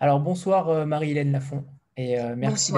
[0.00, 1.64] Alors bonsoir Marie-Hélène Lafont
[1.96, 2.72] et merci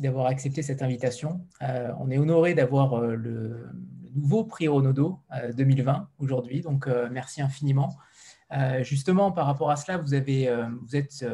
[0.00, 1.46] d'avoir accepté cette invitation.
[1.60, 3.68] on est honoré d'avoir le
[4.14, 5.20] nouveau prix Renaudot
[5.54, 7.96] 2020 aujourd'hui, donc merci infiniment.
[8.80, 10.50] justement, par rapport à cela, vous, avez,
[10.82, 11.24] vous êtes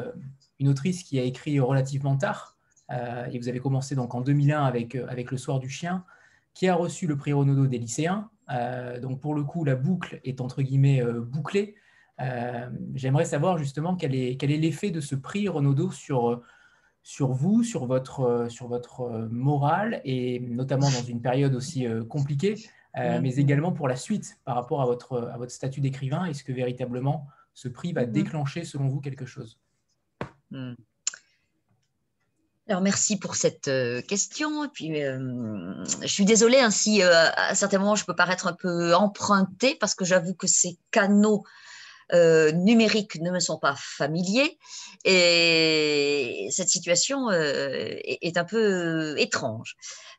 [0.59, 2.57] une autrice qui a écrit relativement tard,
[2.91, 6.05] euh, et vous avez commencé donc en 2001 avec, euh, avec Le Soir du Chien,
[6.53, 8.29] qui a reçu le prix Renaudot des lycéens.
[8.49, 11.75] Euh, donc pour le coup, la boucle est entre guillemets bouclée.
[12.95, 16.41] J'aimerais savoir justement quel est quel est l'effet de ce prix Renaudot sur
[17.03, 22.55] sur vous, sur votre, sur votre morale, et notamment dans une période aussi compliquée,
[22.95, 26.25] mais également pour la suite par rapport à votre, à votre statut d'écrivain.
[26.25, 28.11] Est-ce que véritablement ce prix va mm-hmm.
[28.11, 29.57] déclencher, selon vous, quelque chose?
[30.51, 30.73] Mm.
[32.69, 34.65] Alors merci pour cette euh, question.
[34.65, 38.47] Et puis, euh, je suis désolée hein, si euh, à certains moments je peux paraître
[38.47, 41.45] un peu empruntée parce que j'avoue que ces canaux
[42.13, 44.57] numériques ne me sont pas familiers
[45.03, 49.75] et cette situation est, un peu étrange.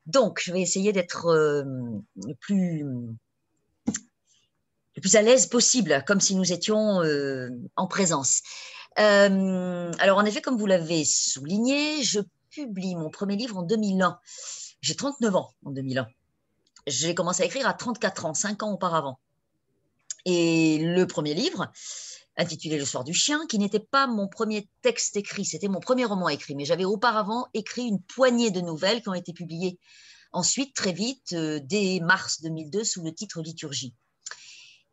[0.06, 2.84] Donc, je vais essayer d'être le plus
[4.97, 7.03] le plus à l'aise possible, comme si nous étions
[7.77, 8.42] en présence.
[8.97, 14.19] alors, en effet, comme vous l'avez souligné, je publie mon premier livre en 2001.
[14.81, 16.06] J'ai 39 ans en 2001.
[16.86, 19.19] J'ai commencé à écrire à 34 ans, 5 ans auparavant.
[20.31, 21.73] Et le premier livre,
[22.37, 26.05] intitulé Le soir du chien, qui n'était pas mon premier texte écrit, c'était mon premier
[26.05, 29.79] roman écrit, mais j'avais auparavant écrit une poignée de nouvelles qui ont été publiées
[30.33, 33.95] ensuite très vite, euh, dès mars 2002, sous le titre Liturgie.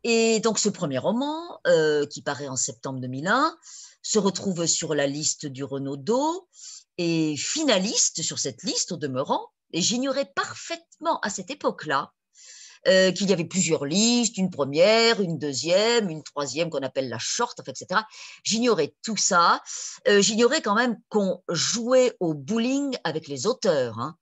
[0.06, 3.58] Et donc ce premier roman, euh, qui paraît en septembre 2001,
[4.04, 6.48] se retrouve sur la liste du Renaudot
[6.98, 9.50] et finaliste sur cette liste au demeurant.
[9.74, 12.14] Et j'ignorais parfaitement à cette époque-là
[12.88, 17.20] euh, qu'il y avait plusieurs listes, une première, une deuxième, une troisième qu'on appelle la
[17.20, 18.02] short, etc.
[18.44, 19.62] J'ignorais tout ça.
[20.08, 24.00] Euh, j'ignorais quand même qu'on jouait au bowling avec les auteurs.
[24.00, 24.16] Hein.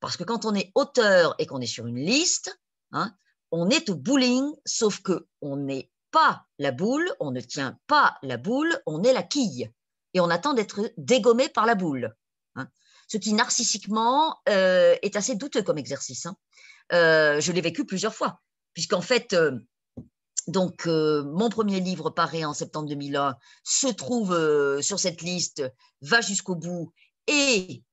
[0.00, 2.58] Parce que quand on est auteur et qu'on est sur une liste,
[2.90, 3.14] hein,
[3.50, 8.16] on est au bowling, sauf que on n'est pas la boule, on ne tient pas
[8.22, 9.70] la boule, on est la quille
[10.14, 12.14] et on attend d'être dégommé par la boule.
[12.56, 12.68] Hein.
[13.08, 16.26] Ce qui narcissiquement euh, est assez douteux comme exercice.
[16.92, 18.40] Euh, je l'ai vécu plusieurs fois,
[18.74, 19.58] puisqu'en fait, euh,
[20.48, 24.36] donc mon premier livre paraît en septembre 2001, se trouve
[24.80, 25.62] sur cette liste,
[26.00, 26.92] va jusqu'au bout
[27.28, 27.84] et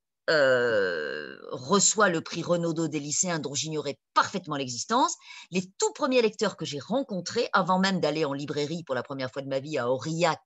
[1.51, 5.15] reçoit le prix Renaudot des lycéens dont j'ignorais parfaitement l'existence.
[5.51, 9.31] Les tout premiers lecteurs que j'ai rencontrés, avant même d'aller en librairie pour la première
[9.31, 10.41] fois de ma vie à Aurillac,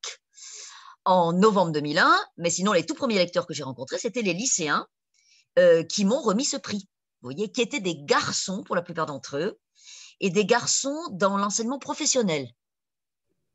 [1.05, 4.87] en novembre 2001, mais sinon les tout premiers lecteurs que j'ai rencontrés, c'était les lycéens
[5.59, 6.87] euh, qui m'ont remis ce prix,
[7.29, 9.59] voyez, qui étaient des garçons pour la plupart d'entre eux,
[10.19, 12.49] et des garçons dans l'enseignement professionnel.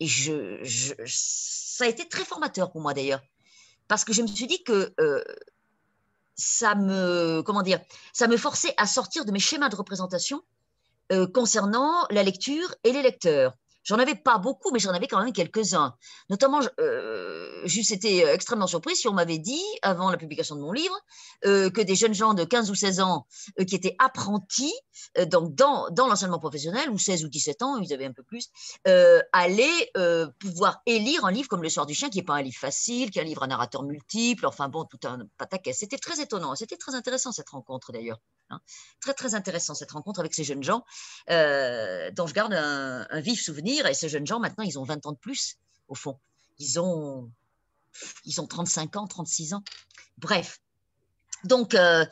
[0.00, 0.62] Et je,
[1.06, 3.22] ça a été très formateur pour moi d'ailleurs,
[3.88, 5.24] parce que je me suis dit que euh,
[6.34, 7.80] ça me, comment dire,
[8.12, 10.42] ça me forçait à sortir de mes schémas de représentation
[11.10, 13.54] euh, concernant la lecture et les lecteurs.
[13.88, 15.96] J'en avais pas beaucoup, mais j'en avais quand même quelques-uns.
[16.28, 20.60] Notamment, euh, juste été euh, extrêmement surprise si on m'avait dit, avant la publication de
[20.60, 20.94] mon livre,
[21.46, 23.26] euh, que des jeunes gens de 15 ou 16 ans
[23.58, 24.74] euh, qui étaient apprentis
[25.28, 28.50] donc dans, dans l'enseignement professionnel, ou 16 ou 17 ans, ils avaient un peu plus,
[29.32, 29.92] allaient
[30.40, 33.10] pouvoir élire un livre comme Le Soir du Chien, qui n'est pas un livre facile,
[33.10, 35.78] qui est un livre à narrateur multiple, enfin bon, tout un pataquès.
[35.78, 38.18] C'était très étonnant, c'était très intéressant cette rencontre d'ailleurs.
[38.50, 38.60] Hein.
[39.00, 40.84] Très, très intéressant cette rencontre avec ces jeunes gens
[41.30, 43.77] euh, dont je garde un, vif souvenir.
[43.86, 45.56] Et ces jeunes gens, maintenant, ils ont 20 ans de plus,
[45.88, 46.18] au fond.
[46.58, 47.30] Ils ont,
[48.24, 49.62] ils ont 35 ans, 36 ans.
[50.18, 50.60] Bref.
[51.44, 52.04] Donc, euh,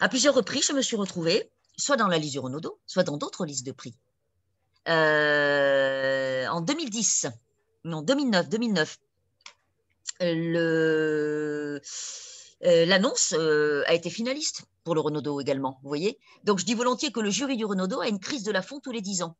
[0.00, 3.16] à plusieurs reprises, je me suis retrouvée, soit dans la liste du Renaudot, soit dans
[3.16, 3.94] d'autres listes de prix.
[4.88, 7.26] Euh, en 2010,
[7.84, 8.98] non, 2009, 2009,
[10.20, 11.80] le
[12.60, 13.34] l'annonce
[13.86, 17.30] a été finaliste pour le Renaudot également, vous voyez Donc je dis volontiers que le
[17.30, 19.36] jury du Renaudot a une crise de la fond tous les 10 ans.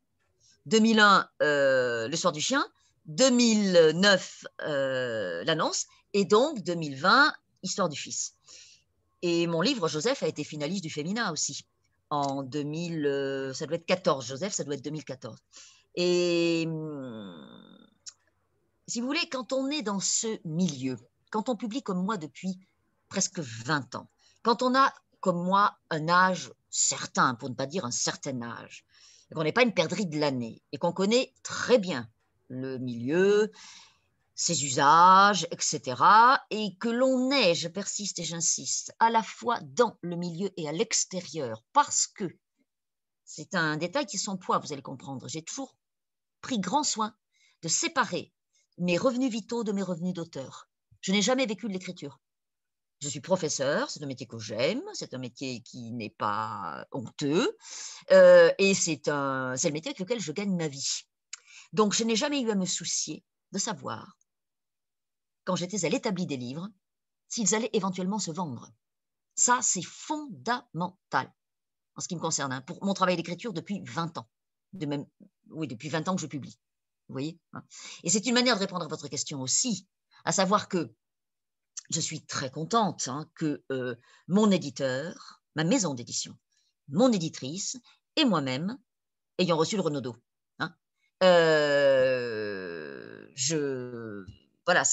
[0.69, 2.65] 2001, euh, Le soir du chien,
[3.07, 8.35] 2009, euh, l'annonce, et donc 2020, Histoire du fils.
[9.21, 11.65] Et mon livre, Joseph, a été finaliste du Féminin aussi,
[12.09, 15.35] en 2000, euh, ça doit être 14, Joseph, ça doit être 2014.
[15.95, 17.87] Et hum,
[18.87, 20.97] si vous voulez, quand on est dans ce milieu,
[21.31, 22.57] quand on publie comme moi depuis
[23.09, 24.09] presque 20 ans,
[24.41, 28.85] quand on a comme moi un âge certain, pour ne pas dire un certain âge,
[29.33, 32.09] qu'on n'est pas une perdrix de l'année, et qu'on connaît très bien
[32.47, 33.51] le milieu,
[34.35, 36.01] ses usages, etc.,
[36.49, 40.67] et que l'on est, je persiste et j'insiste, à la fois dans le milieu et
[40.67, 42.25] à l'extérieur, parce que
[43.25, 45.27] c'est un détail qui est sans poids, vous allez comprendre.
[45.27, 45.75] J'ai toujours
[46.41, 47.13] pris grand soin
[47.61, 48.33] de séparer
[48.79, 50.67] mes revenus vitaux de mes revenus d'auteur.
[51.01, 52.19] Je n'ai jamais vécu de l'écriture.
[53.01, 57.57] Je suis professeur, c'est un métier que j'aime, c'est un métier qui n'est pas honteux,
[58.11, 61.03] euh, et c'est le métier avec lequel je gagne ma vie.
[61.71, 64.17] Donc, je n'ai jamais eu à me soucier de savoir,
[65.45, 66.67] quand j'étais à l'établi des livres,
[67.29, 68.69] s'ils allaient éventuellement se vendre.
[69.35, 71.33] Ça, c'est fondamental
[71.95, 74.29] en ce qui me concerne, hein, pour mon travail d'écriture depuis 20 ans.
[74.73, 75.05] De même,
[75.49, 76.59] oui, depuis 20 ans que je publie.
[77.07, 77.63] Vous voyez hein.
[78.03, 79.87] Et c'est une manière de répondre à votre question aussi,
[80.25, 80.93] à savoir que
[81.89, 83.95] je suis très contente hein, que euh,
[84.27, 86.35] mon éditeur, ma maison d'édition,
[86.89, 87.77] mon éditrice
[88.15, 88.77] et moi-même
[89.37, 90.15] ayant reçu le Renaudot.
[90.59, 90.73] Hein,
[91.23, 93.27] euh,
[94.65, 94.83] voilà,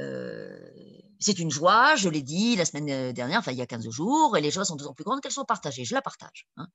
[0.00, 0.70] euh,
[1.20, 4.36] c'est une joie, je l'ai dit la semaine dernière, enfin il y a 15 jours,
[4.36, 5.84] et les joies sont d'autant plus grandes qu'elles sont partagées.
[5.84, 6.48] Je la partage.
[6.56, 6.66] Hein.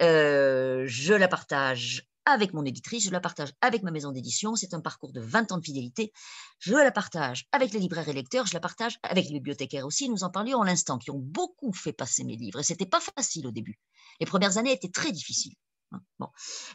[0.00, 4.56] je la partage avec mon éditrice, je la partage avec ma maison d'édition.
[4.56, 6.12] C'est un parcours de 20 ans de fidélité.
[6.58, 10.08] Je la partage avec les libraires et lecteurs, je la partage avec les bibliothécaires aussi.
[10.08, 12.60] Nous en parlions à l'instant, qui ont beaucoup fait passer mes livres.
[12.60, 13.78] Et ce n'était pas facile au début.
[14.20, 15.54] Les premières années étaient très difficiles.
[15.92, 16.00] Hein.
[16.18, 16.28] Bon.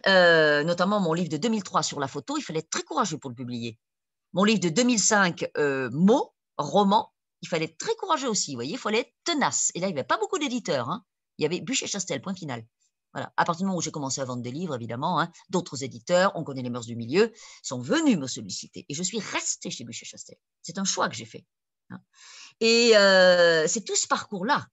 [0.08, 3.30] Euh, notamment mon livre de 2003 sur la photo, il fallait être très courageux pour
[3.30, 3.78] le publier.
[4.34, 7.12] Mon livre de 2005, euh, mots, roman,
[7.42, 8.52] il fallait être très courageux aussi.
[8.52, 9.72] Vous voyez, il fallait être tenace.
[9.76, 10.90] Et là, il n'y avait pas beaucoup d'éditeurs.
[10.90, 11.04] Hein.
[11.38, 12.64] Il y avait Bûcher-Chastel, point final.
[13.14, 13.34] Voilà.
[13.38, 16.32] À partir du moment où j'ai commencé à vendre des livres, évidemment, hein, d'autres éditeurs,
[16.36, 17.32] on connaît les mœurs du milieu,
[17.62, 18.86] sont venus me solliciter.
[18.88, 20.38] Et je suis restée chez Bûcher-Chastel.
[20.62, 21.46] C'est un choix que j'ai fait.
[21.90, 22.00] Hein.
[22.62, 24.68] Et euh, c'est tout ce parcours-là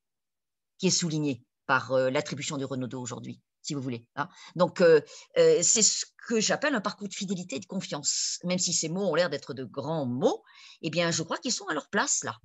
[0.79, 4.07] qui est souligné par euh, l'attribution de Renaudot aujourd'hui, si vous voulez.
[4.15, 4.29] Hein.
[4.55, 5.01] Donc, euh,
[5.35, 8.39] c'est ce que j'appelle un parcours de fidélité et de confiance.
[8.45, 10.45] Même si ces mots ont l'air d'être de grands mots,
[10.83, 12.37] eh bien, je crois qu'ils sont à leur place là.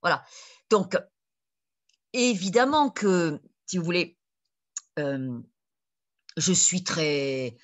[0.00, 0.24] Voilà.
[0.70, 0.96] Donc,
[2.14, 4.16] évidemment que, si vous voulez,
[4.96, 7.56] je suis très...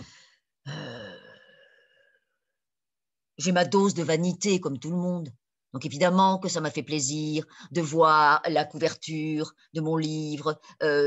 [3.38, 5.31] j'ai ma dose de vanité comme tout le monde.
[5.73, 10.61] Donc évidemment que ça m'a fait plaisir de voir la couverture de mon livre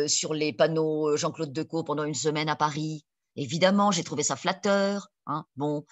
[0.07, 3.05] sur les panneaux Jean-Claude Decaux pendant une semaine à Paris.
[3.35, 5.09] Évidemment, j'ai trouvé ça flatteur.
[5.27, 5.45] Hein.
[5.55, 5.85] Bon,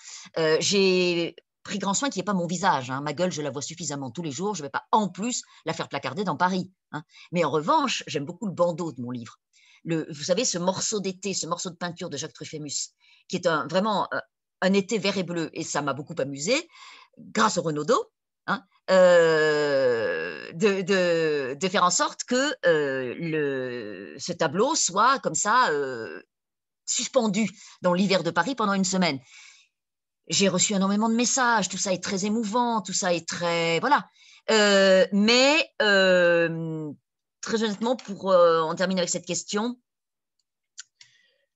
[0.59, 2.89] j'ai pris grand soin qu'il n'y ait pas mon visage.
[2.89, 3.01] Hein.
[3.01, 4.55] Ma gueule, je la vois suffisamment tous les jours.
[4.55, 6.71] Je ne vais pas en plus la faire placarder dans Paris.
[6.91, 7.03] Hein.
[7.31, 9.39] Mais en revanche, j'aime beaucoup le bandeau de mon livre
[9.85, 12.93] vous savez, ce morceau d'été, ce morceau de peinture de Jacques Truffémus,
[13.27, 14.19] qui est un, vraiment euh,
[14.61, 16.69] un été vert et bleu, et ça m'a beaucoup amusé,
[17.17, 18.11] grâce au Renaudot,
[18.47, 25.69] hein, euh, de, faire en sorte que euh, le, ce tableau soit comme ça
[26.85, 27.49] suspendu
[27.81, 29.19] dans l'hiver de Paris pendant une semaine.
[30.29, 33.79] J'ai reçu énormément de messages, tout ça est très émouvant, tout ça est très...
[33.79, 34.05] Voilà.
[35.11, 35.69] mais
[37.43, 39.77] très honnêtement, pour euh, en terminer avec cette question,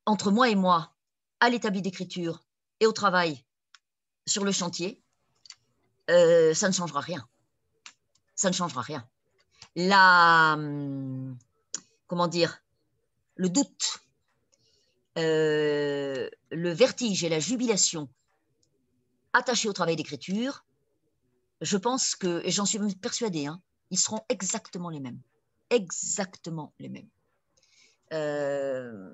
[0.05, 0.93] entre moi et moi,
[1.39, 2.45] à l'établi d'écriture
[2.79, 3.43] et au travail
[4.27, 5.01] sur le chantier,
[6.09, 7.27] euh, ça ne changera rien.
[8.35, 9.07] Ça ne changera rien.
[9.75, 11.37] La, hum,
[12.07, 12.61] comment dire,
[13.35, 14.01] le doute,
[15.17, 18.09] euh, le vertige et la jubilation
[19.31, 20.65] attachés au travail d'écriture,
[21.61, 25.21] je pense que, et j'en suis persuadée, hein, ils seront exactement les mêmes
[25.69, 27.09] exactement les mêmes.
[28.13, 29.09] Euh,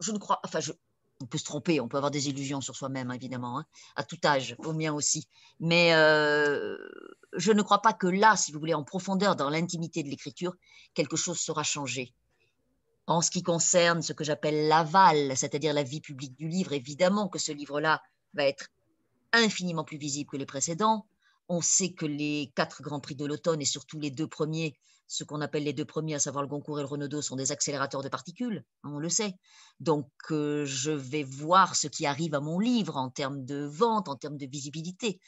[0.00, 0.60] je ne crois, enfin,
[1.22, 4.18] on peut se tromper, on peut avoir des illusions sur soi-même, évidemment, hein, à tout
[4.24, 5.28] âge, au mien aussi.
[5.60, 6.76] Mais euh,
[7.34, 10.54] je ne crois pas que là, si vous voulez, en profondeur, dans l'intimité de l'écriture,
[10.94, 12.14] quelque chose sera changé.
[13.06, 17.28] En ce qui concerne ce que j'appelle l'aval, c'est-à-dire la vie publique du livre, évidemment
[17.28, 18.02] que ce livre-là
[18.34, 18.68] va être
[19.32, 21.06] infiniment plus visible que les précédents.
[21.50, 24.78] On sait que les quatre grands prix de l'automne et surtout les deux premiers
[25.10, 27.50] ce qu'on appelle les deux premiers, à savoir le Goncourt et le Renaudot, sont des
[27.50, 29.34] accélérateurs de particules, hein, on le sait.
[29.80, 34.08] Donc, euh, je vais voir ce qui arrive à mon livre en termes de vente,
[34.08, 35.18] en termes de visibilité.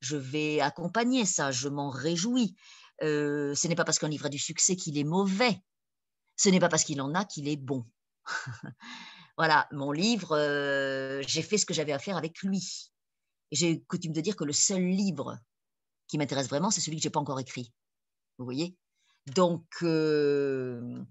[0.00, 2.56] Je vais accompagner ça, je m'en réjouis.
[3.04, 5.62] Euh, ce n'est pas parce qu'un livre a du succès qu'il est mauvais.
[6.36, 7.86] Ce n'est pas parce qu'il en a qu'il est bon.
[9.38, 12.90] voilà, mon livre, euh, j'ai fait ce que j'avais à faire avec lui.
[13.52, 15.38] J'ai coutume de dire que le seul livre
[16.08, 17.72] qui m'intéresse vraiment, c'est celui que je n'ai pas encore écrit.
[18.38, 18.76] Vous voyez?
[19.34, 21.04] Donc, euh,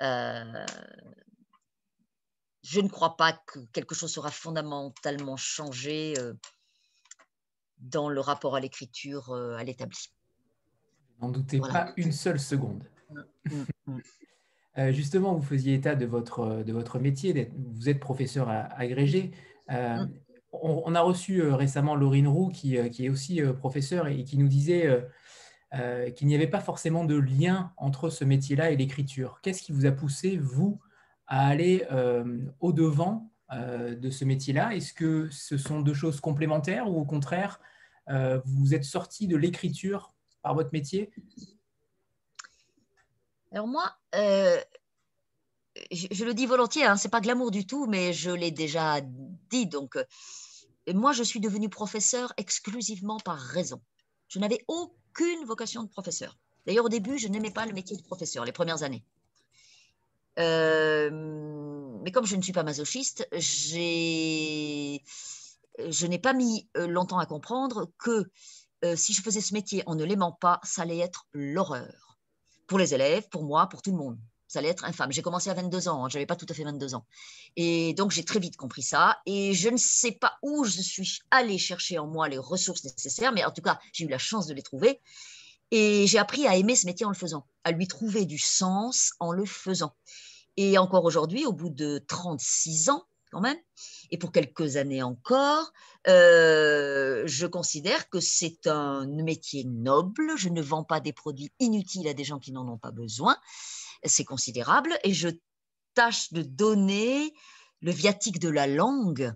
[0.00, 0.66] euh,
[2.62, 6.34] je ne crois pas que quelque chose sera fondamentalement changé euh,
[7.78, 10.10] dans le rapport à l'écriture à l'établi.
[11.20, 12.88] N'en doutez pas une seule seconde.
[13.10, 13.20] Mmh,
[13.86, 14.00] mmh,
[14.76, 14.90] mmh.
[14.92, 19.32] justement, vous faisiez état de votre, de votre métier, vous êtes professeur agrégé.
[20.62, 25.06] On, a reçu récemment Laurine Roux, qui, qui est aussi professeur et qui nous disait
[25.74, 29.40] euh, qu'il n'y avait pas forcément de lien entre ce métier-là et l'écriture.
[29.42, 30.80] Qu'est-ce qui vous a poussé, vous,
[31.26, 34.74] à aller euh, au-devant de ce métier-là?
[34.74, 37.60] Est-ce que ce sont deux choses complémentaires ou au contraire,
[38.44, 41.12] vous êtes sorti de l'écriture par votre métier?
[43.52, 43.96] Alors moi,
[45.92, 49.00] je, le dis volontiers, hein, ce n'est pas glamour du tout, mais je l'ai déjà
[49.00, 49.68] dit.
[50.94, 53.80] Moi, je suis devenue professeur exclusivement par raison.
[54.28, 56.38] Je n'avais aucune vocation de professeur.
[56.66, 59.04] D'ailleurs, au début, je n'aimais pas le métier de professeur, les premières années.
[60.38, 61.10] Euh,
[62.02, 63.78] mais comme je ne suis pas masochiste, je
[66.06, 68.24] n'ai pas mis euh, longtemps à comprendre que
[68.84, 72.18] euh, si je faisais ce métier en ne l'aimant pas, ça allait être l'horreur.
[72.66, 74.18] Pour les élèves, pour moi, pour tout le monde.
[74.48, 75.12] Ça allait être infâme.
[75.12, 77.04] J'ai commencé à 22 ans, hein, je n'avais pas tout à fait 22 ans.
[77.56, 79.18] Et donc, j'ai très vite compris ça.
[79.26, 83.32] Et je ne sais pas où je suis allée chercher en moi les ressources nécessaires,
[83.32, 85.00] mais en tout cas, j'ai eu la chance de les trouver.
[85.72, 89.12] Et j'ai appris à aimer ce métier en le faisant, à lui trouver du sens
[89.18, 89.94] en le faisant.
[90.56, 93.58] Et encore aujourd'hui, au bout de 36 ans, quand même,
[94.10, 95.72] et pour quelques années encore,
[96.08, 100.32] euh, je considère que c'est un métier noble.
[100.36, 103.36] Je ne vends pas des produits inutiles à des gens qui n'en ont pas besoin.
[104.04, 104.98] C'est considérable.
[105.04, 105.28] Et je
[105.94, 107.32] tâche de donner
[107.80, 109.34] le viatique de la langue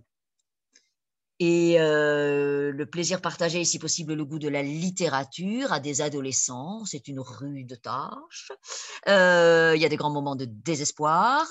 [1.40, 6.84] et euh, le plaisir partagé, si possible, le goût de la littérature à des adolescents,
[6.84, 8.52] c'est une rude tâche.
[9.08, 11.50] Euh, il y a des grands moments de désespoir.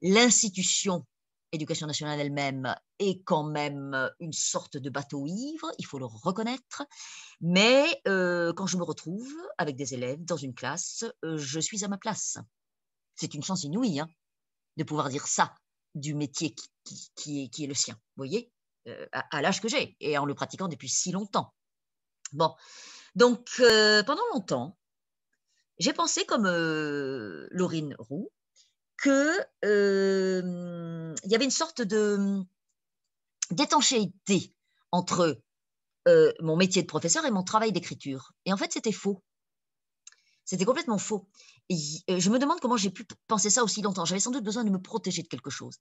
[0.00, 1.04] L'institution
[1.52, 6.82] éducation nationale elle-même est quand même une sorte de bateau ivre, il faut le reconnaître.
[7.40, 11.88] Mais euh, quand je me retrouve avec des élèves dans une classe, je suis à
[11.88, 12.38] ma place.
[13.14, 14.08] C'est une chance inouïe hein,
[14.76, 15.54] de pouvoir dire ça
[15.94, 17.94] du métier qui, est, qui est le sien.
[17.94, 18.52] Vous voyez
[18.88, 21.52] euh, à, l'âge que j'ai et en le pratiquant depuis si longtemps.
[22.32, 22.54] Bon,
[23.16, 24.78] donc euh, pendant longtemps,
[25.78, 28.30] j'ai pensé comme euh, Laurine Roux
[28.96, 32.42] que il y avait une sorte de
[33.50, 34.54] d'étanchéité
[34.92, 35.40] entre
[36.40, 38.32] mon métier de professeur et mon travail d'écriture.
[38.44, 39.22] Et en fait, c'était faux.
[40.44, 41.28] C'était complètement faux.
[41.68, 41.76] Et
[42.20, 44.04] je me demande comment j'ai pu penser ça aussi longtemps.
[44.04, 45.76] J'avais sans doute besoin de me protéger de quelque chose.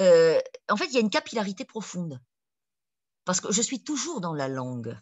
[0.00, 2.20] en fait, il y a une capillarité profonde
[3.28, 4.98] parce que je suis toujours dans la langue.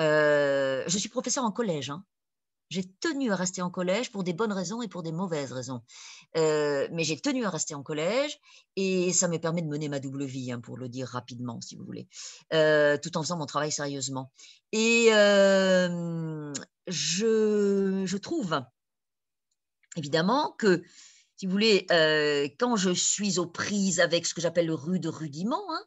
[0.00, 1.90] Euh, je suis professeur en collège.
[1.90, 2.04] Hein.
[2.70, 5.82] J'ai tenu à rester en collège pour des bonnes raisons et pour des mauvaises raisons.
[6.36, 8.38] Euh, mais j'ai tenu à rester en collège
[8.76, 11.76] et ça me permet de mener ma double vie, hein, pour le dire rapidement, si
[11.76, 12.08] vous voulez,
[12.52, 14.32] euh, tout en faisant mon travail sérieusement.
[14.72, 15.08] Et
[16.86, 18.60] je, je, trouve,
[19.96, 20.82] évidemment, que,
[21.36, 21.86] si vous voulez,
[22.58, 25.84] quand je suis aux prises avec ce que j'appelle le rude rudiment, hein,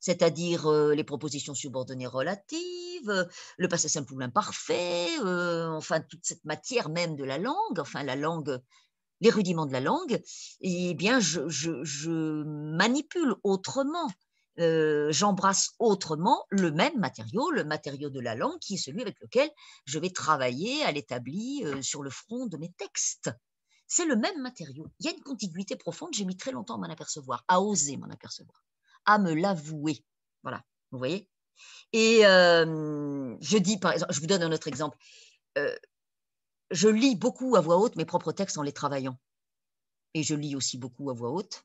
[0.00, 7.16] c'est-à-dire les propositions subordonnées relatives, le passé simple ou l'imparfait, enfin toute cette matière même
[7.16, 8.60] de la langue, enfin la langue,
[9.20, 10.22] les rudiments de la langue,
[10.60, 14.08] eh bien je, manipule autrement,
[14.56, 19.50] j'embrasse autrement le même matériau, le matériau de la langue qui est celui avec lequel
[19.84, 23.30] je vais travailler à l'établi sur le front de mes textes.
[23.90, 24.86] C'est le même matériau.
[25.00, 27.96] Il y a une contiguïté profonde, j'ai mis très longtemps à m'en apercevoir, à oser
[27.96, 28.67] m'en apercevoir
[29.08, 30.04] à me l'avouer.
[30.42, 30.62] Voilà,
[30.92, 31.28] vous voyez
[31.94, 34.98] Et euh, je dis, par exemple, je vous donne un autre exemple.
[35.56, 35.74] Euh,
[36.70, 39.18] je lis beaucoup à voix haute mes propres textes en les travaillant.
[40.12, 41.64] Et je lis aussi beaucoup à voix haute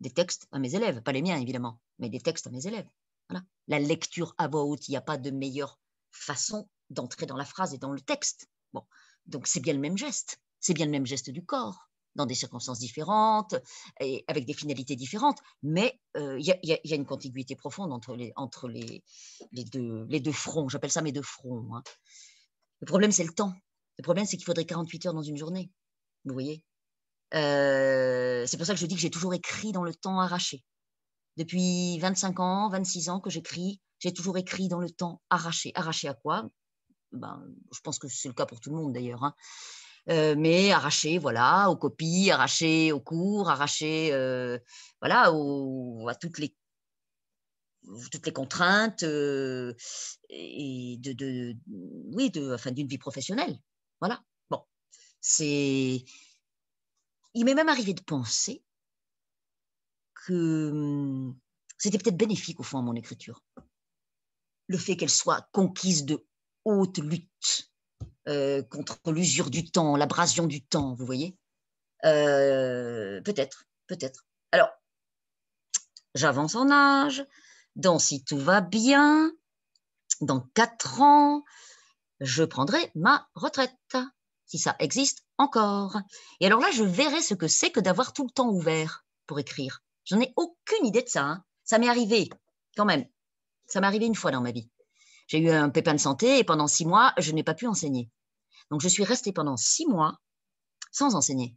[0.00, 2.88] des textes à mes élèves, pas les miens évidemment, mais des textes à mes élèves.
[3.28, 3.44] Voilà.
[3.66, 7.44] La lecture à voix haute, il n'y a pas de meilleure façon d'entrer dans la
[7.44, 8.48] phrase et dans le texte.
[8.72, 8.84] Bon,
[9.26, 12.34] donc c'est bien le même geste, c'est bien le même geste du corps dans des
[12.34, 13.54] circonstances différentes
[14.00, 18.14] et avec des finalités différentes, mais euh, il y, a une contiguïté profonde entre
[18.68, 19.02] les,
[19.52, 20.68] deux fronts.
[20.68, 21.74] J'appelle ça mes deux fronts.
[21.74, 21.82] Hein.
[22.80, 23.54] Le problème, c'est le temps.
[23.98, 25.70] Le problème, c'est qu'il faudrait 48 heures dans une journée.
[26.24, 26.64] Vous voyez
[27.34, 30.62] euh, C'est pour ça que je dis que j'ai toujours écrit dans le temps arraché.
[31.36, 35.72] Depuis 25 ans, 26 ans que j'écris, j'ai toujours écrit dans le temps arraché.
[35.74, 36.48] Arraché à quoi?
[37.12, 37.42] Ben,
[37.72, 39.24] Je pense que c'est le cas pour tout le monde d'ailleurs.
[39.24, 39.34] Hein.
[40.08, 44.58] Euh, mais arraché voilà, aux copies, arraché aux cours, arraché euh,
[45.00, 45.28] voilà,
[46.08, 46.56] à toutes les,
[48.10, 49.74] toutes les contraintes euh,
[50.28, 53.56] et de, de, oui, de, enfin, d'une vie professionnelle.
[54.00, 54.20] Voilà.
[54.50, 54.64] Bon,
[55.20, 56.04] c'est.
[57.34, 58.64] Il m'est même arrivé de penser
[60.26, 61.38] que hum,
[61.78, 63.44] c'était peut-être bénéfique au fond à mon écriture.
[64.66, 66.26] Le fait qu'elle soit conquise de
[66.64, 67.71] haute lutte
[68.28, 71.36] euh, contre l'usure du temps, l'abrasion du temps, vous voyez?
[72.04, 74.24] Euh, Peut-être, peut-être.
[74.52, 74.70] Alors,
[76.14, 77.24] j'avance en âge,
[77.76, 79.32] donc si tout va bien,
[80.20, 81.44] dans quatre ans,
[82.20, 83.74] je prendrai ma retraite,
[84.46, 85.98] si ça existe encore.
[86.40, 89.38] Et alors là, je verrai ce que c'est que d'avoir tout le temps ouvert pour
[89.38, 89.82] écrire.
[90.04, 91.22] J'en ai aucune idée de ça.
[91.22, 91.44] Hein.
[91.64, 92.28] Ça m'est arrivé
[92.76, 93.06] quand même.
[93.66, 94.68] Ça m'est arrivé une fois dans ma vie.
[95.28, 98.10] J'ai eu un pépin de santé et pendant six mois, je n'ai pas pu enseigner.
[98.70, 100.18] Donc, je suis restée pendant six mois
[100.90, 101.56] sans enseigner.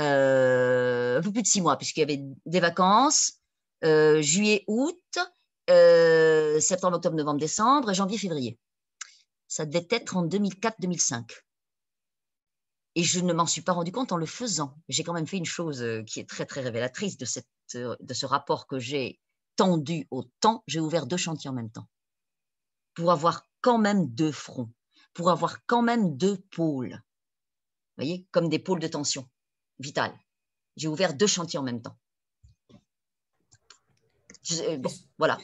[0.00, 3.34] Euh, un peu plus de six mois, puisqu'il y avait des vacances,
[3.84, 5.18] euh, juillet, août,
[5.68, 8.58] euh, septembre, octobre, novembre, décembre, janvier, février.
[9.46, 11.30] Ça devait être en 2004-2005.
[12.96, 14.74] Et je ne m'en suis pas rendu compte en le faisant.
[14.88, 18.26] J'ai quand même fait une chose qui est très, très révélatrice de, cette, de ce
[18.26, 19.20] rapport que j'ai
[19.56, 20.64] tendu au temps.
[20.66, 21.86] J'ai ouvert deux chantiers en même temps
[23.00, 24.70] pour avoir quand même deux fronts,
[25.14, 26.92] pour avoir quand même deux pôles.
[26.92, 29.26] Vous voyez, comme des pôles de tension
[29.78, 30.12] vitale.
[30.76, 31.96] J'ai ouvert deux chantiers en même temps.
[35.16, 35.38] voilà.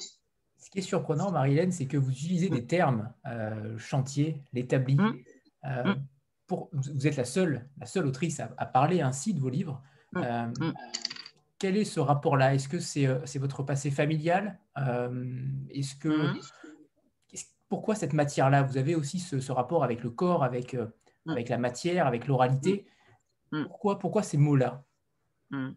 [0.58, 4.98] Ce qui est surprenant, Marilène, c'est que vous utilisez des termes euh, chantier, l'établi.
[4.98, 5.18] Hum.
[5.64, 6.06] Euh, hum.
[6.46, 9.82] pour, vous êtes la seule, la seule autrice à, parler ainsi de vos livres.
[10.14, 10.22] Hum.
[10.60, 10.72] Euh,
[11.58, 12.54] quel est ce rapport-là?
[12.54, 14.58] Est-ce que c'est votre passé familial?
[15.70, 16.34] Est-ce que
[17.68, 18.62] pourquoi cette matière-là?
[18.62, 20.86] Vous avez aussi ce, rapport avec le corps, avec, euh,
[21.24, 21.30] mm.
[21.30, 22.86] avec la matière, avec l'oralité.
[23.52, 23.64] Mm.
[23.66, 24.84] Pourquoi, pourquoi ces mots-là?
[25.50, 25.70] Mm.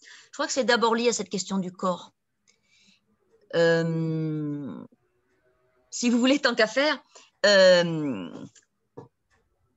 [0.00, 2.12] Je crois que c'est d'abord lié à cette question du corps.
[3.54, 4.84] Euh,
[5.90, 7.02] si vous voulez, tant qu'à faire,
[7.44, 8.30] euh,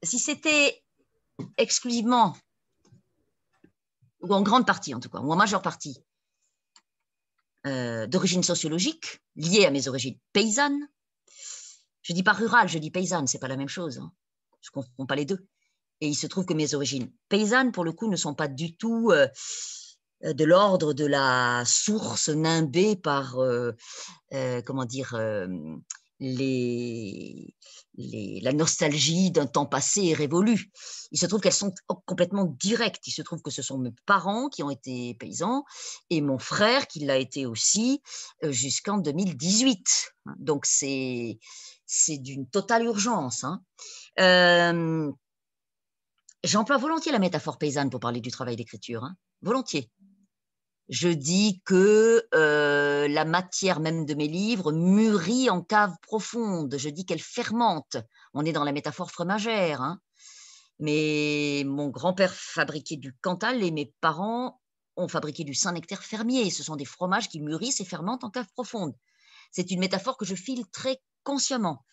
[0.01, 0.81] si c'était
[1.57, 2.37] exclusivement,
[4.21, 6.01] ou en grande partie en tout cas, ou en majeure partie,
[7.65, 10.87] d'origine sociologique, liée à mes origines paysannes,
[12.05, 13.97] je dis pas rural, je dis paysanne, c'est pas la même chose.
[13.97, 14.11] Hein.
[14.61, 15.47] Je ne confonds pas les deux.
[16.01, 18.77] Et il se trouve que mes origines paysannes, pour le coup, ne sont pas du
[18.77, 19.27] tout euh,
[20.23, 23.71] de l'ordre de la source nimbée par, euh,
[24.33, 25.19] euh, comment dire,
[26.19, 27.55] les,
[27.97, 30.71] la nostalgie d'un temps passé et révolu.
[31.11, 31.73] Il se trouve qu'elles sont
[32.05, 33.07] complètement directes.
[33.07, 35.65] Il se trouve que ce sont mes parents qui ont été paysans
[36.11, 38.03] et mon frère qui l'a été aussi
[38.43, 40.13] jusqu'en 2018.
[40.37, 41.39] Donc c'est
[41.85, 43.43] c'est d'une totale urgence.
[43.43, 43.61] Hein.
[44.19, 45.11] Euh,
[46.43, 49.15] j'emploie volontiers la métaphore paysanne pour parler du travail d'écriture, hein.
[49.41, 49.89] volontiers.
[50.87, 56.75] Je dis que euh, la matière même de mes livres mûrit en cave profonde.
[56.77, 57.97] Je dis qu'elle fermente.
[58.35, 59.81] On est dans la métaphore fromagère.
[59.81, 59.99] Hein.
[60.77, 64.61] Mais mon grand-père fabriquait du Cantal et mes parents
[64.95, 66.51] ont fabriqué du Saint-Nectaire fermier.
[66.51, 68.93] Ce sont des fromages qui mûrissent et fermentent en cave profonde.
[69.51, 71.83] C'est une métaphore que je file très consciemment.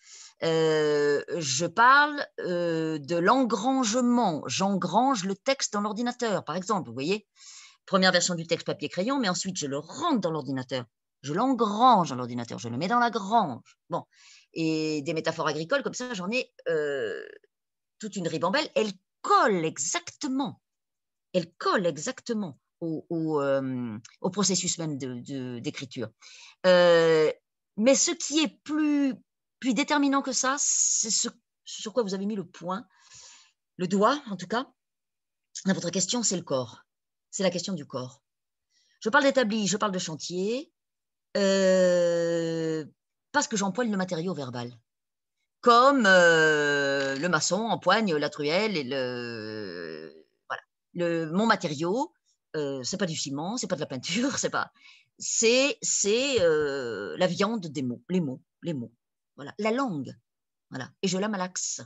[0.43, 4.43] Euh, je parle euh, de l'engrangement.
[4.45, 7.27] J'engrange le texte dans l'ordinateur, par exemple, vous voyez
[7.85, 10.85] Première version du texte papier-crayon, mais ensuite je le rentre dans l'ordinateur.
[11.21, 13.77] Je l'engrange dans l'ordinateur, je le mets dans la grange.
[13.89, 14.03] Bon.
[14.53, 17.21] Et des métaphores agricoles, comme ça, j'en ai euh,
[17.99, 18.69] toute une ribambelle.
[18.75, 18.91] Elle
[19.21, 20.61] colle exactement.
[21.33, 26.09] Elle colle exactement au, processus même d'écriture.
[27.77, 29.15] Mais ce qui est plus,
[29.61, 31.29] déterminant que ça, c'est ce
[31.65, 32.85] sur quoi vous avez mis le point,
[33.77, 34.67] le doigt en tout cas,
[35.65, 36.83] dans votre question, c'est le corps.
[37.31, 38.21] C'est la question du corps.
[38.99, 40.71] Je parle d'établi, je parle de chantier,
[41.37, 42.85] euh,
[43.31, 44.71] parce que j'empoigne le matériau verbal.
[45.61, 50.13] Comme euh, le maçon empoigne la truelle et le.
[50.49, 51.25] Voilà.
[51.31, 52.13] Mon matériau,
[52.55, 54.71] euh, c'est pas du ciment, c'est pas de la peinture, c'est pas
[55.19, 55.77] c'est
[56.41, 58.93] euh, la viande des mots, les mots, les mots.
[59.35, 60.15] Voilà, la langue.
[60.69, 61.81] Voilà, et je la malaxe.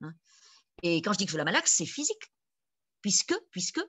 [0.00, 0.14] Hein.
[0.82, 2.32] Et quand je dis que je la malaxe, c'est physique,
[3.00, 3.80] puisque, puisque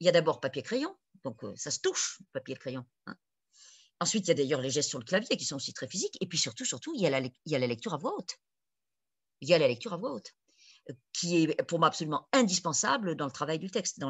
[0.00, 2.84] il y a d'abord papier-crayon, donc euh, ça se touche, papier-crayon.
[3.06, 3.16] Hein.
[4.00, 6.18] Ensuite, il y a d'ailleurs les gestes sur le clavier qui sont aussi très physiques,
[6.20, 8.36] et puis surtout, surtout, il y il y a la lecture à voix haute.
[9.40, 10.34] Il y a la lecture à voix haute
[11.12, 14.02] qui est pour moi absolument indispensable dans le travail du texte.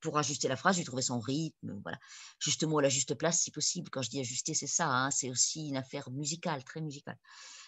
[0.00, 1.98] Pour ajuster la phrase, j'ai trouvé son rythme, voilà,
[2.40, 3.90] juste mot à la juste place si possible.
[3.90, 7.18] Quand je dis ajuster, c'est ça, hein, c'est aussi une affaire musicale, très musicale.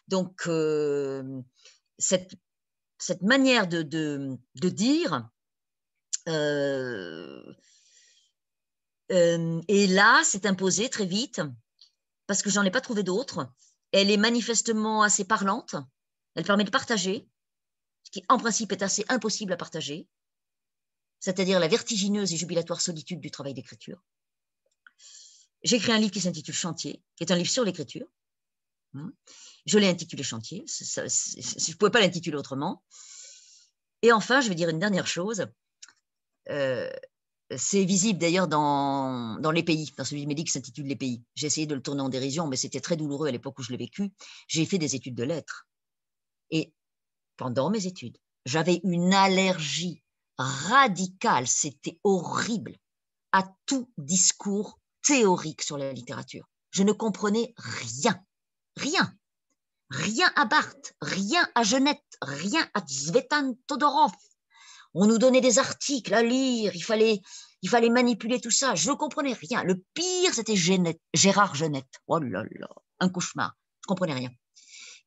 [0.09, 1.41] Donc, euh,
[1.99, 2.35] cette,
[2.99, 5.29] cette manière de, de, de dire,
[6.29, 7.43] euh,
[9.13, 11.41] euh, et là, c'est imposé très vite,
[12.27, 13.49] parce que j'en ai pas trouvé d'autres.
[13.93, 15.77] Elle est manifestement assez parlante,
[16.35, 17.29] elle permet de partager,
[18.11, 20.07] qui en principe est assez impossible à partager,
[21.21, 24.03] c'est-à-dire la vertigineuse et jubilatoire solitude du travail d'écriture.
[25.63, 28.07] J'ai écrit un livre qui s'intitule Chantier, qui est un livre sur l'écriture.
[28.95, 29.13] Hein.
[29.67, 32.83] Je l'ai intitulé Chantier, je ne pouvais pas l'intituler autrement.
[34.03, 35.47] Et enfin, je vais dire une dernière chose.
[36.51, 36.89] Euh,
[37.57, 41.23] c'est visible d'ailleurs dans, dans, Les Pays, dans celui de Médic qui s'intitule Les Pays.
[41.35, 43.73] J'ai essayé de le tourner en dérision, mais c'était très douloureux à l'époque où je
[43.73, 44.11] l'ai vécu.
[44.47, 45.67] J'ai fait des études de lettres.
[46.51, 46.73] Et
[47.39, 48.19] pendant mes études.
[48.45, 50.03] J'avais une allergie
[50.37, 52.77] radicale, c'était horrible
[53.33, 56.47] à tout discours théorique sur la littérature.
[56.71, 58.23] Je ne comprenais rien,
[58.77, 59.15] rien,
[59.91, 64.13] rien à Barthes, rien à Genette, rien à Zvetan Todorov.
[64.95, 67.21] On nous donnait des articles à lire, il fallait,
[67.63, 68.75] il fallait manipuler tout ça.
[68.75, 69.63] Je ne comprenais rien.
[69.63, 70.57] Le pire, c'était
[71.15, 72.01] Gérard Genette.
[72.07, 72.69] Oh là là,
[73.01, 73.55] un cauchemar.
[73.83, 74.31] Je comprenais rien.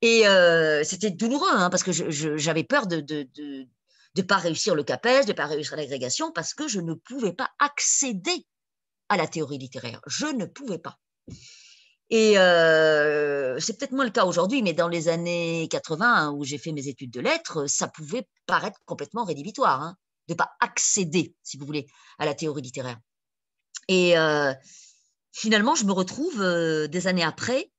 [0.01, 3.67] Et euh, c'était douloureux, hein, parce que j'avais peur de ne de,
[4.15, 7.33] de, pas réussir le CAPES, de ne pas réussir l'agrégation, parce que je ne pouvais
[7.33, 8.47] pas accéder
[9.09, 10.01] à la théorie littéraire.
[10.07, 10.97] Je ne pouvais pas.
[12.09, 16.43] Et euh, c'est peut-être moins le cas aujourd'hui, mais dans les années 80, hein, où
[16.43, 19.95] j'ai fait mes études de lettres, ça pouvait paraître complètement rédhibitoire, hein,
[20.27, 21.85] de ne pas accéder, si vous voulez,
[22.17, 22.97] à la théorie littéraire.
[23.87, 24.51] Et euh,
[25.31, 26.43] finalement, je me retrouve
[26.87, 27.71] des années après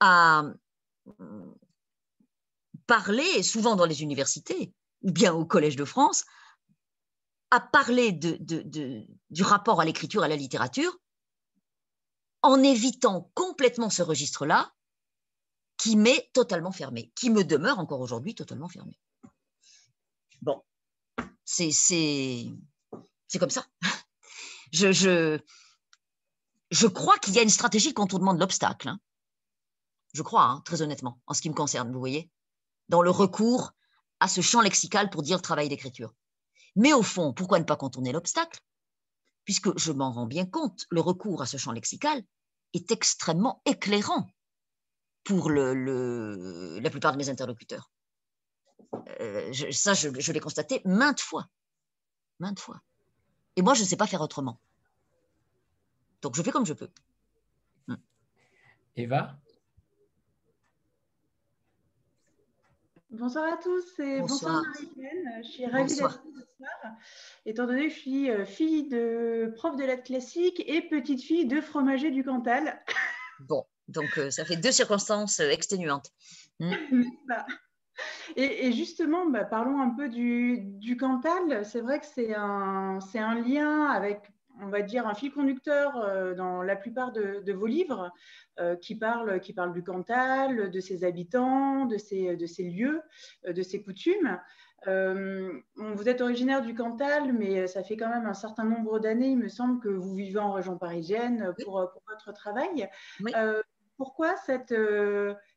[0.00, 0.44] à
[2.86, 6.24] parler, souvent dans les universités ou bien au Collège de France,
[7.50, 10.98] à parler du rapport à l'écriture, à la littérature,
[12.42, 14.72] en évitant complètement ce registre-là
[15.76, 18.98] qui m'est totalement fermé, qui me demeure encore aujourd'hui totalement fermé.
[20.42, 20.62] Bon,
[21.44, 21.70] c'est
[23.38, 23.66] comme ça.
[24.72, 24.90] Je,
[26.72, 28.88] je, crois qu'il y a une stratégie de contournement de l'obstacle.
[28.88, 28.98] Hein.
[30.14, 32.30] Je crois, hein, très honnêtement, en ce qui me concerne, vous voyez,
[32.88, 33.72] dans le recours
[34.20, 36.14] à ce champ lexical pour dire travail d'écriture.
[36.76, 38.60] Mais au fond, pourquoi ne pas contourner l'obstacle?
[39.44, 42.22] Puisque je m'en rends bien compte, le recours à ce champ lexical
[42.72, 44.30] est extrêmement éclairant
[45.24, 47.90] pour la plupart de mes interlocuteurs.
[49.20, 51.48] Euh, ça, je, je l'ai constaté maintes fois.
[52.38, 52.80] Maintes fois.
[53.56, 54.60] Et moi, je ne sais pas faire autrement.
[56.22, 56.90] Donc, je fais comme je peux.
[58.96, 59.36] Eva?
[63.18, 65.42] Bonsoir à tous et bonsoir, Marie-Hélène.
[65.44, 66.96] Je suis ravie d'être ce soir,
[67.46, 71.46] étant donné que je suis euh, fille de prof de lettres classiques et petite fille
[71.46, 72.82] de fromager du Cantal.
[73.40, 76.10] Bon, donc euh, ça fait deux circonstances euh, exténuantes.
[76.60, 76.72] Hmm.
[78.36, 81.64] et, justement, bah, parlons un peu du, du Cantal.
[81.64, 86.34] C'est vrai que c'est un, un lien avec on va dire, un fil conducteur euh,
[86.34, 88.12] dans la plupart de, vos livres
[88.60, 89.40] euh, qui, parle
[89.72, 93.02] du Cantal, de ses habitants, de ses, de ses lieux,
[93.46, 94.38] euh, de ses coutumes.
[94.86, 99.38] vous êtes originaire du Cantal, mais ça fait quand même un certain nombre d'années, il
[99.38, 102.88] me semble, que vous vivez en région parisienne pour, votre travail.
[103.96, 104.74] pourquoi cette,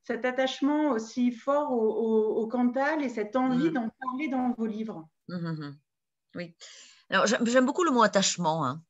[0.04, 3.74] cet attachement aussi fort au, Cantal et cette envie mmh.
[3.74, 5.08] d'en parler dans vos livres?
[5.28, 5.78] Mmh, mmh,
[6.36, 6.56] Oui.
[7.10, 8.66] Alors, j'aime beaucoup le mot attachement.
[8.66, 8.82] Hein.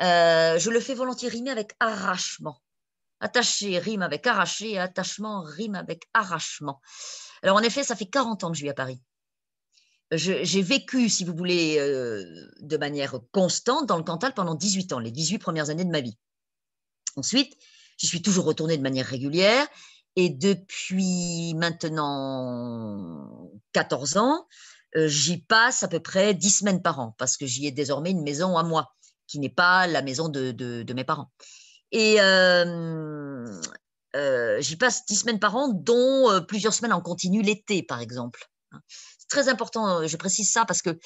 [0.00, 2.60] Euh, je le fais volontiers rimer avec arrachement.
[3.20, 6.80] Attaché rime avec arraché attachement rime avec arrachement.
[7.42, 9.00] Alors en effet, ça fait 40 ans que je vis à Paris.
[10.10, 12.24] J'ai vécu, si vous voulez, euh,
[12.60, 16.00] de manière constante dans le Cantal pendant 18 ans, les 18 premières années de ma
[16.00, 16.16] vie.
[17.16, 17.56] Ensuite,
[17.98, 19.66] je suis toujours retournée de manière régulière
[20.16, 24.46] et depuis maintenant 14 ans,
[24.96, 28.10] euh, j'y passe à peu près 10 semaines par an parce que j'y ai désormais
[28.10, 28.94] une maison à moi
[29.34, 31.28] qui n'est pas la maison de, mes parents.
[31.90, 33.60] Et euh,
[34.14, 38.00] euh, j'y passe dix semaines par an, dont euh, plusieurs semaines en continu l'été, par
[38.00, 38.48] exemple.
[39.18, 41.00] C'est très important, je précise ça parce que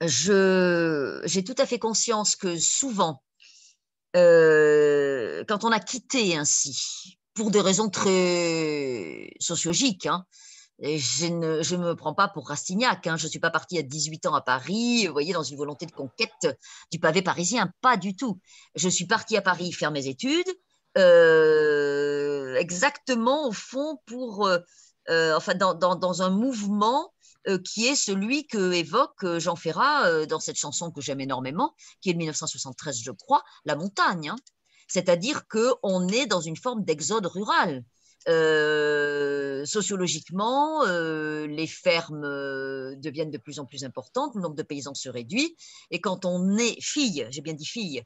[0.00, 3.20] j'ai tout à fait conscience que souvent,
[4.14, 10.24] quand on a quitté ainsi, pour des raisons très sociologiques, hein,
[10.82, 13.06] je ne je me prends pas pour Rastignac.
[13.06, 13.16] Hein.
[13.16, 15.86] Je ne suis pas partie à 18 ans à Paris, vous voyez, dans une volonté
[15.86, 16.58] de conquête
[16.90, 17.72] du pavé parisien.
[17.80, 18.40] Pas du tout.
[18.74, 20.48] Je suis partie à Paris faire mes études,
[20.96, 24.58] euh, exactement au fond pour, euh,
[25.10, 27.12] euh, enfin, dans, dans, dans, un mouvement
[27.62, 32.14] qui est celui que évoque Jean Ferrat dans cette chanson que j'aime énormément, qui est
[32.14, 34.30] de 1973, je crois, La montagne.
[34.30, 34.36] Hein.
[34.88, 37.84] C'est-à-dire qu'on est dans une forme d'exode rural.
[38.28, 44.62] Euh, sociologiquement, euh, les fermes euh, deviennent de plus en plus importantes, le nombre de
[44.62, 45.56] paysans se réduit,
[45.90, 48.02] et quand on est fille, j'ai bien dit fille,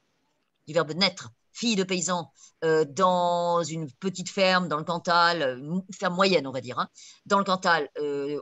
[0.66, 6.14] du verbe naître, fille de paysan, dans une petite ferme dans le Cantal, une ferme
[6.14, 6.88] moyenne on va dire, hein,
[7.26, 7.88] dans le Cantal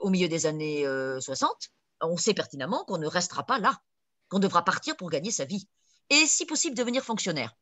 [0.01, 0.85] au milieu des années
[1.21, 1.51] 60,
[2.03, 3.81] on sait pertinemment qu'on ne restera pas là,
[4.29, 5.69] qu'on devra partir pour gagner sa vie,
[6.11, 7.55] et si possible devenir fonctionnaire.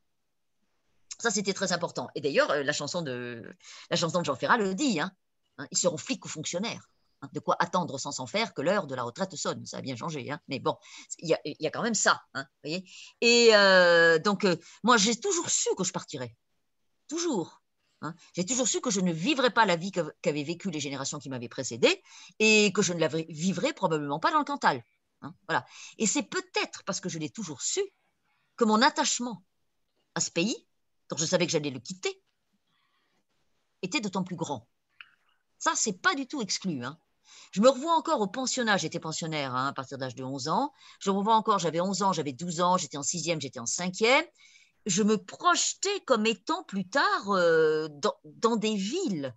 [1.19, 2.09] Ça, c'était très important.
[2.15, 3.43] Et d'ailleurs, euh, la chanson de,
[3.91, 5.13] la chanson de Jean Ferrat le dit, hein,
[5.59, 6.89] hein, ils seront flics ou fonctionnaires.
[7.23, 7.31] Hein.
[7.33, 9.65] de quoi attendre sans s'en faire que l'heure de la retraite sonne.
[9.67, 10.31] Ça a bien changé.
[10.49, 10.77] Mais bon,
[11.19, 12.23] il y, a, quand même ça.
[12.63, 12.85] voyez
[13.21, 16.37] Et euh, donc, euh, moi, j'ai toujours su que je partirais.
[17.09, 17.63] Toujours.
[18.35, 21.31] J'ai toujours su que je ne vivrais pas la vie qu'avaient vécue les générations qui
[21.31, 22.03] m'avaient précédé
[22.39, 24.85] et que je ne la vivrais probablement pas dans le Cantal.
[25.49, 25.65] Voilà.
[25.97, 27.81] Et c'est peut-être parce que je l'ai toujours su
[28.57, 29.43] que mon attachement
[30.15, 30.67] à ce pays,
[31.19, 32.23] je savais que j'allais le quitter,
[33.83, 34.69] était d'autant plus grand.
[35.59, 36.85] Ça, c'est pas du tout exclu.
[36.85, 36.99] Hein.
[37.53, 40.73] Je me revois encore au pensionnat, j'étais pensionnaire hein, à partir d'âge de 11 ans.
[41.01, 43.67] Je me revois encore, j'avais 11 ans, j'avais 12 ans, j'étais en sixième, j'étais en
[43.67, 44.25] cinquième.
[44.87, 47.89] Je me projetais comme étant plus tard euh,
[48.25, 49.35] dans, des villes.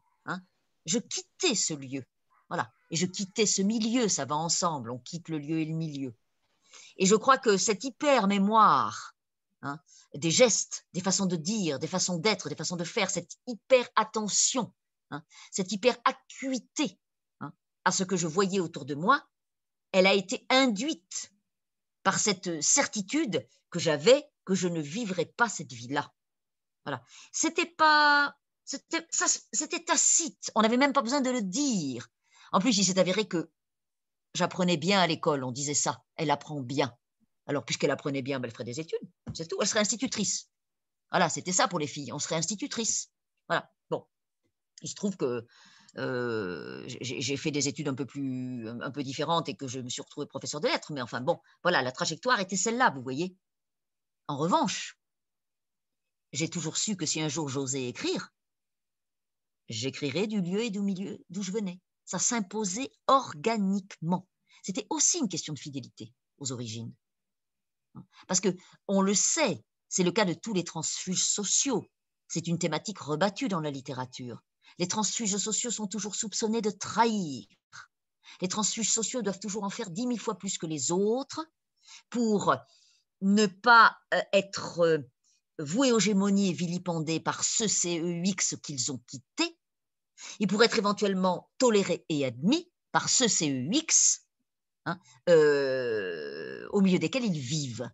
[0.85, 2.03] Je quittais ce lieu.
[2.49, 2.71] Voilà.
[2.91, 6.15] Et je quittais ce milieu, ça va ensemble, on quitte le lieu et le milieu.
[6.95, 9.16] Et je crois que cette hyper-mémoire
[9.62, 9.80] hein,
[10.13, 14.74] des gestes, des façons de dire, des façons d'être, des façons de faire, cette hyper-attention,
[15.12, 17.00] hein, cette hyper-acuité
[17.39, 17.54] hein,
[17.86, 19.28] à ce que je voyais autour de moi,
[19.91, 21.32] elle a été induite
[22.04, 26.13] par cette certitude que j'avais que je ne vivrais pas cette vie-là.
[26.86, 27.04] Voilà.
[27.34, 30.52] C'était pas, c'était tacite.
[30.56, 32.08] On n'avait même pas besoin de le dire.
[32.54, 33.52] En plus, il s'est avéré que
[34.34, 36.96] j'apprenais bien à l'école, on disait ça, elle apprend bien.
[37.47, 38.99] Alors, puisqu'elle apprenait bien, ben, elle ferait des études,
[39.33, 40.49] c'est tout, elle serait institutrice.
[41.12, 43.12] Voilà, c'était ça pour les filles, on serait institutrice.
[43.47, 44.05] Voilà, bon.
[44.81, 45.47] Il se trouve que
[45.97, 49.89] euh, j'ai fait des études un peu plus, un peu différentes et que je me
[49.89, 53.36] suis retrouvée professeur de lettres, mais enfin bon, voilà, la trajectoire était celle-là, vous voyez.
[54.27, 54.99] En revanche,
[56.33, 58.29] j'ai toujours su que si un jour j'osais écrire,
[59.69, 64.27] j'écrirais du lieu et du milieu d'où je venais ça s'imposait organiquement.
[64.63, 66.93] C'était aussi une question de fidélité aux origines.
[68.27, 68.55] Parce que
[68.88, 71.86] on le sait, c'est le cas de tous les transfuges sociaux.
[72.27, 74.41] C'est une thématique rebattue dans la littérature.
[74.79, 77.45] Les transfuges sociaux sont toujours soupçonnés de trahir.
[78.41, 81.45] Les transfuges sociaux doivent toujours en faire dix mille fois plus que les autres
[82.10, 82.55] pour
[83.21, 84.99] ne pas euh, être euh,
[85.60, 89.57] voués aux gémonies et vilipendés par ce CEX qu'ils ont quitté,
[90.39, 93.25] il pourrait être éventuellement toléré et admis par ce
[94.86, 97.89] hein, euh, au milieu desquels ils vivent.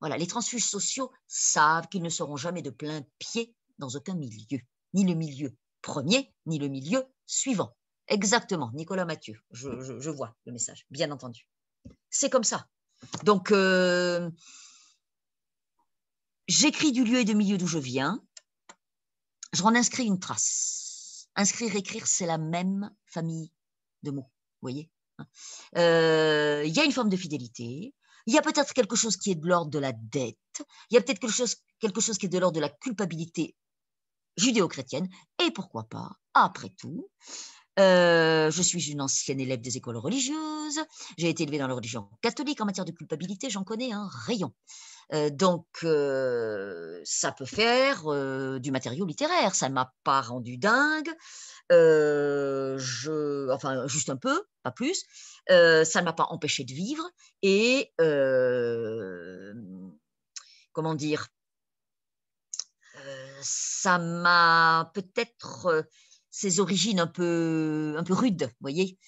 [0.00, 4.60] Voilà, les transfuges sociaux savent qu'ils ne seront jamais de plein pied dans aucun milieu,
[4.94, 7.76] ni le milieu premier, ni le milieu suivant.
[8.08, 11.48] Exactement, Nicolas Mathieu, je, vois le message, bien entendu.
[12.10, 12.68] C'est comme ça.
[13.24, 14.30] Donc, euh,
[16.46, 18.22] j'écris du lieu et du milieu d'où je viens,
[19.52, 21.28] j'en inscris une trace.
[21.34, 23.52] Inscrire, écrire, c'est la même famille
[24.02, 25.26] de mots, vous voyez hein.
[25.76, 27.94] euh, Il y a une forme de fidélité,
[28.26, 30.36] il y a peut-être quelque chose qui est de l'ordre de la dette,
[30.90, 33.54] il y a peut-être quelque chose, quelque chose qui est de l'ordre de la culpabilité
[34.36, 35.08] judéo-chrétienne,
[35.44, 37.08] et pourquoi pas, après tout,
[37.78, 40.80] euh, je suis une ancienne élève des écoles religieuses.
[41.18, 42.60] J'ai été élevée dans la religion catholique.
[42.60, 44.54] En matière de culpabilité, j'en connais un rayon.
[45.12, 48.04] Euh, donc, euh, ça peut faire
[48.60, 49.54] du matériau littéraire.
[49.54, 51.10] Ça ne m'a pas rendu dingue.
[51.70, 55.04] je, enfin, juste un peu, pas plus.
[55.48, 57.08] Ça ne m'a pas empêché de vivre.
[57.42, 57.92] Et
[60.72, 61.28] comment dire
[63.42, 65.86] Ça m'a peut-être
[66.36, 68.98] ses origines un peu, un peu rudes, voyez,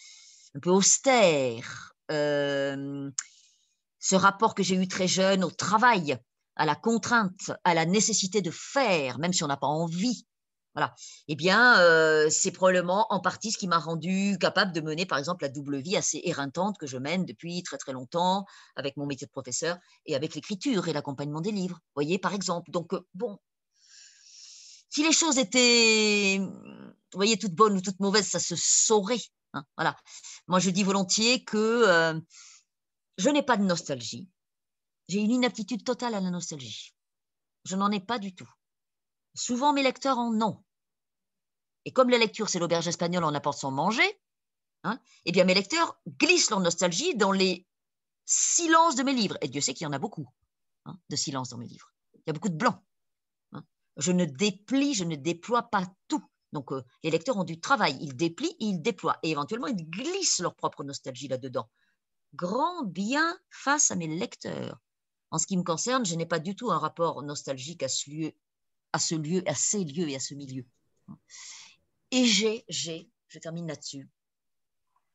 [0.54, 1.94] un peu austères.
[2.10, 3.10] Euh,
[3.98, 6.16] ce rapport que j'ai eu très jeune au travail,
[6.56, 10.26] à la contrainte, à la nécessité de faire, même si on n'a pas envie.
[10.78, 10.94] Voilà.
[11.26, 15.18] Eh bien, euh, c'est probablement en partie ce qui m'a rendu capable de mener, par
[15.18, 19.04] exemple, la double vie assez éreintante que je mène depuis très très longtemps avec mon
[19.04, 21.80] métier de professeur et avec l'écriture et l'accompagnement des livres.
[21.96, 22.70] Voyez, par exemple.
[22.70, 23.38] Donc, euh, bon,
[24.88, 26.40] si les choses étaient
[27.12, 29.18] vous voyez, toute bonne ou toute mauvaise, ça se saurait.
[29.54, 29.96] Hein, voilà.
[30.46, 32.20] Moi, je dis volontiers que euh,
[33.16, 34.28] je n'ai pas de nostalgie.
[35.08, 36.94] J'ai une inaptitude totale à la nostalgie.
[37.64, 38.48] Je n'en ai pas du tout.
[39.34, 40.62] Souvent, mes lecteurs en ont.
[41.84, 44.20] Et comme la lecture, c'est l'auberge espagnole, on apporte son manger,
[44.84, 47.66] hein, eh bien, mes lecteurs glissent leur nostalgie dans les
[48.24, 49.38] silences de mes livres.
[49.40, 50.28] Et Dieu sait qu'il y en a beaucoup
[50.84, 51.92] hein, de silences dans mes livres.
[52.14, 52.82] Il y a beaucoup de blanc.
[53.96, 56.22] Je ne déplie, je ne déploie pas tout.
[56.52, 57.98] Donc, euh, les lecteurs ont du travail.
[58.00, 59.18] Ils déplient, ils déploient.
[59.22, 61.68] Et éventuellement, ils glissent leur propre nostalgie là-dedans.
[62.34, 64.78] Grand bien face à mes lecteurs.
[65.30, 68.10] En ce qui me concerne, je n'ai pas du tout un rapport nostalgique à ce
[68.10, 68.32] lieu,
[68.92, 70.64] à ce lieu, à ces lieux et à ce milieu.
[72.10, 74.08] Et j'ai, j'ai, je termine là-dessus,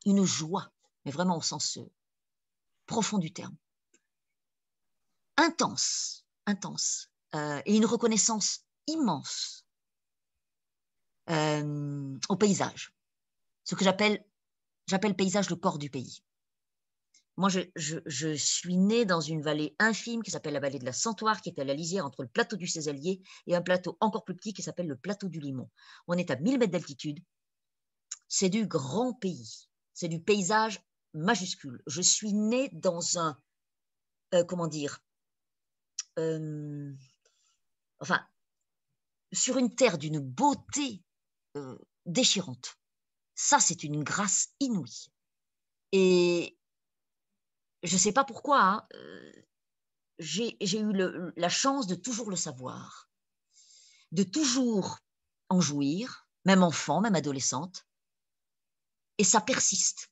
[0.05, 0.71] une joie,
[1.05, 1.91] mais vraiment au sens euh,
[2.85, 3.55] profond du terme,
[5.37, 9.65] intense, intense, euh, et une reconnaissance immense
[11.29, 12.93] euh, au paysage.
[13.63, 14.23] Ce que j'appelle,
[14.87, 16.23] j'appelle paysage le corps du pays.
[17.35, 21.41] Moi, je, suis née dans une vallée infime qui s'appelle la vallée de la Santoire,
[21.41, 24.35] qui est à la lisière entre le plateau du Césalier et un plateau encore plus
[24.35, 25.69] petit qui s'appelle le plateau du Limon.
[26.07, 27.19] On est à 1000 mètres d'altitude.
[28.27, 29.67] C'est du grand pays.
[29.93, 30.79] C'est du paysage
[31.13, 31.81] majuscule.
[31.87, 33.39] Je suis née dans un,
[34.35, 35.03] euh, comment dire,
[37.99, 38.23] enfin,
[39.31, 41.03] sur une terre d'une beauté
[42.05, 42.77] déchirante.
[43.35, 45.11] Ça, c'est une grâce inouïe.
[45.91, 46.57] Et
[47.83, 48.87] je ne sais pas pourquoi, hein,
[50.19, 50.93] j'ai eu
[51.35, 53.09] la chance de toujours le savoir,
[54.11, 54.99] de toujours
[55.49, 57.85] en jouir, même enfant, même adolescente.
[59.17, 60.09] Et ça persiste,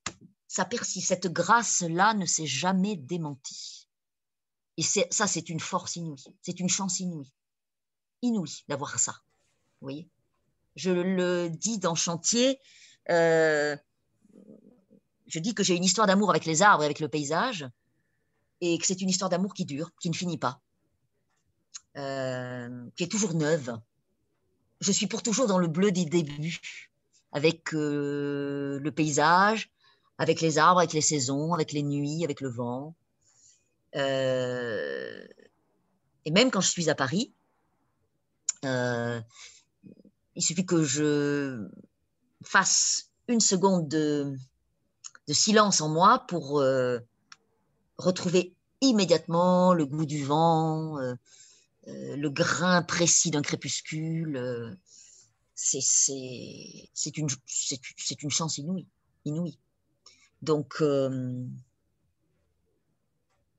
[0.48, 1.08] ça persiste.
[1.08, 3.90] Cette grâce-là ne s'est jamais démentie.
[4.78, 7.32] Et ça, c'est une force inouïe, c'est une chance inouïe,
[8.22, 9.14] inouïe d'avoir ça.
[9.80, 10.10] Vous voyez?
[10.76, 12.60] Je le dis dans Chantier,
[13.10, 13.76] euh,
[15.32, 17.66] je dis que j'ai une histoire d'amour avec les arbres et avec le paysage,
[18.60, 20.62] et que c'est une histoire d'amour qui dure, qui ne finit pas,
[21.98, 23.80] euh, qui est toujours neuve.
[24.82, 26.92] Je suis pour toujours dans le bleu des débuts,
[27.32, 29.72] avec euh, le paysage,
[30.18, 32.94] avec les arbres, avec les saisons, avec les nuits, avec le vent.
[33.96, 35.26] Euh,
[36.26, 37.34] et même quand je suis à Paris,
[38.64, 39.24] il
[40.38, 41.68] suffit que je
[42.44, 44.36] fasse une seconde de,
[45.34, 46.64] silence en moi pour
[47.98, 51.14] retrouver immédiatement le goût du vent, euh,
[51.88, 54.36] euh, le grain précis d'un crépuscule.
[54.36, 54.76] Euh,
[55.56, 57.30] c'est une,
[58.22, 58.88] une chance inouïe.
[59.26, 59.60] inouïe.
[60.42, 60.82] Donc,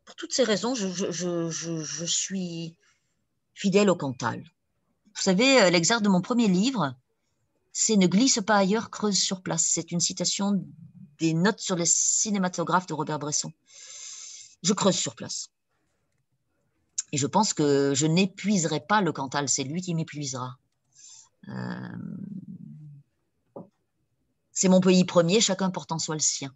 [0.05, 2.75] pour toutes ces raisons, je, suis
[3.55, 4.43] fidèle au Cantal.
[5.15, 6.97] Vous savez, l'exergue de mon premier livre,
[7.71, 9.65] c'est Ne glisse pas ailleurs, creuse sur place.
[9.65, 10.67] C'est une citation
[11.23, 13.53] des notes sur les cinématographes de Robert Bresson
[14.63, 15.51] je creuse sur place.
[17.13, 20.57] Et je pense que je n'épuiserai pas le Cantal, c'est lui qui m'épuisera.
[21.49, 21.89] Euh,
[24.53, 26.55] c'est mon pays premier, chacun portant soi le sien.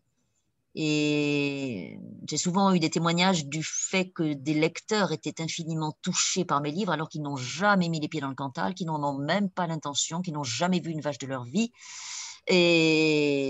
[0.74, 1.98] Et
[2.28, 6.70] j'ai souvent eu des témoignages du fait que des lecteurs étaient infiniment touchés par mes
[6.70, 9.50] livres alors qu'ils n'ont jamais mis les pieds dans le Cantal, qu'ils n'en ont même
[9.50, 11.72] pas l'intention, qu'ils n'ont jamais vu une vache de leur vie.
[12.48, 13.46] Et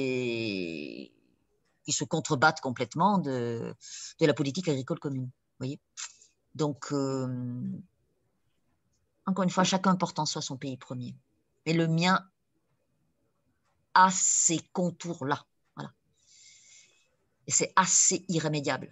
[1.86, 3.74] qui se contrebattent complètement de,
[4.20, 5.30] la politique agricole commune.
[5.58, 5.78] Voyez
[6.54, 7.62] Donc, euh,
[9.24, 11.14] encore une fois, chacun porte en soi son pays premier.
[11.64, 12.28] Et le mien
[13.94, 15.46] a ces contours-là.
[15.76, 15.92] Voilà.
[17.46, 18.90] Et c'est assez irrémédiable.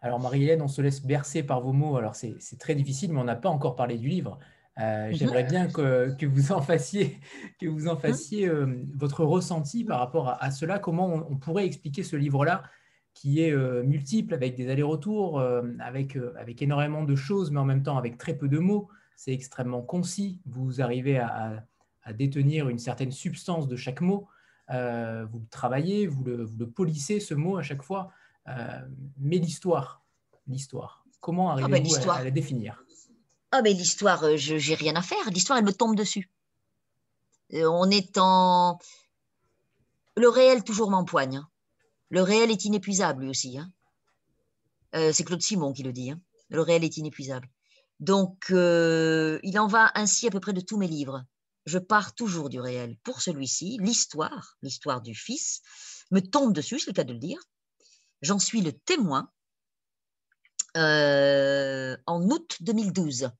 [0.00, 1.96] Alors, Marie-Hélène, on se laisse bercer par vos mots.
[1.96, 4.38] Alors, c'est très difficile, mais on n'a pas encore parlé du livre.
[4.80, 5.14] Euh, mhm.
[5.14, 7.18] J'aimerais bien que, que, vous en fassiez,
[7.60, 8.00] que vous en mhm.
[8.00, 10.78] fassiez euh, votre ressenti par rapport à, cela.
[10.78, 12.62] Comment on, pourrait expliquer ce livre-là
[13.14, 15.40] qui est euh, multiple, avec des allers-retours,
[15.80, 18.88] avec, avec énormément de choses, mais en même temps avec très peu de mots.
[19.16, 20.40] C'est extrêmement concis.
[20.46, 21.64] Vous arrivez à,
[22.04, 24.28] à, détenir une certaine substance de chaque mot.
[24.68, 28.12] vous le travaillez, vous le, vous le, polissez, ce mot à chaque fois.
[29.18, 30.04] mais l'histoire,
[30.46, 32.84] l'histoire, comment ah ben, arrivez-vous à la définir?
[33.50, 35.30] Ah, mais l'histoire, euh, je n'ai rien à faire.
[35.30, 36.30] L'histoire, elle me tombe dessus.
[37.54, 38.78] Euh, on est en.
[40.16, 41.36] Le réel toujours m'empoigne.
[41.36, 41.48] Hein.
[42.10, 43.58] Le réel est inépuisable, lui aussi.
[43.58, 43.72] Hein.
[44.94, 46.10] Euh, c'est Claude Simon qui le dit.
[46.10, 46.20] Hein.
[46.50, 47.48] Le réel est inépuisable.
[48.00, 51.24] Donc, il en va ainsi à peu près de tous mes livres.
[51.66, 52.96] Je pars toujours du réel.
[53.02, 55.62] Pour celui-ci, l'histoire, l'histoire du fils,
[56.12, 57.40] me tombe dessus, c'est le cas de le dire.
[58.22, 59.30] J'en suis le témoin
[60.76, 63.30] euh, en août 2012.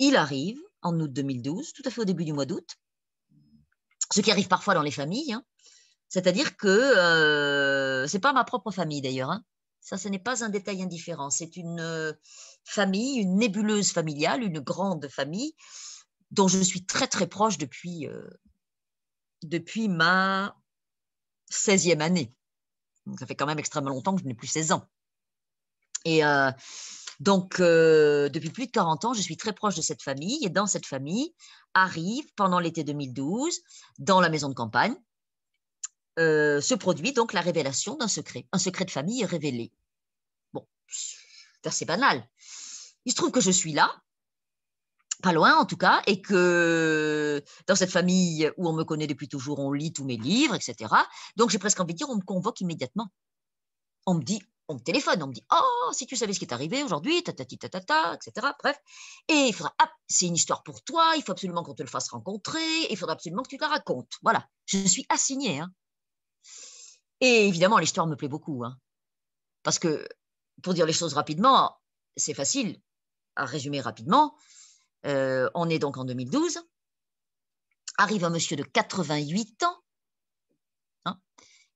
[0.00, 2.68] Il arrive en août 2012, tout à fait au début du mois d'août,
[4.12, 5.32] ce qui arrive parfois dans les familles.
[5.32, 5.44] Hein.
[6.08, 9.30] C'est-à-dire que euh, ce n'est pas ma propre famille d'ailleurs.
[9.30, 9.44] Hein.
[9.80, 11.30] Ça, ce n'est pas un détail indifférent.
[11.30, 12.12] C'est une euh,
[12.64, 15.54] famille, une nébuleuse familiale, une grande famille
[16.30, 18.08] dont je suis très très proche depuis,
[19.42, 20.56] depuis ma
[21.52, 22.34] 16e année.
[23.18, 24.88] ça fait quand même extrêmement longtemps que je n'ai plus 16 ans.
[26.04, 26.50] Et euh,
[27.20, 30.44] donc, euh, depuis plus de 40 ans, je suis très proche de cette famille.
[30.44, 31.34] Et dans cette famille,
[31.74, 33.60] arrive, pendant l'été 2012,
[33.98, 34.94] dans la maison de campagne,
[36.18, 38.46] euh, se produit donc la révélation d'un secret.
[38.52, 39.72] Un secret de famille est révélé.
[40.52, 42.28] Bon, c'est assez banal.
[43.04, 43.90] Il se trouve que je suis là,
[45.22, 49.28] pas loin en tout cas, et que dans cette famille où on me connaît depuis
[49.28, 50.92] toujours, on lit tous mes livres, etc.
[51.36, 53.08] Donc j'ai presque envie de dire, on me convoque immédiatement.
[54.06, 56.44] On me dit, on me téléphone, on me dit Oh, si tu savais ce qui
[56.44, 58.48] est arrivé aujourd'hui, tatati tatata, etc.
[58.62, 58.78] Bref.
[59.28, 61.88] Et il faudra, ah, c'est une histoire pour toi, il faut absolument qu'on te le
[61.88, 64.12] fasse rencontrer, il faudra absolument que tu la racontes.
[64.22, 65.60] Voilà, je suis assignée.
[65.60, 65.72] Hein.
[67.20, 68.64] Et évidemment, l'histoire me plaît beaucoup.
[68.64, 68.76] Hein.
[69.62, 70.06] Parce que,
[70.62, 71.76] pour dire les choses rapidement,
[72.16, 72.80] c'est facile
[73.36, 74.36] à résumer rapidement.
[75.06, 76.58] Euh, on est donc en 2012.
[77.98, 79.84] Arrive un monsieur de 88 ans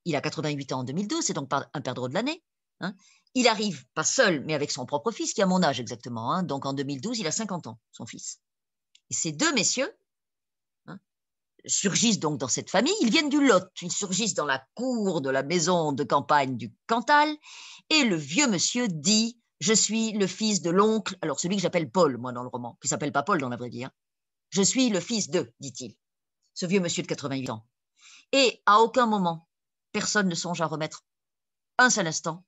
[0.09, 2.43] il a 88 ans en 2012, c'est donc un perdreau de l'année.
[2.81, 2.95] Hein.
[3.35, 6.33] Il arrive, pas seul, mais avec son propre fils, qui a mon âge exactement.
[6.33, 6.43] Hein.
[6.43, 8.41] Donc en 2012, il a 50 ans, son fils.
[9.11, 9.93] Et ces deux messieurs
[10.87, 10.99] hein,
[11.67, 12.95] surgissent donc dans cette famille.
[13.01, 13.69] Ils viennent du Lot.
[13.83, 17.29] Ils surgissent dans la cour de la maison de campagne du Cantal.
[17.91, 21.91] Et le vieux monsieur dit Je suis le fils de l'oncle, alors celui que j'appelle
[21.91, 23.87] Paul, moi, dans le roman, qui s'appelle pas Paul dans la vraie vie.
[24.51, 25.95] Je suis le fils de, dit-il,
[26.55, 27.67] ce vieux monsieur de 88 ans.
[28.33, 29.49] Et à aucun moment,
[29.93, 31.05] personne ne songe à remettre
[31.79, 32.45] un seul instant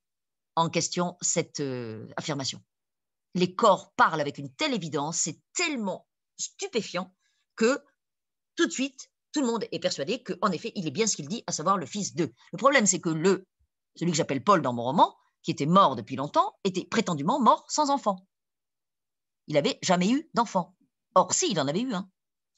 [0.57, 2.63] en question cette euh, affirmation.
[3.35, 7.15] Les corps parlent avec une telle évidence, c'est tellement stupéfiant
[7.57, 7.81] que
[8.57, 11.29] tout de suite, tout le monde est persuadé qu'en effet, il est bien ce qu'il
[11.29, 12.33] dit, à savoir le fils de.
[12.53, 13.47] Le problème, c'est que le,
[13.95, 17.65] celui que j'appelle Paul dans mon roman, qui était mort depuis longtemps, était prétendument mort
[17.69, 18.27] sans enfant.
[19.47, 20.77] Il n'avait jamais eu d'enfant.
[21.15, 22.09] Or, si, il en avait eu un.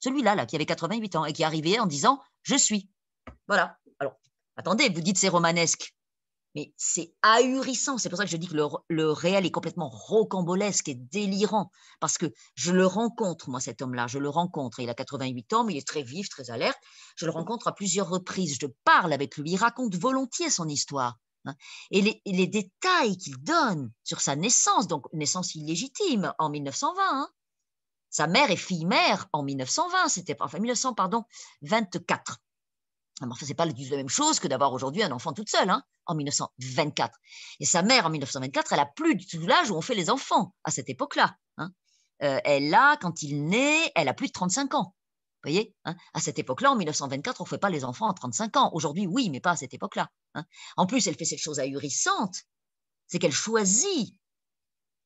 [0.01, 2.91] Celui-là, là, qui avait 88 ans et qui arrivait en disant Je suis.
[3.47, 3.79] Voilà.
[3.99, 4.15] Alors,
[4.57, 5.95] attendez, vous dites c'est romanesque
[6.55, 7.99] mais c'est ahurissant.
[7.99, 8.57] C'est pour ça que je dis que
[8.89, 14.07] le, réel est complètement rocambolesque et délirant, parce que je le rencontre, moi, cet homme-là,
[14.07, 14.81] je le rencontre.
[14.81, 16.79] Il a 88 ans, mais il est très vif, très alerte.
[17.17, 18.59] Je le rencontre à plusieurs reprises.
[18.61, 19.53] Je parle avec lui.
[19.53, 21.19] Il raconte volontiers son histoire.
[21.45, 21.55] Hein.
[21.91, 27.29] Et les, détails qu'il donne sur sa naissance, donc naissance illégitime en 1920, hein.
[28.11, 31.25] sa mère est fille-mère en 1920, c'était enfin 1900, pardon,
[31.63, 32.39] 24.
[33.23, 35.83] Alors, ce n'est pas la même chose que d'avoir aujourd'hui un enfant toute seule, hein,
[36.07, 37.17] en 1924.
[37.61, 40.11] Et sa mère, en 1924, elle a plus du tout l'âge où on fait les
[40.11, 41.37] enfants à cette époque-là.
[41.59, 41.71] Hein.
[42.23, 44.95] Euh, elle a, quand il naît, elle a plus de 35 ans.
[45.45, 45.97] Vous voyez hein.
[46.15, 48.71] À cette époque-là, en 1924, on ne fait pas les enfants à 35 ans.
[48.75, 50.09] Aujourd'hui, oui, mais pas à cette époque-là.
[50.77, 52.37] En plus, elle fait cette chose ahurissante,
[53.07, 54.17] c'est qu'elle choisit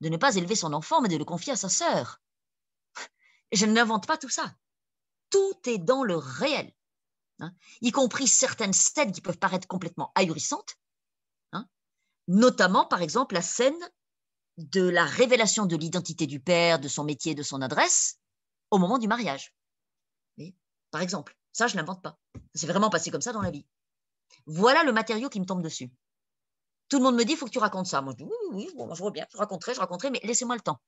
[0.00, 2.20] de ne pas élever son enfant, mais de le confier à sa sœur.
[3.52, 4.54] Je n'invente pas tout ça.
[5.30, 6.72] Tout est dans le réel.
[7.39, 10.76] Hein, y compris certaines scènes qui peuvent paraître complètement ahurissantes,
[11.53, 11.68] hein,
[12.28, 13.78] notamment par exemple la scène
[14.57, 18.18] de la révélation de l'identité du père, de son métier, de son adresse
[18.70, 19.55] au moment du mariage.
[20.91, 22.18] par exemple, ça je l'invente pas.
[22.55, 23.66] C'est vraiment passé comme ça dans la vie.
[24.47, 25.91] Voilà le matériau qui me tombe dessus.
[26.89, 28.01] Tout le monde me dit, il faut que tu racontes ça.
[28.01, 30.55] Moi, je dis, oui, oui, bon, je vois bien, je raconterai, je raconterai, mais laissez-moi
[30.55, 30.80] le temps.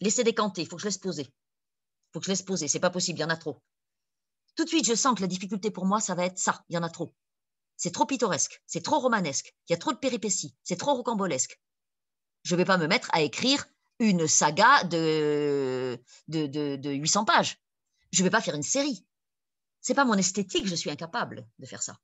[0.00, 1.22] Laissez décanter, il faut que je laisse poser.
[1.22, 3.60] Il faut que je laisse poser, c'est pas possible, il y en a trop
[4.56, 6.64] tout de suite, je sens que la difficulté pour moi, ça va être ça.
[6.68, 7.14] Il y en a trop.
[7.76, 11.60] C'est trop pittoresque, c'est trop romanesque, il y a trop de péripéties, c'est trop rocambolesque.
[12.42, 13.66] Je ne vais pas me mettre à écrire
[13.98, 17.60] une saga de, de, 800 pages.
[18.12, 19.04] Je ne vais pas faire une série.
[19.80, 21.98] C'est pas mon esthétique, je suis incapable de faire ça.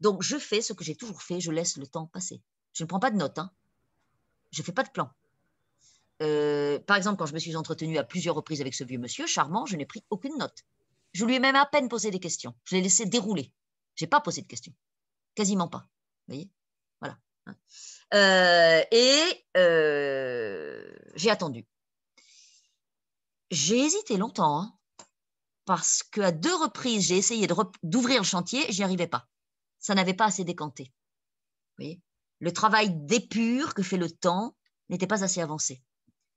[0.00, 2.42] Donc, je fais ce que j'ai toujours fait, je laisse le temps passer.
[2.72, 3.38] Je ne prends pas de notes.
[3.38, 3.50] Hein.
[4.50, 5.10] Je ne fais pas de plan.
[6.22, 9.26] Euh, par exemple, quand je me suis entretenue à plusieurs reprises avec ce vieux monsieur
[9.26, 10.64] charmant, je n'ai pris aucune note.
[11.12, 12.54] Je lui ai même à peine posé des questions.
[12.64, 13.52] Je l'ai laissé dérouler.
[13.94, 14.74] Je n'ai pas posé de questions.
[15.34, 15.88] Quasiment pas.
[16.26, 16.50] Vous voyez?
[17.00, 17.18] Voilà.
[17.46, 17.56] Hein.
[18.14, 21.66] Euh, et euh, j'ai attendu.
[23.50, 24.78] J'ai hésité longtemps, hein,
[25.66, 27.46] parce qu'à deux reprises, j'ai essayé
[27.82, 29.28] d'ouvrir le chantier, je n'y arrivais pas.
[29.78, 30.84] Ça n'avait pas assez décanté.
[30.84, 32.00] Vous voyez?
[32.38, 34.56] Le travail d'épure que fait le temps
[34.88, 35.82] n'était pas assez avancé.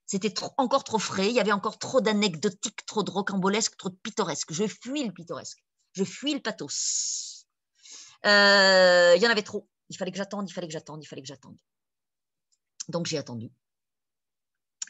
[0.06, 3.96] C'était encore trop frais, il y avait encore trop d'anecdotiques, trop de rocambolesques, trop de
[3.96, 4.52] pittoresques.
[4.52, 7.46] Je fuis le pittoresque, je fuis le pathos.
[8.24, 9.68] Euh, il y en avait trop.
[9.88, 11.58] Il fallait que j'attende, il fallait que j'attende, il fallait que j'attende.
[12.88, 13.50] Donc j'ai attendu.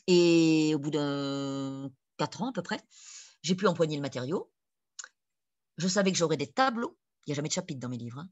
[0.07, 2.81] Et au bout de quatre ans à peu près,
[3.43, 4.53] j'ai pu empoigner le matériau.
[5.79, 6.99] Je savais que j'aurais des tableaux.
[7.27, 8.19] Il n'y a jamais de chapitre dans mes livres.
[8.19, 8.29] Hein.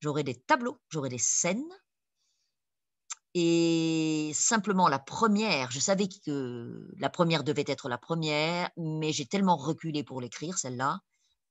[0.00, 1.68] J'aurais des tableaux, j'aurais des scènes,
[3.34, 9.26] et simplement la première, je savais que la première devait être la première, mais j'ai
[9.26, 11.00] tellement reculé pour l'écrire, celle-là.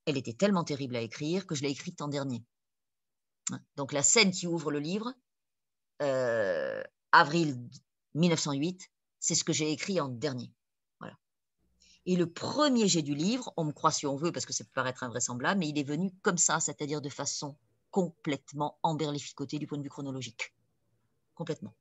[0.05, 2.43] Elle était tellement terrible à écrire que je l'ai écrite en dernier.
[3.77, 5.13] Donc la scène qui ouvre le livre,
[6.01, 7.57] euh, avril
[8.13, 10.51] 1908, c'est ce que j'ai écrit en dernier.
[10.99, 11.17] Voilà.
[12.05, 14.65] Et le premier jet du livre, on me croit si on veut, parce que ça
[14.65, 17.57] peut paraître invraisemblable, mais il est venu comme ça, c'est-à-dire de façon
[17.89, 20.53] complètement emberlificotée du point de vue chronologique
[21.39, 21.73] complètement.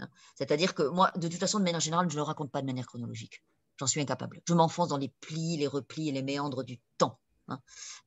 [0.00, 0.08] Hein.
[0.34, 2.66] C'est-à-dire que moi, de toute façon, de manière générale, je ne le raconte pas de
[2.66, 3.44] manière chronologique.
[3.78, 4.42] J'en suis incapable.
[4.46, 7.20] Je m'enfonce dans les plis, les replis et les méandres du temps.
[7.48, 7.60] Hein.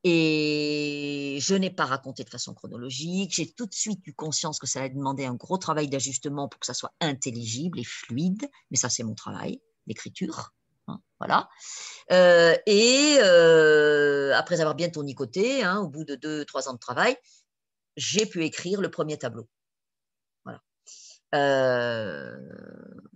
[0.03, 3.33] Et je n'ai pas raconté de façon chronologique.
[3.33, 6.59] J'ai tout de suite eu conscience que ça allait demander un gros travail d'ajustement pour
[6.59, 8.49] que ça soit intelligible et fluide.
[8.69, 10.53] Mais ça, c'est mon travail l'écriture.
[10.87, 11.49] Hein, voilà.
[12.11, 17.15] Euh, et euh, après avoir bien tournicoté, au bout de deux, trois ans de travail,
[17.95, 19.47] j'ai pu écrire le premier tableau.
[21.33, 22.37] Euh,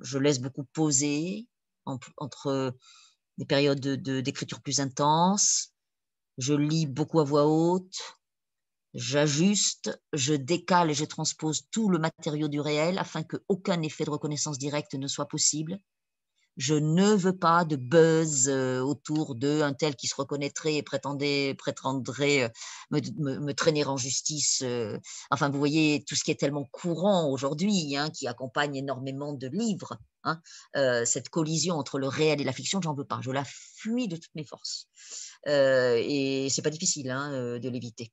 [0.02, 1.48] je laisse beaucoup poser
[1.86, 2.76] entre
[3.38, 5.74] des périodes d'écriture plus intenses.
[6.38, 8.18] Je lis beaucoup à voix haute.
[8.94, 14.10] J'ajuste, je décale et je transpose tout le matériau du réel afin qu'aucun effet de
[14.10, 15.78] reconnaissance directe ne soit possible
[16.58, 21.54] je ne veux pas de buzz euh, autour d'un tel qui se reconnaîtrait et prétendrait,
[21.56, 24.64] prétendrait euh, me, traîner en justice.
[24.64, 24.98] Euh.
[25.30, 29.48] Enfin, vous voyez tout ce qui est tellement courant aujourd'hui, hein, qui accompagne énormément de
[29.48, 29.98] livres.
[30.24, 30.42] Hein,
[31.06, 33.22] cette collision entre le réel et la fiction, j'en veux pas.
[33.22, 34.90] Je la fuis de toutes mes forces.
[35.46, 38.12] et c'est pas difficile hein, de l'éviter.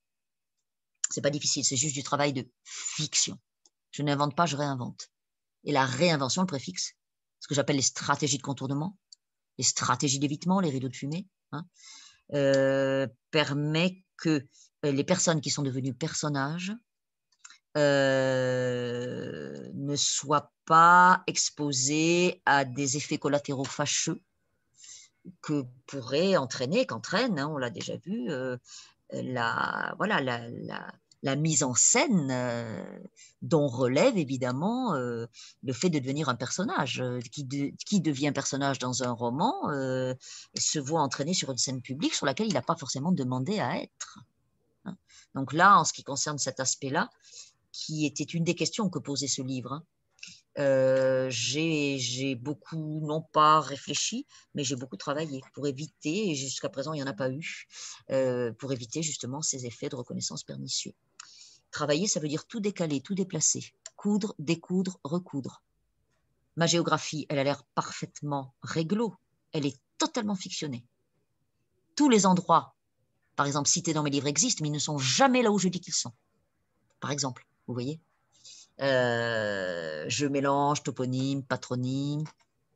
[1.11, 3.37] C'est pas difficile, c'est juste du travail de fiction.
[3.91, 5.09] Je n'invente pas, je réinvente.
[5.65, 6.95] Et la réinvention, le préfixe,
[7.45, 8.97] ce que j'appelle les stratégies de contournement,
[9.59, 11.67] les stratégies d'évitement, les rideaux de fumée, hein,
[12.33, 14.47] euh, permet que
[14.87, 16.73] euh, les personnes qui sont devenues personnages
[17.77, 24.23] euh, ne soient pas exposées à des effets collatéraux fâcheux
[25.43, 28.31] que pourrait entraîner, qu'entraîne, hein, on l'a déjà vu,
[29.13, 30.95] la, voilà, la, la
[31.37, 32.85] mise en scène euh,
[33.41, 35.27] dont relève évidemment euh,
[35.63, 37.01] le fait de devenir un personnage.
[37.01, 37.49] Euh, qui,
[37.87, 39.55] qui devient personnage dans un roman
[40.55, 43.79] se voit entraîné sur une scène publique sur laquelle il n'a pas forcément demandé à
[43.79, 44.19] être.
[44.85, 44.97] Hein.
[45.35, 47.09] Donc là, en ce qui concerne cet aspect-là,
[47.73, 49.83] qui était une des questions que posait ce livre,
[50.57, 56.93] hein, j'ai beaucoup, non pas réfléchi, mais j'ai beaucoup travaillé pour éviter, et jusqu'à présent
[56.93, 57.67] il n'y en a pas eu,
[58.59, 60.93] pour éviter justement ces effets de reconnaissance pernicieux.
[61.75, 63.75] Travailler, ça veut dire tout décaler, tout déplacer.
[63.97, 65.61] Coudre, découdre, recoudre.
[66.55, 69.17] Ma géographie, elle a l'air parfaitement réglo.
[69.51, 70.87] Elle est totalement fictionnée.
[71.97, 72.77] Tous les endroits,
[73.35, 75.67] par exemple, cités dans mes livres existent, mais ils ne sont jamais là où je
[75.67, 76.13] dis qu'ils sont.
[77.01, 78.01] Par exemple, vous voyez
[78.81, 82.23] euh, Je mélange toponyme, patronyme,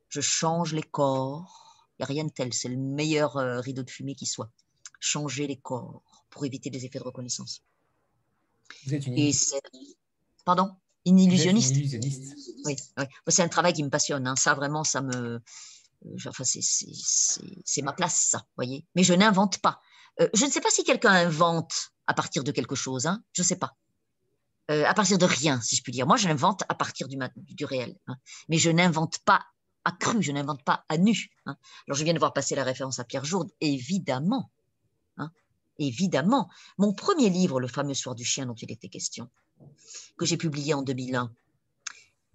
[0.09, 1.87] je change les corps.
[1.93, 4.51] Il n'y a rien de tel, c'est le meilleur euh, rideau de fumée qui soit.
[4.99, 7.63] Changer les corps pour éviter des effets de reconnaissance.
[8.85, 9.31] Vous êtes une...
[10.45, 10.75] Pardon?
[11.05, 11.75] Une illusionniste.
[12.65, 12.75] Oui,
[13.27, 14.27] c'est un travail qui me passionne.
[14.27, 14.35] Hein.
[14.35, 15.41] Ça, vraiment, ça me.
[16.05, 18.85] Euh, enfin, c'est ma place, ça, voyez.
[18.95, 19.81] Mais je n'invente pas.
[20.21, 23.05] Euh, je ne sais pas si quelqu'un invente à partir de quelque chose.
[23.05, 23.23] Hein.
[23.33, 23.75] Je ne sais pas.
[24.71, 26.05] Euh, à partir de rien, si je puis dire.
[26.05, 27.97] Moi, j'invente à partir du, du réel.
[28.07, 28.15] Hein.
[28.49, 29.45] Mais je n'invente pas
[29.85, 31.29] à cru, je n'invente pas à nu.
[31.45, 31.57] Alors,
[31.93, 34.51] je viens de voir passer la référence à Pierre Jourde, évidemment
[35.79, 36.49] évidemment.
[36.77, 39.29] Mon premier livre, Le fameux Soir du chien dont il était question,
[40.17, 41.33] que j'ai publié en 2001,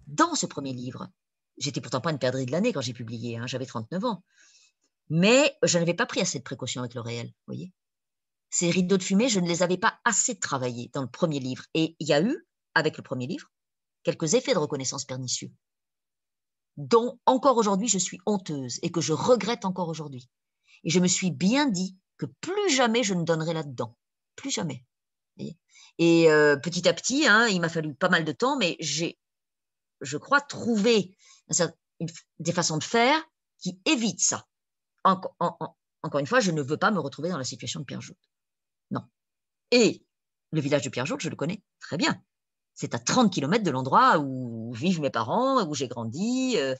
[0.07, 1.09] dans ce premier livre,
[1.57, 4.23] j'étais pourtant pas une perdrix de l'année quand j'ai publié, hein, j'avais 39 ans,
[5.09, 7.71] mais je n'avais pas pris assez de précautions avec le réel, voyez.
[8.49, 11.65] Ces rideaux de fumée, je ne les avais pas assez travaillés dans le premier livre.
[11.73, 13.51] Et il y a eu, avec le premier livre,
[14.03, 15.51] quelques effets de reconnaissance pernicieux,
[16.77, 20.29] dont encore aujourd'hui je suis honteuse et que je regrette encore aujourd'hui.
[20.83, 23.97] Et je me suis bien dit, que plus jamais je ne donnerai là-dedans.
[24.35, 24.83] Plus jamais.
[25.97, 29.17] Et euh, petit à petit, hein, il m'a fallu pas mal de temps, mais j'ai,
[30.01, 31.15] je crois, trouvé
[32.39, 33.21] des façons de faire
[33.59, 34.45] qui évitent ça.
[35.03, 38.19] encore une fois, je ne veux pas me retrouver dans la situation de Pierre Jourde.
[38.91, 39.01] Non.
[39.71, 40.03] Et
[40.51, 42.21] le village de Pierre Jourde, je le connais très bien.
[42.73, 46.55] C'est à 30 km de l'endroit où vivent mes parents, où j'ai grandi.
[46.57, 46.75] Euh,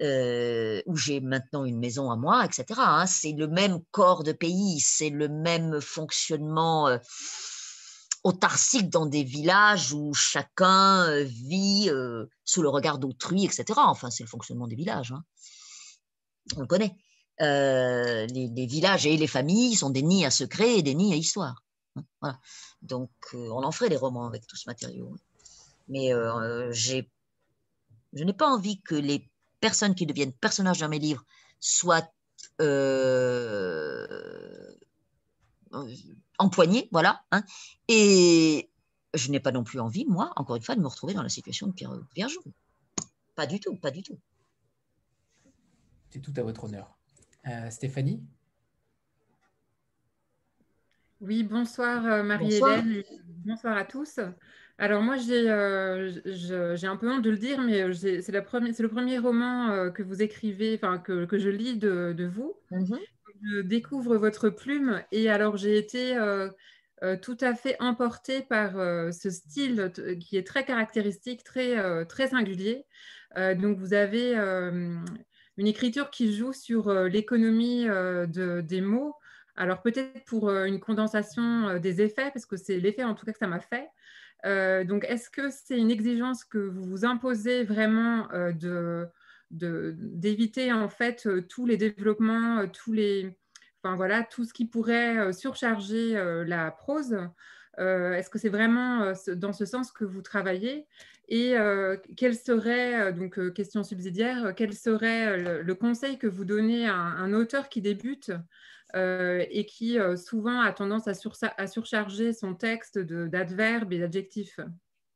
[0.00, 2.64] euh, où j'ai maintenant une maison à moi, etc.
[2.78, 3.06] Hein.
[3.06, 6.98] C'est le même corps de pays, c'est le même fonctionnement euh,
[8.24, 11.92] autarcique dans des villages où chacun euh, vit
[12.42, 13.64] sous le regard d'autrui, etc.
[13.76, 15.12] Enfin, c'est le fonctionnement des villages.
[15.12, 15.22] Hein.
[16.56, 16.96] On le connaît.
[17.38, 21.62] Les, villages et les familles sont des nids à secret et des nids à histoire.
[22.22, 22.36] Hein.
[22.82, 25.14] Donc, on en ferait des romans avec tout ce matériau.
[25.86, 26.10] Mais
[26.70, 27.08] j'ai,
[28.12, 29.28] je n'ai pas envie que les
[29.64, 31.24] personnes qui deviennent personnages dans mes livres
[31.58, 32.06] soient
[32.60, 34.06] euh,
[36.38, 37.24] empoignées, voilà.
[37.32, 37.42] Hein.
[37.88, 38.68] et
[39.14, 41.30] je n'ai pas non plus envie, moi, encore une fois, de me retrouver dans la
[41.30, 42.28] situation de Pierre, Pierre
[43.34, 44.18] Pas du tout, pas du tout.
[46.10, 46.98] C'est tout à votre honneur.
[47.46, 48.22] Euh, Stéphanie?
[51.22, 53.02] Oui, bonsoir euh, Marie-Hélène.
[53.46, 54.20] bonsoir à tous.
[54.76, 59.70] Alors moi, euh, j'ai un peu honte de le dire, mais c'est le premier roman
[59.70, 62.54] euh, que vous écrivez, enfin que, que, je lis de, vous.
[62.72, 62.98] Mhm.
[63.42, 66.48] Je découvre votre plume et alors j'ai été euh,
[67.22, 68.72] tout à fait emportée par
[69.12, 72.84] ce style qui est très caractéristique, très, très singulier.
[73.36, 79.14] donc vous avez une écriture qui joue sur l'économie de, des mots.
[79.56, 83.38] Alors peut-être pour une condensation des effets, parce que c'est l'effet en tout cas que
[83.38, 83.88] ça m'a fait.
[84.44, 89.06] Euh, donc, est-ce que c'est une exigence que vous vous imposez vraiment euh,
[89.50, 93.38] d'éviter en fait euh, tous les développements, tous les,
[93.82, 96.14] voilà, tout ce qui pourrait surcharger
[96.46, 97.16] la prose?
[97.76, 100.86] Est-ce que c'est vraiment dans ce sens que vous travaillez?
[101.28, 101.54] Et
[102.16, 107.68] quel serait, donc question subsidiaire, quel serait le, conseil que vous donnez à un, auteur
[107.68, 108.32] qui débute
[108.94, 114.60] et qui souvent a tendance à, surcharger son texte d'adverbes et d'adjectifs.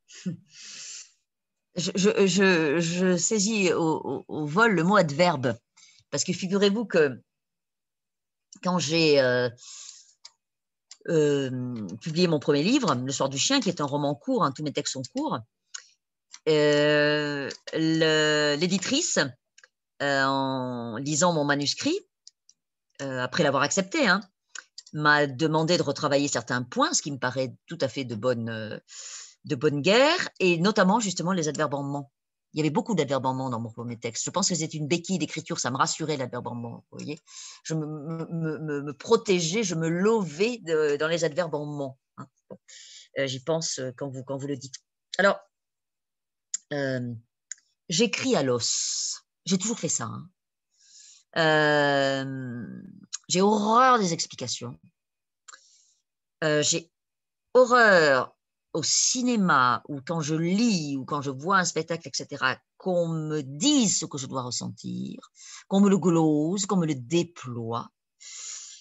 [1.78, 5.54] Je, saisis au, vol le mot adverbe,
[6.10, 7.20] parce que figurez-vous que
[8.62, 9.48] quand j'ai euh,
[11.08, 14.52] euh, publié mon premier livre, Le soir du chien, qui est un roman court, hein,
[14.52, 15.38] tous mes textes sont courts,
[16.48, 19.18] euh, l'éditrice,
[20.00, 21.98] en lisant mon manuscrit,
[23.00, 24.20] après l'avoir accepté, hein,
[24.92, 28.80] m'a demandé de retravailler certains points, ce qui me paraît tout à fait de bonne
[29.44, 32.10] de bonne guerre, et notamment justement les adverbements.
[32.54, 34.24] Il y avait beaucoup d'adverbements dans mon premier texte.
[34.24, 36.84] Je pense que c'était une béquille d'écriture, ça me rassurait l'adverbement.
[36.90, 37.20] Vous voyez,
[37.62, 40.58] je me, protégeais, je me lovais
[40.98, 41.98] dans les adverbements.
[42.16, 42.26] Hein.
[43.18, 44.76] Euh, j'y pense euh, quand vous, quand vous le dites.
[45.18, 45.38] Alors,
[46.72, 47.12] euh,
[47.88, 49.26] j'écris à l'os.
[49.44, 50.04] J'ai toujours fait ça.
[50.04, 50.28] Hein.
[51.34, 54.78] J'ai horreur des explications.
[56.42, 56.90] j'ai
[57.54, 58.38] horreur
[58.74, 63.42] au cinéma ou quand je lis ou quand je vois un spectacle, etc., qu'on me
[63.42, 65.30] dise ce que je dois ressentir,
[65.66, 67.90] qu'on me le glose, qu'on me le déploie,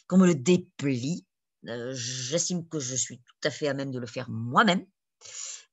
[0.08, 1.26] qu'on me le déplie.
[1.68, 4.86] Euh, j'estime que je suis tout à fait à même de le faire moi-même.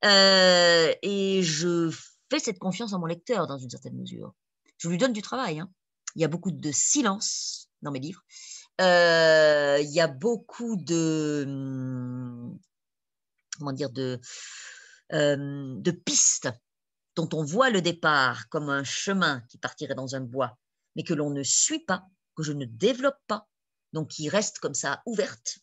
[0.05, 1.91] Euh, et je
[2.31, 4.35] fais cette confiance à mon lecteur dans une certaine mesure.
[4.79, 5.61] Je lui donne du travail.
[5.61, 5.71] Hein.
[6.15, 8.23] Il y a beaucoup de silence dans mes livres.
[8.81, 12.59] Euh, il y a beaucoup de hum,
[13.59, 13.91] comment dire,
[15.13, 16.51] euh, de pistes
[17.15, 20.59] dont on voit le départ comme un chemin qui partirait dans un bois,
[20.97, 22.05] mais que l'on ne suit pas,
[22.37, 23.47] que je ne développe pas,
[23.93, 25.59] donc qui reste comme ça ouverte.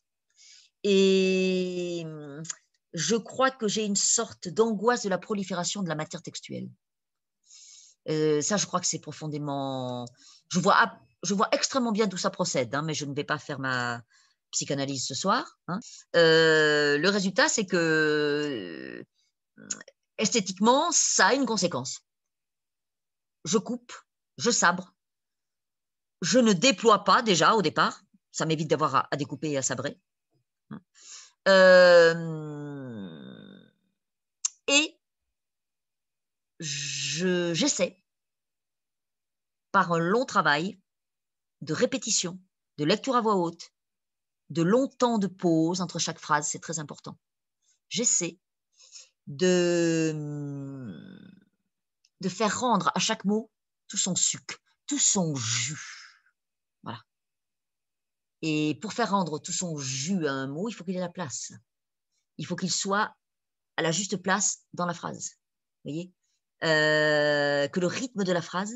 [0.84, 2.06] Et
[2.94, 6.70] je crois que j'ai une sorte d'angoisse de la prolifération de la matière textuelle.
[8.10, 10.06] Euh, ça, je crois que c'est profondément.
[10.50, 13.38] Je vois, je vois extrêmement bien d'où ça procède, hein, mais je ne vais pas
[13.38, 14.02] faire ma,
[14.52, 15.58] psychanalyse ce soir.
[15.68, 15.80] Hein.
[16.16, 19.04] Euh, le résultat, c'est que
[19.58, 19.70] euh,
[20.18, 22.02] esthétiquement, ça a une conséquence.
[23.46, 23.94] Je coupe,
[24.38, 24.94] je sabre,
[26.22, 30.00] je ne déploie pas déjà au départ, ça m'évite d'avoir à, découper et à sabrer.
[30.70, 30.82] Hein.
[31.48, 32.14] Euh,
[34.68, 35.00] et
[37.54, 38.02] j'essaie,
[39.72, 40.80] par un long travail
[41.62, 42.40] de répétition,
[42.78, 43.72] de lecture à voix haute,
[44.50, 47.18] de longs temps de pause entre chaque phrase, c'est très important.
[47.88, 48.40] J'essaie
[49.28, 50.14] de,
[52.20, 53.50] de faire rendre à chaque mot
[53.88, 54.58] tout son sucre,
[54.88, 56.28] tout son jus.
[56.84, 57.02] Voilà.
[58.42, 61.10] Et pour faire rendre tout son jus à un mot, il faut qu'il ait la
[61.10, 61.54] place.
[62.38, 63.16] Il faut qu'il soit
[63.78, 65.38] à la juste place dans la phrase.
[65.84, 66.12] Voyez?
[66.64, 68.76] Euh, Que le rythme de la phrase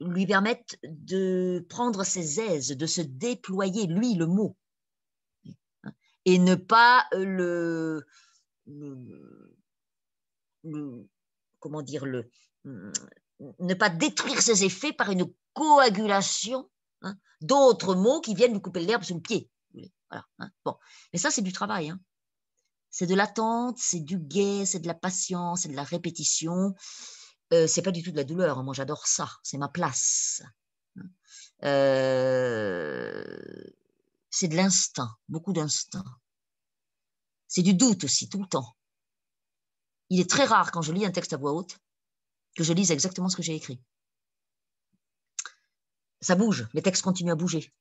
[0.00, 4.56] lui permette de prendre ses aises, de se déployer, lui, le mot,
[6.24, 8.00] et ne pas euh,
[10.64, 11.08] le,
[11.58, 12.30] comment dire le
[13.58, 16.70] ne pas détruire ses effets par une coagulation
[17.02, 19.50] hein, d'autres mots qui viennent lui couper l'herbe sur le pied.
[20.10, 20.50] Hein.
[20.64, 20.76] bon.
[21.12, 21.90] Mais ça, c'est du travail.
[21.90, 22.00] Hein.
[22.90, 26.74] C'est de l'attente, c'est du gai, c'est de la patience, c'est de la répétition.
[27.52, 28.62] Euh, c'est pas du tout de la douleur.
[28.62, 29.30] Moi, j'adore ça.
[29.42, 30.42] C'est ma place.
[31.62, 33.24] Euh,
[34.30, 36.04] c'est de l'instinct, beaucoup d'instinct.
[37.48, 38.76] C'est du doute aussi, tout le temps.
[40.08, 41.78] Il est très rare quand je lis un texte à voix haute
[42.56, 43.80] que je lise exactement ce que j'ai écrit.
[46.20, 47.72] Ça bouge, les textes continuent à bouger.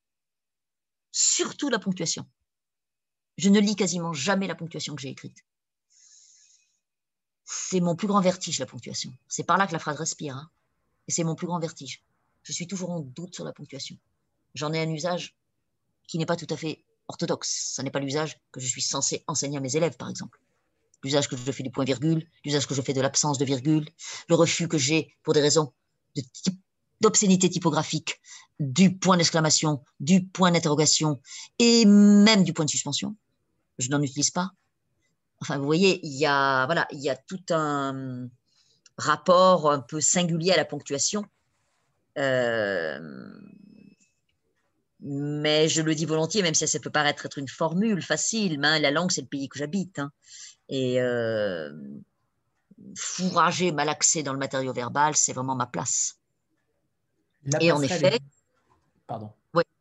[1.12, 2.30] Surtout la ponctuation.
[3.40, 5.46] Je ne lis quasiment jamais la ponctuation que j'ai écrite.
[7.46, 9.14] C'est mon plus grand vertige, la ponctuation.
[9.30, 10.36] C'est par là que la phrase respire.
[10.36, 10.50] Hein.
[11.08, 12.04] Et c'est mon plus grand vertige.
[12.44, 13.98] Je suis toujours en doute sur la ponctuation.
[14.56, 15.38] J'en ai un usage
[16.06, 17.72] qui n'est pas tout à fait orthodoxe.
[17.76, 20.42] Ce n'est pas l'usage que je suis censé enseigner à mes élèves, par exemple.
[21.02, 23.88] L'usage que je fais du point-virgule, l'usage que je fais de l'absence de virgule,
[24.28, 25.72] le refus que j'ai pour des raisons
[27.00, 28.20] d'obscénité typographique,
[28.60, 31.22] du point d'exclamation, du point d'interrogation
[31.58, 33.16] et même du point de suspension.
[33.80, 34.52] Je n'en utilise pas.
[35.42, 38.28] Enfin, vous voyez, il y a, voilà, il y a tout un
[38.98, 41.26] rapport un peu singulier à la ponctuation.
[42.18, 43.00] Euh,
[45.00, 48.68] mais je le dis volontiers, même si ça peut paraître être une formule facile, mais
[48.68, 50.00] hein, la langue, c'est le pays que j'habite.
[50.00, 50.12] Hein.
[50.68, 51.72] et euh,
[52.96, 56.20] fourrager, malaxer dans le matériau verbal, c'est vraiment ma place.
[57.62, 58.20] et en effet,
[59.08, 59.32] pardon.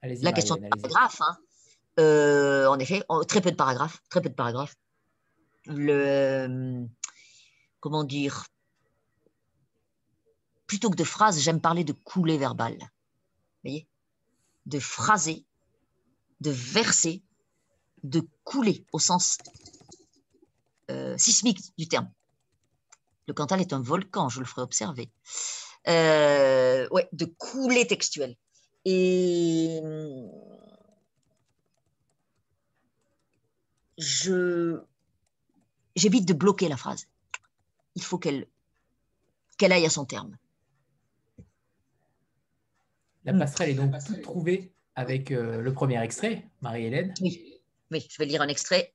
[0.03, 1.37] la question de paragraphe, hein.
[1.99, 4.77] Euh, en effet, très peu de paragraphes, très peu de paragraphes.
[5.67, 6.87] le,
[7.81, 8.47] comment dire,
[10.67, 12.79] plutôt que de phrases, j'aime parler de coulée verbale.
[12.79, 13.89] Vous voyez?
[14.67, 15.45] De phraser,
[16.41, 17.23] de verser,
[18.05, 19.39] de couler au sens
[20.91, 22.11] euh, sismique du terme.
[23.27, 25.11] Le Cantal est un volcan, je le ferai observer.
[25.89, 28.37] Euh, ouais, de couler textuel.
[28.85, 29.81] Et
[33.99, 34.81] je
[35.97, 37.07] j'évite de bloquer la phrase.
[37.97, 38.47] Il faut qu'elle
[39.59, 40.37] qu'elle aille à son terme.
[43.25, 47.13] La passerelle est donc toute trouvée avec euh, le premier extrait, Marie-Hélène.
[47.21, 47.61] Oui.
[47.91, 48.95] oui, je vais lire un extrait.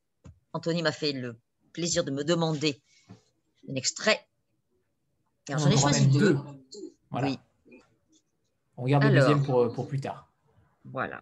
[0.53, 1.37] Anthony m'a fait le
[1.73, 2.81] plaisir de me demander
[3.69, 4.25] un extrait.
[5.49, 6.37] j'en ai choisi deux.
[7.11, 7.27] Voilà.
[7.67, 7.81] Oui.
[8.77, 10.31] On garde le deuxième pour, pour plus tard.
[10.85, 11.21] Voilà.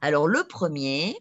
[0.00, 1.16] Alors, le premier,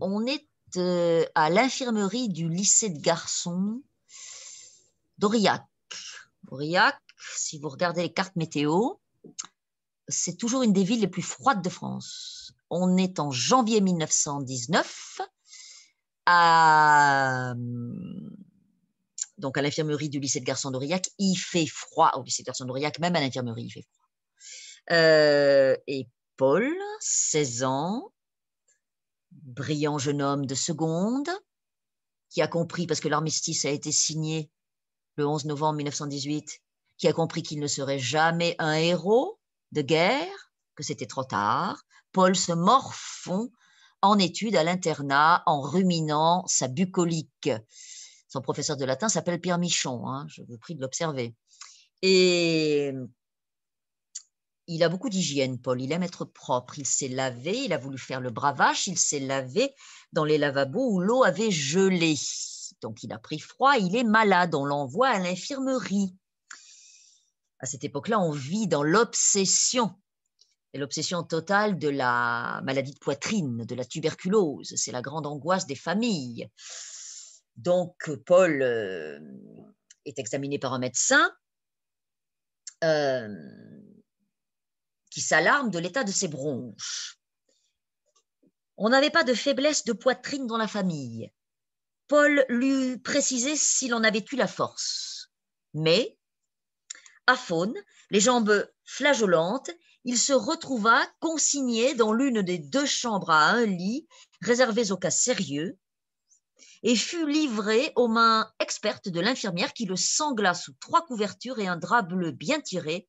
[0.00, 0.46] on est
[0.76, 3.82] euh, à l'infirmerie du lycée de garçons
[5.18, 5.64] d'Aurillac.
[6.50, 6.98] Aurillac,
[7.36, 8.94] si vous regardez les cartes météo,
[10.08, 12.52] c'est toujours une des villes les plus froides de France.
[12.70, 15.20] On est en janvier 1919
[16.26, 17.54] à
[19.38, 22.64] donc à l'infirmerie du lycée de garçons d'Aurillac, il fait froid au lycée de garçons
[22.64, 24.08] d'Aurillac, même à l'infirmerie, il fait froid.
[24.90, 26.68] Euh, et Paul,
[27.00, 28.12] 16 ans,
[29.42, 31.28] brillant jeune homme de seconde,
[32.30, 34.50] qui a compris, parce que l'armistice a été signé
[35.16, 36.60] le 11 novembre 1918,
[36.96, 39.38] qui a compris qu'il ne serait jamais un héros
[39.72, 41.82] de guerre, que c'était trop tard.
[42.12, 43.50] Paul se morfond
[44.02, 47.50] en études à l'internat en ruminant sa bucolique.
[48.28, 51.34] Son professeur de latin s'appelle Pierre Michon, hein, je vous prie de l'observer.
[52.02, 52.92] Et
[54.68, 55.80] il a beaucoup d'hygiène, Paul.
[55.80, 56.78] Il aime être propre.
[56.78, 59.74] Il s'est lavé, il a voulu faire le bravache, il s'est lavé
[60.12, 62.14] dans les lavabos où l'eau avait gelé.
[62.82, 66.14] Donc il a pris froid, il est malade, on l'envoie à l'infirmerie.
[67.60, 69.94] À cette époque-là, on vit dans l'obsession,
[70.74, 74.74] l'obsession totale de la maladie de poitrine, de la tuberculose.
[74.76, 76.48] C'est la grande angoisse des familles.
[77.56, 79.18] Donc Paul euh,
[80.04, 81.32] est examiné par un médecin.
[82.84, 83.28] Euh,
[85.20, 87.18] s'alarme de l'état de ses bronches.
[88.76, 91.32] On n'avait pas de faiblesse de poitrine dans la famille.
[92.06, 95.30] Paul lui précisait s'il en avait eu la force.
[95.74, 96.18] Mais,
[97.26, 97.74] à faune,
[98.10, 99.70] les jambes flageolantes,
[100.04, 104.06] il se retrouva consigné dans l'une des deux chambres à un lit
[104.40, 105.78] réservées aux cas sérieux
[106.82, 111.66] et fut livré aux mains expertes de l'infirmière qui le sangla sous trois couvertures et
[111.66, 113.08] un drap bleu bien tiré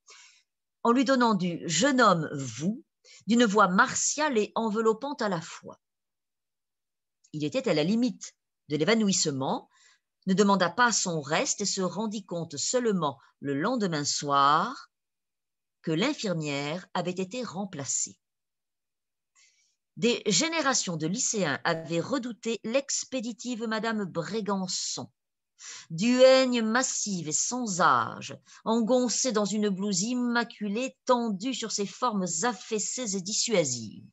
[0.83, 2.83] en lui donnant du jeune homme vous
[3.27, 5.79] d'une voix martiale et enveloppante à la fois.
[7.33, 8.33] Il était à la limite
[8.69, 9.69] de l'évanouissement,
[10.27, 14.89] ne demanda pas son reste et se rendit compte seulement le lendemain soir
[15.81, 18.17] que l'infirmière avait été remplacée.
[19.97, 25.11] Des générations de lycéens avaient redouté l'expéditive Madame Brégançon,
[25.89, 33.15] duègne massive et sans âge, engoncée dans une blouse immaculée tendue sur ses formes affaissées
[33.15, 34.03] et dissuasives.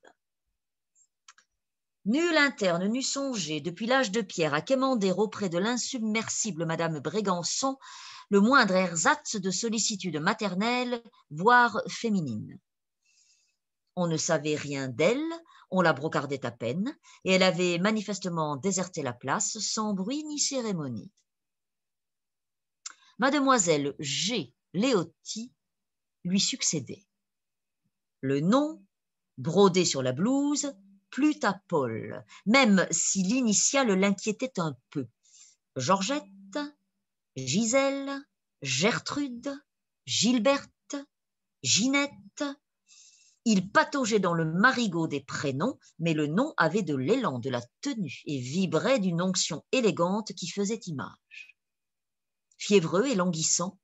[2.04, 7.78] Nul interne n'eût songé depuis l'âge de pierre à quémander auprès de l'insubmersible Madame Brégançon
[8.30, 12.58] le moindre ersatz de sollicitude maternelle, voire féminine.
[13.94, 15.32] On ne savait rien d'elle,
[15.70, 20.38] on la brocardait à peine, et elle avait manifestement déserté la place sans bruit ni
[20.38, 21.10] cérémonie.
[23.18, 24.52] Mademoiselle G.
[24.74, 25.50] Léoty
[26.24, 27.06] lui succédait.
[28.20, 28.84] Le nom,
[29.38, 30.74] brodé sur la blouse,
[31.08, 35.08] plut à Paul, même si l'initiale l'inquiétait un peu.
[35.76, 36.58] Georgette,
[37.36, 38.22] Gisèle,
[38.60, 39.50] Gertrude,
[40.04, 40.96] Gilberte,
[41.62, 42.44] Ginette.
[43.46, 47.62] Il pataugeait dans le marigot des prénoms, mais le nom avait de l'élan, de la
[47.80, 51.55] tenue, et vibrait d'une onction élégante qui faisait image
[52.58, 53.78] fiévreux et languissant.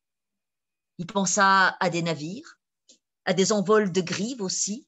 [0.98, 2.58] Il pensa à des navires,
[3.24, 4.86] à des envols de grives aussi,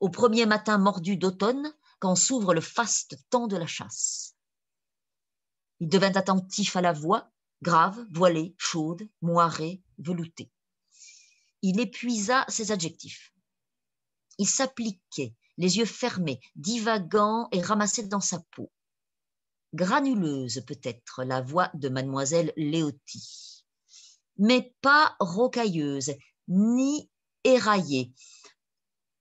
[0.00, 4.34] au premier matin mordu d'automne, quand s'ouvre le faste temps de la chasse.
[5.78, 7.30] Il devint attentif à la voix,
[7.62, 10.50] grave, voilée, chaude, moirée, veloutée.
[11.62, 13.32] Il épuisa ses adjectifs.
[14.38, 18.72] Il s'appliquait, les yeux fermés, divagant et ramassé dans sa peau
[19.74, 23.64] granuleuse peut-être la voix de mademoiselle Léoty,
[24.38, 26.12] mais pas rocailleuse,
[26.48, 27.10] ni
[27.44, 28.12] éraillée,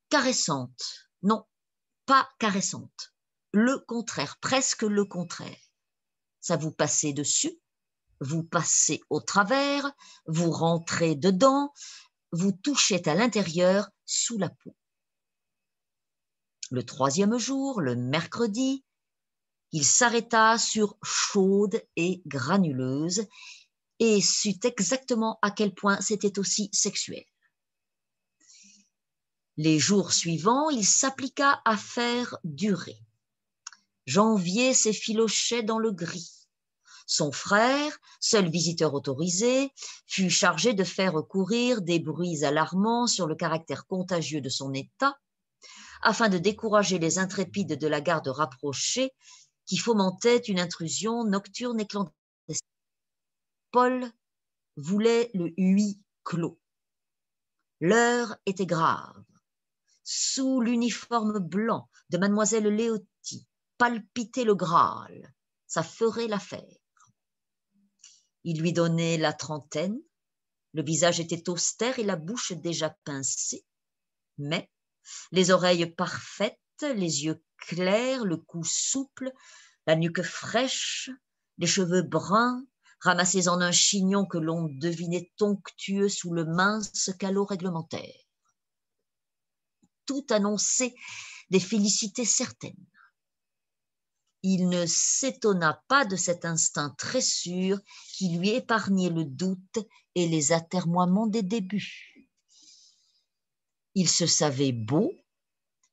[0.10, 1.46] caressante, non,
[2.06, 3.14] pas caressante,
[3.52, 5.58] le contraire, presque le contraire.
[6.40, 7.60] Ça vous passez dessus,
[8.20, 9.92] vous passez au travers,
[10.26, 11.74] vous rentrez dedans,
[12.32, 14.76] vous touchez à l'intérieur sous la peau.
[16.72, 18.86] Le troisième jour, le mercredi,
[19.72, 23.26] il s'arrêta sur chaude et granuleuse
[24.00, 27.24] et sut exactement à quel point c'était aussi sexuel.
[29.58, 32.98] Les jours suivants, il s'appliqua à faire durer.
[34.06, 36.48] Janvier s'effilochait dans le gris.
[37.06, 39.72] Son frère, seul visiteur autorisé,
[40.08, 45.18] fut chargé de faire courir des bruits alarmants sur le caractère contagieux de son état,
[46.02, 49.14] afin de décourager les intrépides de la garde rapprochée
[49.66, 52.68] qui fomentaient une intrusion nocturne et clandestine.
[53.72, 54.12] Paul
[54.76, 56.60] voulait le huis clos.
[57.80, 59.24] L'heure était grave.
[60.04, 63.48] Sous l'uniforme blanc de mademoiselle Léotie
[63.78, 65.34] palpitait le Graal.
[65.68, 66.78] Ça ferait l'affaire.
[68.44, 70.00] Il lui donnait la trentaine,
[70.74, 73.66] le visage était austère et la bouche déjà pincée,
[74.38, 74.70] mais
[75.32, 79.32] les oreilles parfaites, les yeux clairs, le cou souple,
[79.88, 81.10] la nuque fraîche,
[81.58, 82.66] les cheveux bruns,
[83.00, 88.14] ramassés en un chignon que l'on devinait onctueux sous le mince calot réglementaire.
[90.06, 90.94] Tout annonçait
[91.50, 92.86] des félicités certaines
[94.44, 97.80] il ne s'étonna pas de cet instinct très sûr
[98.14, 99.80] qui lui épargnait le doute
[100.16, 102.28] et les atermoiements des débuts.
[103.94, 105.12] Il se savait beau,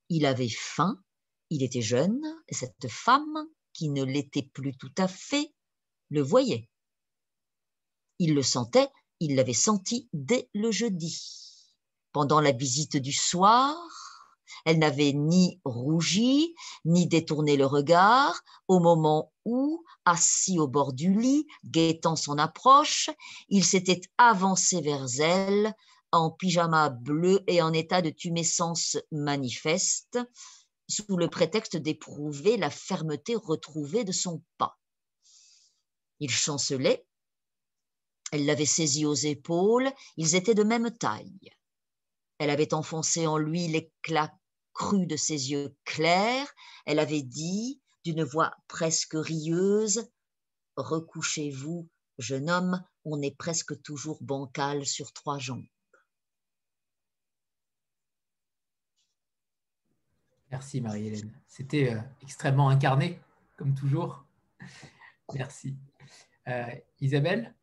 [0.08, 1.02] il avait faim,
[1.50, 5.52] il était jeune, et cette femme, qui ne l'était plus tout à fait,
[6.10, 6.68] le voyait.
[8.18, 8.88] Il le sentait,
[9.20, 11.22] il l'avait senti dès le jeudi.
[12.12, 13.76] Pendant la visite du soir,
[14.64, 21.18] elle n'avait ni rougi, ni détourné le regard au moment où, assis au bord du
[21.18, 23.10] lit, guettant son approche,
[23.48, 25.74] il s'était avancé vers elle
[26.10, 30.18] en pyjama bleu et en état de tumescence manifeste,
[30.88, 34.78] sous le prétexte d'éprouver la fermeté retrouvée de son pas.
[36.20, 37.06] Il chancelait,
[38.32, 41.50] elle l'avait saisi aux épaules, ils étaient de même taille.
[42.38, 44.32] Elle avait enfoncé en lui l'éclat
[44.72, 46.52] cru de ses yeux clairs.
[46.86, 50.08] Elle avait dit, d'une voix presque rieuse,
[50.76, 55.66] Recouchez-vous, jeune homme, on est presque toujours bancal sur trois jambes.
[60.50, 61.30] Merci Marie-Hélène.
[61.46, 63.20] C'était euh, extrêmement incarné,
[63.56, 64.24] comme toujours.
[65.34, 65.76] Merci.
[66.48, 66.64] Euh,
[67.00, 67.54] Isabelle?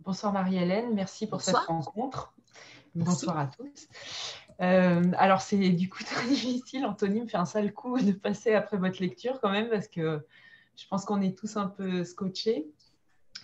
[0.00, 2.34] Bonsoir Marie-Hélène, merci pour cette rencontre.
[2.94, 3.88] Bonsoir à tous.
[4.60, 6.84] Euh, alors, c'est du coup très difficile.
[6.84, 10.24] Anthony me fait un sale coup de passer après votre lecture quand même parce que
[10.76, 12.66] je pense qu'on est tous un peu scotchés.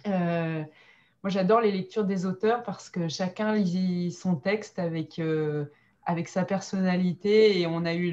[0.06, 0.62] Euh,
[1.22, 5.64] moi, j'adore les lectures des auteurs parce que chacun lit son texte avec, euh,
[6.10, 8.12] avec sa personnalité et on a eu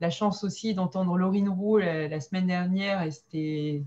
[0.00, 3.82] la chance aussi d'entendre Laurine Roux la, semaine dernière et c'était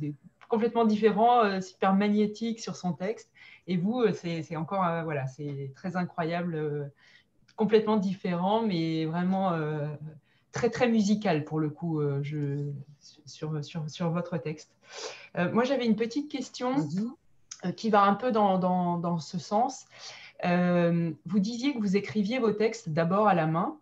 [0.50, 3.30] complètement différent, super magnétique sur son texte.
[3.68, 6.92] Et vous, c'est encore, voilà, c'est très incroyable
[7.56, 9.88] complètement différent, mais vraiment euh,
[10.52, 12.72] très, très musical pour le coup euh, je,
[13.26, 14.72] sur, sur, sur, votre texte.
[15.38, 16.76] Euh, moi, j'avais une petite question
[17.78, 19.86] qui va un peu dans, dans, dans ce sens.
[20.44, 23.78] Vous disiez que vous écriviez vos textes d'abord à la main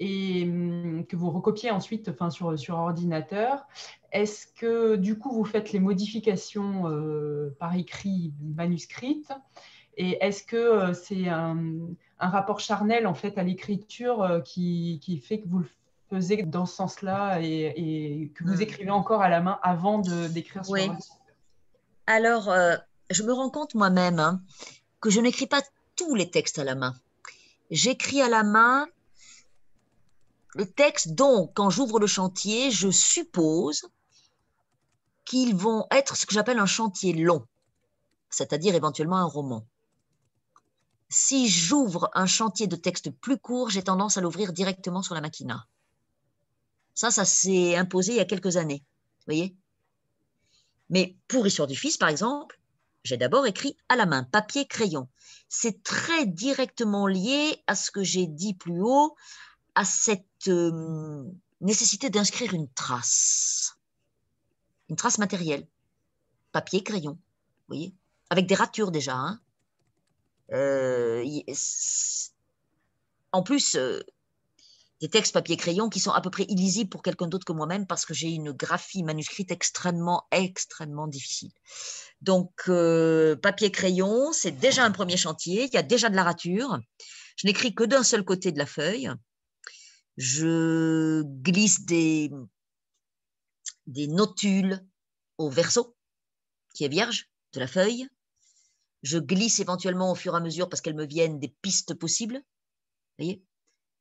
[0.00, 3.66] et hum, que vous recopiez ensuite enfin, sur, sur ordinateur.
[4.12, 6.84] Est-ce que du coup vous faites les modifications
[7.58, 9.32] par écrit manuscrites?
[9.96, 11.56] Et est-ce que euh, c'est un,
[12.18, 15.68] rapport charnel en fait à l'écriture euh, qui, fait que vous le
[16.10, 18.62] faisiez dans ce sens-là et, que vous hmm.
[18.62, 20.90] écrivez encore à la main avant d'écrire sur oui.
[22.06, 22.76] Alors, euh,
[23.10, 24.42] je me rends compte moi-même hein,
[25.00, 25.62] que je n'écris pas
[25.96, 26.94] tous les textes à la main.
[27.70, 28.86] J'écris à la main
[30.56, 33.88] les textes dont, quand j'ouvre le chantier, je suppose
[35.24, 37.46] qu'ils vont être ce que j'appelle un chantier long,
[38.30, 39.66] c'est-à-dire éventuellement un roman
[41.14, 45.20] si j'ouvre un chantier de texte plus court, j'ai tendance à l'ouvrir directement sur la
[45.20, 45.66] machina.
[46.94, 48.84] Ça, ça s'est imposé il y a quelques années.
[49.18, 49.56] Vous voyez?
[50.90, 52.60] Mais pour Histoire du Fils, par exemple,
[53.04, 55.08] j'ai d'abord écrit à la main, papier, crayon.
[55.48, 59.14] C'est très directement lié à ce que j'ai dit plus haut,
[59.74, 61.24] à cette euh,
[61.60, 63.78] nécessité d'inscrire une trace,
[64.88, 65.68] une trace matérielle,
[66.50, 67.94] papier, crayon, vous voyez,
[68.30, 69.40] avec des ratures déjà, hein.
[70.52, 71.24] Euh,
[73.32, 74.00] en plus, euh,
[75.04, 78.06] des textes papier-crayon qui sont à peu près illisibles pour quelqu'un d'autre que moi-même parce
[78.06, 81.50] que j'ai une graphie manuscrite extrêmement, extrêmement difficile.
[82.22, 85.64] Donc, euh, papier-crayon, c'est déjà un premier chantier.
[85.64, 86.78] Il y a déjà de la rature.
[87.36, 89.10] Je n'écris que d'un seul côté de la feuille.
[90.16, 92.30] Je glisse des,
[93.86, 94.82] des notules
[95.36, 95.94] au verso,
[96.72, 98.08] qui est vierge, de la feuille.
[99.02, 102.42] Je glisse éventuellement au fur et à mesure parce qu'elles me viennent des pistes possibles.
[103.18, 103.44] voyez?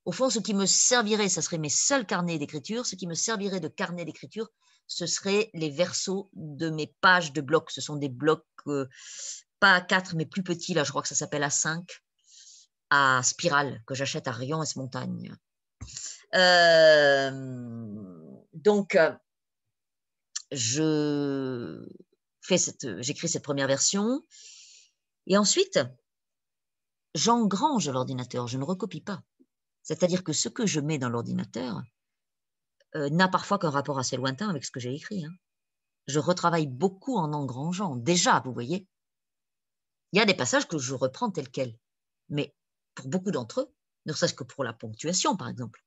[0.06, 2.86] Au fond, ce qui me servirait, ce serait mes seuls carnets d'écriture.
[2.86, 4.50] Ce qui me servirait de carnet d'écriture,
[4.88, 7.72] ce serait les versos de mes pages de blocs.
[7.72, 8.88] Ce sont des blocs, euh,
[9.60, 10.74] pas à 4, mais plus petits.
[10.74, 12.04] Là, je crois que ça s'appelle à 5,
[12.90, 15.34] à spirale, que j'achète à Rion et Montagne.
[16.36, 17.32] Euh,
[18.54, 18.98] donc,
[20.52, 21.88] je
[22.42, 24.22] fais cette, j'écris cette première version.
[25.28, 25.80] Et ensuite,
[27.16, 29.24] j'engrange l'ordinateur, je ne recopie pas.
[29.84, 31.82] C'est-à-dire que ce que je mets dans l'ordinateur
[32.96, 35.26] euh, n'a parfois qu'un rapport assez lointain avec ce que j'ai écrit.
[35.26, 35.34] Hein.
[36.08, 37.96] Je retravaille beaucoup en engrangeant.
[37.96, 38.88] Déjà, vous voyez,
[40.12, 41.78] il y a des passages que je reprends tels quels.
[42.30, 42.56] Mais
[42.96, 43.74] pour beaucoup d'entre eux,
[44.06, 45.84] ne serait-ce que pour la ponctuation, par exemple,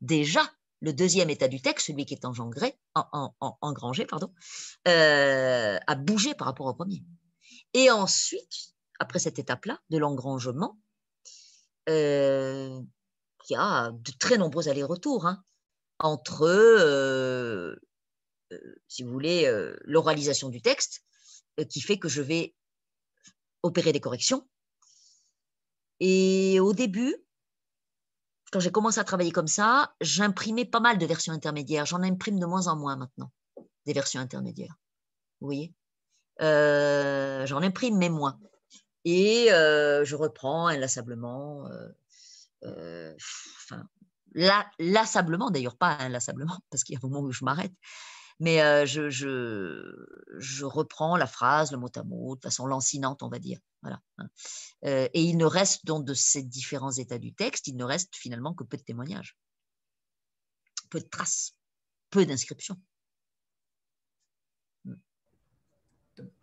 [0.00, 0.40] déjà,
[0.80, 4.32] le deuxième état du texte, celui qui est engrangé, en, engrangé, pardon,
[4.88, 7.02] euh, a bougé par rapport au premier.
[7.74, 10.78] Et ensuite, après cette étape-là de l'engrangement,
[11.88, 12.80] euh,
[13.48, 15.42] il y a de très nombreux allers-retours hein,
[15.98, 17.76] entre, euh,
[18.52, 21.02] euh, si vous voulez, euh, l'oralisation du texte,
[21.70, 22.54] qui fait que je vais
[23.62, 24.46] opérer des corrections.
[26.00, 27.16] Et au début,
[28.52, 31.86] quand j'ai commencé à travailler comme ça, j'imprimais pas mal de versions intermédiaires.
[31.86, 33.32] J'en imprime de moins en moins maintenant,
[33.86, 34.76] des versions intermédiaires.
[35.40, 35.72] Vous voyez?
[36.40, 38.38] J'en imprime, mais moins.
[39.06, 41.66] Et je reprends inlassablement
[42.64, 43.14] euh,
[43.56, 43.84] enfin,
[44.78, 47.72] lassablement, d'ailleurs pas inlassablement, parce qu'il y a un moment où je m'arrête,
[48.38, 53.28] mais euh, je, je, reprends la phrase, le mot à mot, de façon lancinante, on
[53.28, 53.58] va dire.
[53.82, 54.00] Voilà.
[54.18, 54.28] Hein.
[54.84, 58.14] Euh, et il ne reste donc de ces différents états du texte, il ne reste
[58.14, 59.38] finalement que peu de témoignages,
[60.90, 61.52] peu de traces,
[62.10, 62.76] peu d'inscriptions.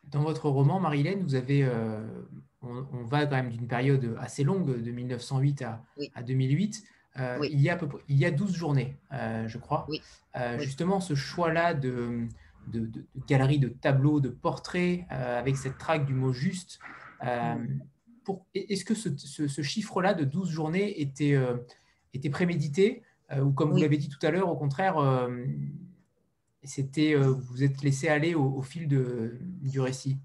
[0.04, 1.68] Dans votre roman, Marilène, vous avez
[2.64, 6.84] on, va quand même d'une période assez longue, de 1908 à, 2008.
[7.20, 9.88] Euh, il, y a il y a 12 journées, euh, je crois.
[10.36, 12.28] Euh, justement, ce choix-là de,
[12.68, 12.90] de,
[13.28, 16.80] galerie de tableaux, de portraits, avec cette traque du mot juste,
[18.56, 21.38] est-ce que ce, chiffre-là de 12 journées était,
[22.14, 23.04] était prémédité
[23.40, 24.96] Ou comme vous l'avez dit tout à l'heure, au contraire,
[26.64, 30.18] c'était vous êtes laissé aller au, fil de, du récit?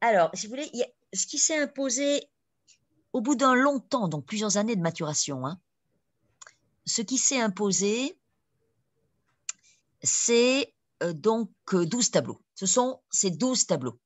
[0.00, 2.28] Alors, si vous voulez, il y a, ce qui s'est imposé
[3.12, 5.60] au bout d'un long temps, donc plusieurs années de maturation, hein,
[6.86, 8.18] ce qui s'est imposé,
[10.02, 12.42] c'est euh, donc 12 tableaux.
[12.54, 14.00] Ce sont ces 12 tableaux.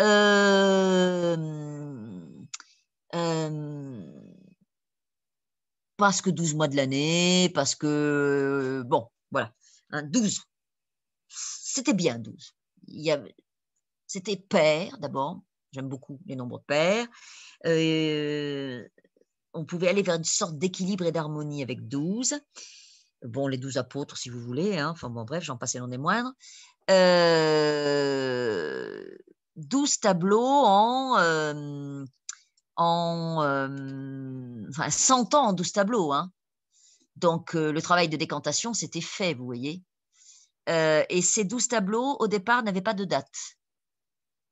[0.00, 1.36] Euh,
[3.14, 4.22] euh,
[5.96, 9.52] parce que 12 mois de l'année, parce que, bon, voilà,
[9.92, 10.38] 12.
[10.38, 10.42] Hein,
[11.28, 12.54] c'était bien 12.
[14.06, 15.42] C'était père d'abord,
[15.72, 17.06] J'aime beaucoup les nombres pairs.
[17.66, 18.86] Euh,
[19.52, 22.34] on pouvait aller vers une sorte d'équilibre et d'harmonie avec 12.
[23.22, 24.78] Bon, les 12 apôtres, si vous voulez.
[24.78, 24.90] Hein.
[24.90, 26.32] Enfin, bon, bref, j'en passe non des moindres.
[26.90, 29.04] Euh,
[29.56, 32.04] 12 tableaux en, euh,
[32.76, 36.12] en euh, enfin, 100 ans en 12 tableaux.
[36.12, 36.32] Hein.
[37.16, 39.82] Donc, le travail de décantation, c'était fait, vous voyez.
[40.66, 43.58] et ces 12 tableaux, au départ, n'avaient pas de date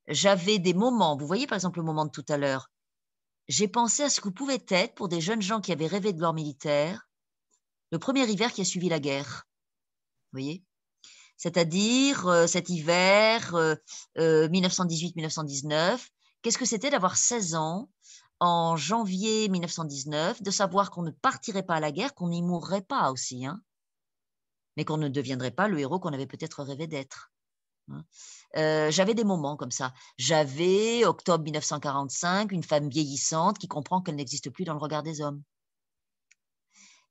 [0.08, 2.70] j'avais des moments, vous voyez par exemple le moment de tout à l'heure,
[3.46, 6.18] j'ai pensé à ce que pouvait être pour des jeunes gens qui avaient rêvé de
[6.18, 7.08] gloire militaire
[7.90, 9.46] le premier hiver qui a suivi la guerre.
[10.32, 10.62] Vous voyez?
[11.36, 13.54] C'est-à-dire euh, cet hiver
[14.16, 15.96] 1918-1919, euh, euh,
[16.42, 17.88] qu'est-ce que c'était d'avoir 16 ans
[18.40, 22.82] en janvier 1919, de savoir qu'on ne partirait pas à la guerre, qu'on n'y mourrait
[22.82, 23.60] pas aussi, hein,
[24.76, 27.32] mais qu'on ne deviendrait pas le héros qu'on avait peut-être rêvé d'être.
[27.90, 28.04] Hein.
[28.56, 29.92] Euh, j'avais des moments comme ça.
[30.16, 35.20] J'avais, octobre 1945, une femme vieillissante qui comprend qu'elle n'existe plus dans le regard des
[35.20, 35.42] hommes.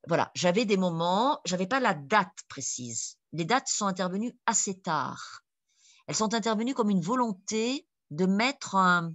[0.08, 3.18] Voilà, j'avais des moments, j'avais pas la date précise.
[3.34, 5.42] Les dates sont intervenues assez tard.
[6.08, 9.14] Elles sont intervenues comme une volonté de mettre un,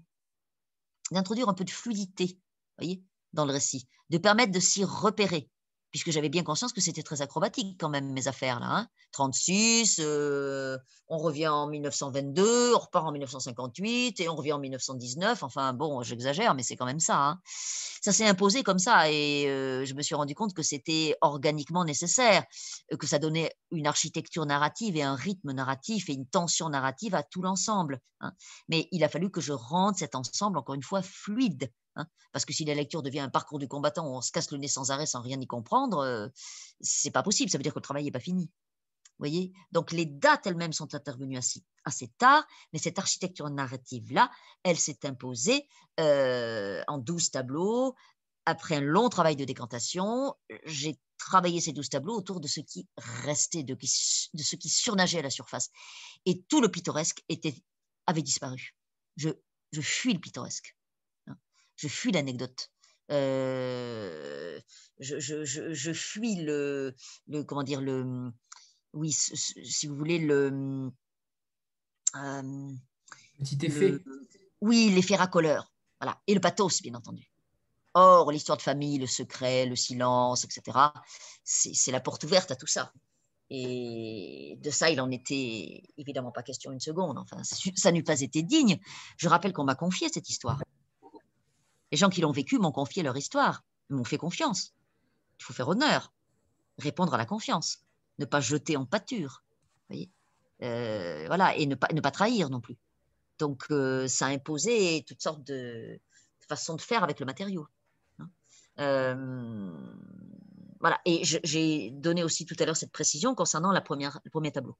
[1.10, 2.38] d'introduire un peu de fluidité,
[2.76, 3.02] voyez,
[3.32, 5.48] dans le récit, de permettre de s'y repérer.
[5.92, 8.88] Puisque j'avais bien conscience que c'était très acrobatique quand même mes affaires là.
[9.12, 10.02] 36, hein.
[10.04, 10.78] euh,
[11.08, 15.42] on revient en 1922, on repart en 1958 et on revient en 1919.
[15.42, 17.18] Enfin bon, j'exagère, mais c'est quand même ça.
[17.18, 17.40] Hein.
[18.00, 21.84] Ça s'est imposé comme ça et euh, je me suis rendu compte que c'était organiquement
[21.84, 22.44] nécessaire,
[22.92, 27.14] euh, que ça donnait une architecture narrative et un rythme narratif et une tension narrative
[27.14, 28.00] à tout l'ensemble.
[28.20, 28.32] Hein.
[28.68, 32.06] Mais il a fallu que je rende cet ensemble encore une fois fluide Hein.
[32.32, 34.58] parce que si la lecture devient un parcours du combattant où on se casse le
[34.58, 36.28] nez sans arrêt sans rien y comprendre, euh,
[36.80, 37.50] c'est pas possible.
[37.50, 38.50] Ça veut dire que le travail n'est pas fini.
[39.18, 39.52] voyez?
[39.72, 41.38] Donc les dates elles-mêmes sont intervenues
[41.84, 44.30] assez, tard, mais cette architecture narrative-là,
[44.62, 45.66] elle s'est imposée
[46.00, 47.94] euh, en douze tableaux.
[48.46, 50.34] Après un long travail de décantation,
[50.64, 55.22] j'ai travaillé ces douze tableaux autour de ce qui restait, de, ce qui surnageait à
[55.22, 55.70] la surface.
[56.24, 57.22] Et tout le pittoresque
[58.06, 58.74] avait disparu.
[59.16, 59.30] Je
[59.80, 60.74] fuis le pittoresque
[61.76, 62.70] je fuis l'anecdote.
[63.10, 64.60] Euh,
[65.00, 66.94] je, fuis le,
[67.26, 68.30] le, comment dire le
[68.94, 70.90] oui si vous voulez le
[72.16, 72.72] euh,
[73.38, 73.94] petit effet
[74.60, 77.30] oui l'effet racoleur voilà et le pathos bien entendu
[77.94, 80.78] or l'histoire de famille le secret le silence etc
[81.42, 82.92] c'est la porte ouverte à tout ça
[83.54, 87.18] et de ça, il en était évidemment pas question une seconde.
[87.18, 88.80] Enfin, ça n'eût pas été digne.
[89.18, 90.58] Je rappelle qu'on m'a confié cette histoire.
[91.92, 94.72] Les gens qui l'ont vécu m'ont confié leur histoire, m'ont fait confiance.
[95.38, 96.12] Il faut faire honneur,
[96.78, 97.84] répondre à la confiance,
[98.18, 99.44] ne pas jeter en pâture.
[100.62, 102.78] Euh, voilà, et ne pas, ne pas trahir non plus.
[103.38, 105.98] Donc, euh, ça a imposé toutes sortes de,
[106.48, 107.66] façons de faire avec le matériau.
[108.18, 108.30] Hein.
[108.78, 109.72] Euh,
[110.80, 114.50] voilà, et j'ai donné aussi tout à l'heure cette précision concernant la première, le premier
[114.50, 114.76] tableau.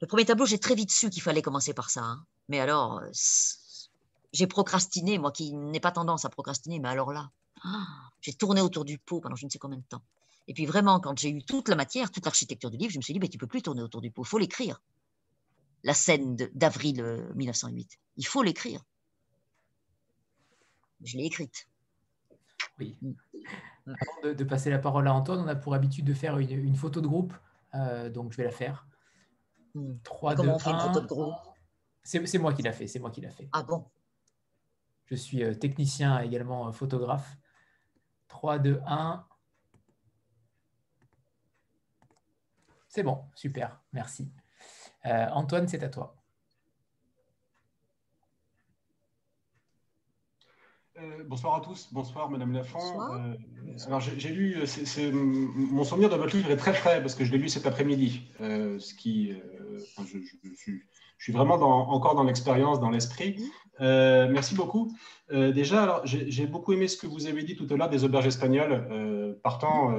[0.00, 2.02] Le premier tableau, j'ai très vite su qu'il fallait commencer par ça.
[2.02, 2.24] Hein.
[2.48, 3.02] Mais alors,
[4.32, 7.30] j'ai procrastiné, moi qui n'ai pas tendance à procrastiner, mais alors là,
[7.64, 7.86] ah,
[8.20, 10.02] j'ai tourné autour du pot pendant je ne sais combien de temps.
[10.48, 13.02] Et puis vraiment, quand j'ai eu toute la matière, toute l'architecture du livre, je me
[13.02, 14.80] suis dit, mais tu peux plus tourner autour du pot, il faut l'écrire.
[15.82, 17.02] La scène d'avril
[17.34, 18.82] 1908, euh, il faut l'écrire.
[21.02, 21.68] Je l'ai écrite.
[22.78, 22.98] Oui.
[23.00, 23.12] Mm.
[23.86, 27.00] Avant de, passer la parole à Antoine, on a pour habitude de faire une, photo
[27.00, 27.32] de groupe,
[27.74, 28.86] euh, donc je vais la faire.
[30.04, 30.58] 3, 2, 1.
[30.58, 31.34] photo de groupe?
[32.02, 33.48] C'est moi qui l'a fait, c'est moi qui l'a fait.
[33.52, 33.86] Ah bon?
[35.10, 37.36] Je suis euh, technicien également euh, photographe.
[38.28, 39.26] 3, 2, 1.
[42.88, 44.30] C'est bon, super, merci.
[45.06, 46.16] Euh, Antoine, c'est à toi.
[51.28, 52.78] bonsoir à tous, bonsoir Madame Lafont.
[53.86, 54.62] alors j'ai lu,
[55.14, 58.30] mon souvenir de votre livre est très frais parce que je l'ai lu cet après-midi,
[58.38, 59.34] ce qui,
[60.04, 60.18] je,
[61.18, 63.42] suis vraiment encore dans l'expérience, dans l'esprit.
[63.80, 64.92] Euh, merci beaucoup.
[65.32, 68.26] Euh, déjà, j'ai beaucoup aimé ce que vous avez dit tout à l'heure des auberges
[68.26, 68.86] espagnoles.
[68.90, 69.96] Euh, partant,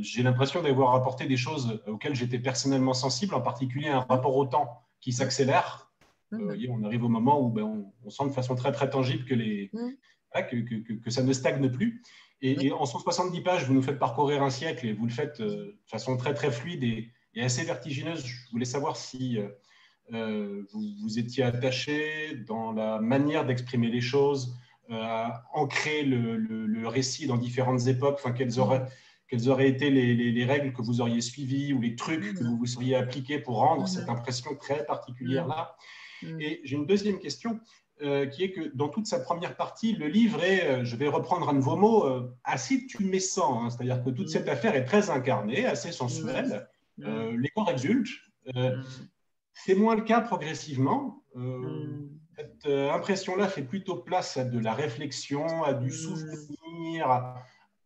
[0.00, 4.46] j'ai l'impression d'avoir apporté des choses auxquelles j'étais personnellement sensible, en particulier un rapport au
[4.46, 5.86] temps qui s'accélère.
[6.32, 6.52] Mmh.
[6.70, 9.68] on arrive au moment où ben, on, sent de façon très très tangible que, les,
[9.72, 12.02] que, ça ne stagne plus.
[12.40, 15.76] Et, en 170 pages, vous nous faites parcourir un siècle et vous le faites de
[15.86, 18.24] façon très très fluide et, et assez vertigineuse.
[18.24, 19.38] Je voulais savoir si
[20.12, 24.56] euh, vous, vous, étiez attaché dans la manière d'exprimer les choses,
[24.90, 28.84] euh, à ancrer le, récit dans différentes époques, enfin, quelles, auraient,
[29.28, 32.66] quelles auraient été les, règles que vous auriez suivies ou les trucs que vous vous
[32.66, 35.76] seriez appliqués pour rendre cette impression très particulière-là?
[36.40, 37.60] Et j'ai une deuxième question.
[38.02, 41.50] Euh, qui est que dans toute sa première partie, le livre est, je vais reprendre
[41.50, 42.06] un de vos mots,
[42.44, 43.62] assez tumescent.
[43.62, 43.68] Hein.
[43.68, 46.66] C'est-à-dire que toute cette affaire est très incarnée, assez sensuelle.
[46.96, 48.08] les corps exultent.
[49.64, 51.22] C'est moins le cas progressivement.
[51.36, 52.08] Euh, hmm.
[52.36, 55.92] Cette euh, impression-là fait plutôt place à de la réflexion, à du hmm.
[55.92, 57.34] souvenir,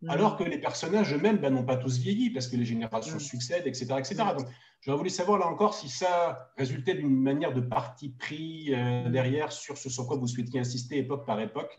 [0.02, 0.10] hmm.
[0.10, 3.66] alors que les personnages eux-mêmes ben, n'ont pas tous vieilli parce que les générations succèdent,
[3.66, 3.96] etc.
[3.98, 4.16] etc.
[4.36, 4.46] Donc,
[4.82, 9.50] j'aurais voulu savoir là encore si ça résultait d'une manière de parti pris euh, derrière
[9.50, 11.76] sur ce sur quoi vous souhaitiez insister époque par époque.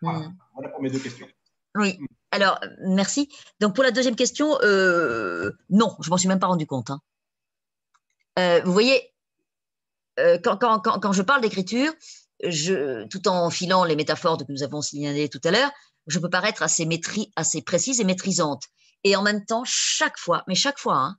[0.00, 0.32] voilà.
[0.72, 1.28] pour mes deux questions.
[1.76, 1.98] Oui.
[2.32, 3.28] Alors, merci.
[3.60, 6.90] Donc, pour la deuxième question, non, je ne m'en suis même pas rendu compte.
[6.90, 7.00] Hein.
[8.64, 9.09] vous voyez,
[10.20, 11.92] euh, quand, je parle d'écriture,
[13.10, 15.70] tout en filant les métaphores que nous avons signalées tout à l'heure,
[16.06, 16.88] je peux paraître assez,
[17.36, 18.64] assez précise et maîtrisante.
[19.04, 21.16] Et en même temps, chaque fois, mais chaque fois, hein,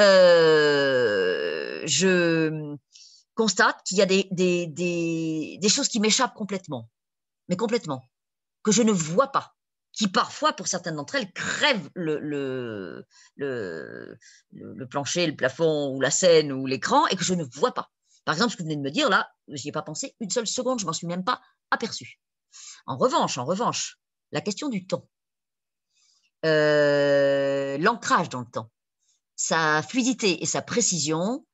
[0.00, 2.76] euh, je
[3.34, 6.88] constate qu'il y a des, choses qui m'échappent complètement,
[7.48, 8.02] mais complètement,
[8.62, 9.54] que je ne vois pas,
[9.92, 12.18] qui parfois, pour certaines d'entre elles, crèvent le,
[13.36, 17.90] le, plancher, le plafond ou la scène ou l'écran et que je ne vois pas.
[18.30, 20.14] Par exemple, ce que vous venez de me dire là, je n'y ai pas pensé
[20.20, 21.40] une seule seconde, je m'en suis même pas
[21.72, 22.20] aperçu.
[22.86, 23.98] En revanche, en revanche,
[24.30, 25.08] la question du temps.
[26.46, 28.70] euh, l'ancrage dans le temps,
[29.34, 31.44] sa fluidité et sa précision,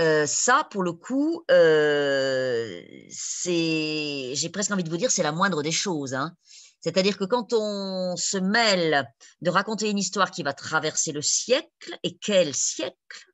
[0.00, 2.80] euh, ça, pour le coup, euh,
[3.10, 6.14] c'est, j'ai presque envie de vous dire, c'est la moindre des choses.
[6.14, 6.34] Hein.
[6.80, 9.06] C'est-à-dire que quand on se mêle
[9.42, 13.33] de raconter une histoire qui va traverser le siècle, et quel siècle?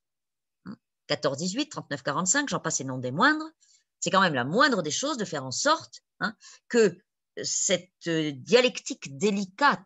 [1.15, 3.51] 14-18, 39-45, j'en passe les noms des moindres,
[4.01, 6.35] c'est quand même la moindre des choses de faire en sorte hein,
[6.69, 6.99] que
[7.43, 9.81] cette dialectique délicate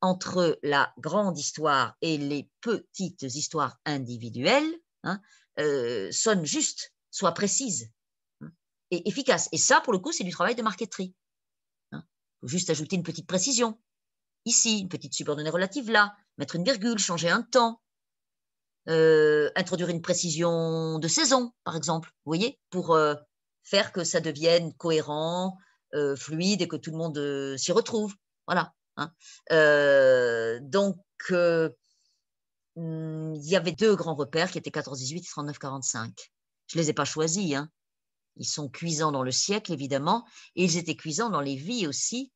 [0.00, 5.20] entre la grande histoire et les petites histoires individuelles hein,
[5.60, 7.90] euh, sonne juste, soit précise
[8.40, 8.50] hein,
[8.90, 9.48] et efficace.
[9.52, 11.14] Et ça, pour le coup, c'est du travail de marqueterie.
[12.40, 13.80] Faut juste ajouter une petite précision.
[14.44, 17.80] Ici, une petite subordonnée relative là, mettre une virgule, changer un temps,
[18.88, 23.14] euh, introduire une précision de saison, par exemple, vous voyez, pour euh,
[23.62, 25.56] faire que ça devienne cohérent,
[26.16, 28.14] fluide et que tout le monde s'y retrouve.
[28.46, 28.72] Voilà.
[28.96, 29.12] Hein.
[30.62, 30.96] donc,
[32.76, 36.10] Hum, il y avait deux grands repères qui étaient 14-18 et 39-45.
[36.68, 37.54] Je ne les ai pas choisis.
[37.54, 37.68] Hein.
[38.36, 40.26] Ils sont cuisants dans le siècle, évidemment,
[40.56, 42.32] et ils étaient cuisants dans les vies aussi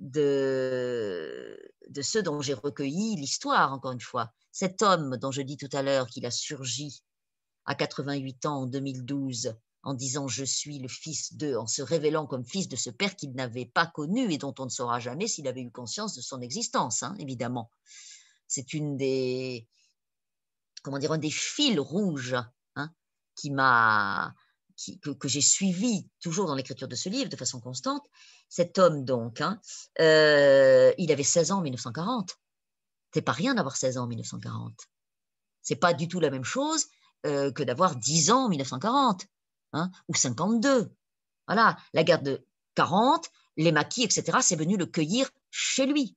[0.00, 1.56] de,
[1.88, 4.32] de ceux dont j'ai recueilli l'histoire, encore une fois.
[4.50, 7.04] Cet homme dont je dis tout à l'heure qu'il a surgi
[7.66, 12.26] à 88 ans en 2012 en disant je suis le fils de, en se révélant
[12.26, 15.28] comme fils de ce père qu'il n'avait pas connu et dont on ne saura jamais
[15.28, 17.70] s'il avait eu conscience de son existence, hein, évidemment
[18.50, 19.68] c'est une des,
[20.82, 22.36] comment dire, un des fils rouges
[22.74, 22.92] hein,
[23.36, 24.34] qui m'a,
[25.02, 28.04] que, j'ai suivi toujours dans l'écriture de ce livre de façon constante.
[28.48, 29.60] Cet homme, donc, hein,
[30.00, 32.36] euh, il avait 16 ans en 1940.
[33.12, 34.72] C'est pas rien d'avoir 16 ans en 1940.
[35.62, 36.86] C'est pas du tout la même chose
[37.26, 39.26] euh, que d'avoir 10 ans en 1940
[39.72, 40.92] hein, ou 52.
[41.46, 42.46] Voilà, la guerre de
[42.76, 46.16] 40, les maquis, etc., c'est venu le cueillir chez lui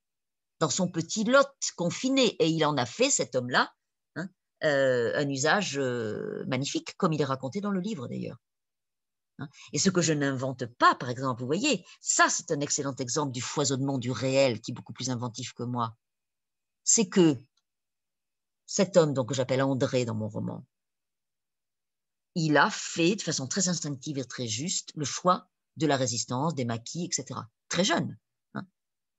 [0.59, 2.27] dans son petit lot confiné.
[2.39, 3.73] Et il en a fait, cet homme-là,
[4.15, 4.29] hein,
[4.63, 5.79] euh, un usage
[6.47, 8.37] magnifique, comme il est raconté dans le livre d'ailleurs.
[9.39, 9.47] Hein.
[9.71, 13.31] Et ce que je n'invente pas, par exemple, vous voyez, ça c'est un excellent exemple
[13.31, 15.95] du foisonnement du réel qui est beaucoup plus inventif que moi.
[16.83, 17.37] C'est que
[18.65, 20.65] cet homme, donc, que j'appelle André dans mon roman,
[22.35, 26.55] il a fait de façon très instinctive et très juste le choix de la résistance,
[26.55, 27.39] des maquis, etc.
[27.69, 28.17] Très jeune.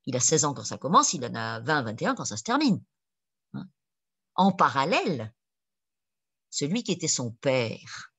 [0.07, 2.43] Il a 16 ans quand ça commence, il en a 20, 21 quand ça se
[2.43, 2.83] termine.
[3.55, 3.67] Hein.
[4.35, 5.33] En parallèle,
[6.51, 8.13] celui qui était son père,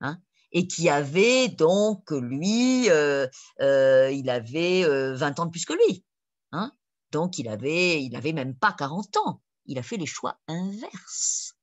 [0.00, 0.20] hein,
[0.52, 3.26] et qui avait donc, lui, euh,
[3.60, 6.04] euh, il avait 20 euh, ans de plus que lui.
[6.52, 6.72] Hein.
[7.10, 9.42] donc, il avait, il avait même pas 40 ans.
[9.66, 11.56] Il a fait les choix inverses.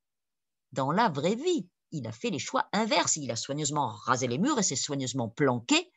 [0.72, 3.16] Dans la vraie vie, il a fait les choix inverses.
[3.16, 5.90] Il a soigneusement rasé les murs et s'est soigneusement planqué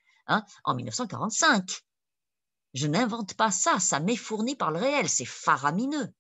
[0.63, 1.83] en 1945.
[2.73, 6.13] Je n'invente pas ça, ça m'est fourni par le réel, c'est faramineux.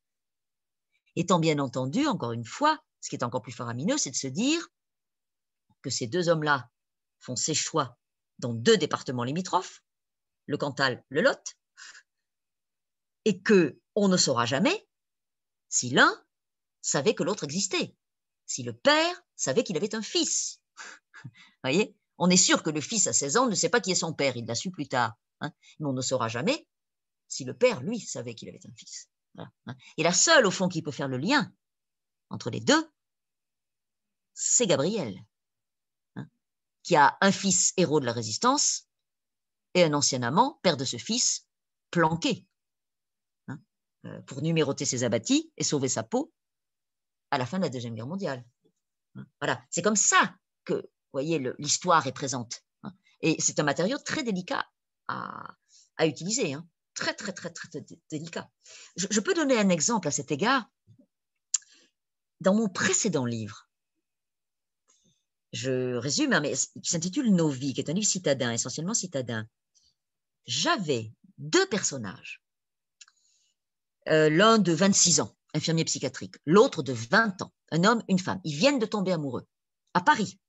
[1.15, 4.27] Étant bien entendu, encore une fois, ce qui est encore plus faramineux, c'est de se
[4.27, 4.67] dire
[5.87, 6.69] que ces deux hommes-là
[7.19, 7.97] font ces choix
[8.39, 9.81] dans deux départements limitrophes,
[10.45, 11.55] le Cantal, le Lot,
[13.23, 14.85] et que on ne saura jamais
[15.69, 16.13] si l'un
[16.81, 17.95] savait que l'autre existait,
[18.45, 20.59] si le père savait qu'il avait un fils.
[21.63, 23.95] voyez On est sûr que le fils à 16 ans ne sait pas qui est
[23.95, 25.13] son père, il l'a su plus tard.
[25.39, 25.53] Hein.
[25.79, 26.67] mais on ne saura jamais
[27.29, 29.07] si le père, lui, savait qu'il avait un fils.
[29.37, 29.49] Hein.
[29.95, 31.53] Et la seule, au fond, qui peut faire le lien
[32.29, 32.91] entre les deux,
[34.33, 35.17] c'est Gabriel,
[36.87, 38.87] qui a un fils héros de la résistance
[39.73, 41.45] et un ancien amant, père de ce fils,
[41.91, 42.47] planqué,
[44.05, 46.33] euh, pour numéroter ses abattis et sauver sa peau
[47.29, 48.45] à la fin de la Deuxième Guerre mondiale.
[49.41, 50.33] Voilà, c'est comme ça
[50.63, 52.63] que, voyez, l'histoire est présente.
[53.19, 54.65] Et c'est un matériau très délicat
[55.09, 55.57] à,
[56.05, 56.53] utiliser.
[56.53, 56.65] Hein.
[56.93, 57.67] Très, très, très, très,
[58.09, 58.49] délicat.
[58.95, 60.69] Je, peux donner un exemple à cet égard.
[62.39, 63.66] Dans mon précédent livre,
[65.53, 69.47] je résume, hein, qui s'intitule Nos vies, qui est un livre citadin, essentiellement citadin.
[70.45, 72.41] J'avais deux personnages.
[74.09, 78.39] Euh, l'un de 26 ans, infirmier psychiatrique, l'autre de 20 ans, un homme, une femme.
[78.43, 79.45] Ils viennent de tomber amoureux
[79.93, 80.39] à Paris.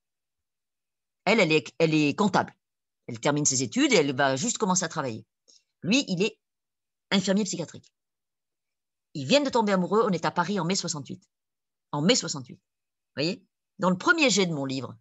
[1.25, 2.55] Elle, elle est, elle est comptable.
[3.07, 5.25] Elle termine ses études et elle va juste commencer à travailler.
[5.83, 6.39] Lui, il est
[7.11, 7.93] infirmier psychiatrique.
[9.15, 11.23] Ils viennent de tomber amoureux, on est à Paris en mai 68.
[11.93, 12.55] En mai 68.
[12.55, 12.61] Vous
[13.17, 13.45] voyez?
[13.79, 14.97] Dans le premier jet de mon livre,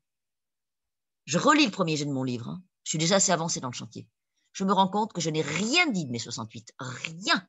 [1.25, 2.63] je relis le premier jet de mon livre, hein.
[2.83, 4.07] je suis déjà assez avancé dans le chantier.
[4.53, 6.73] Je me rends compte que je n'ai rien dit de mai 68.
[6.79, 7.47] Rien.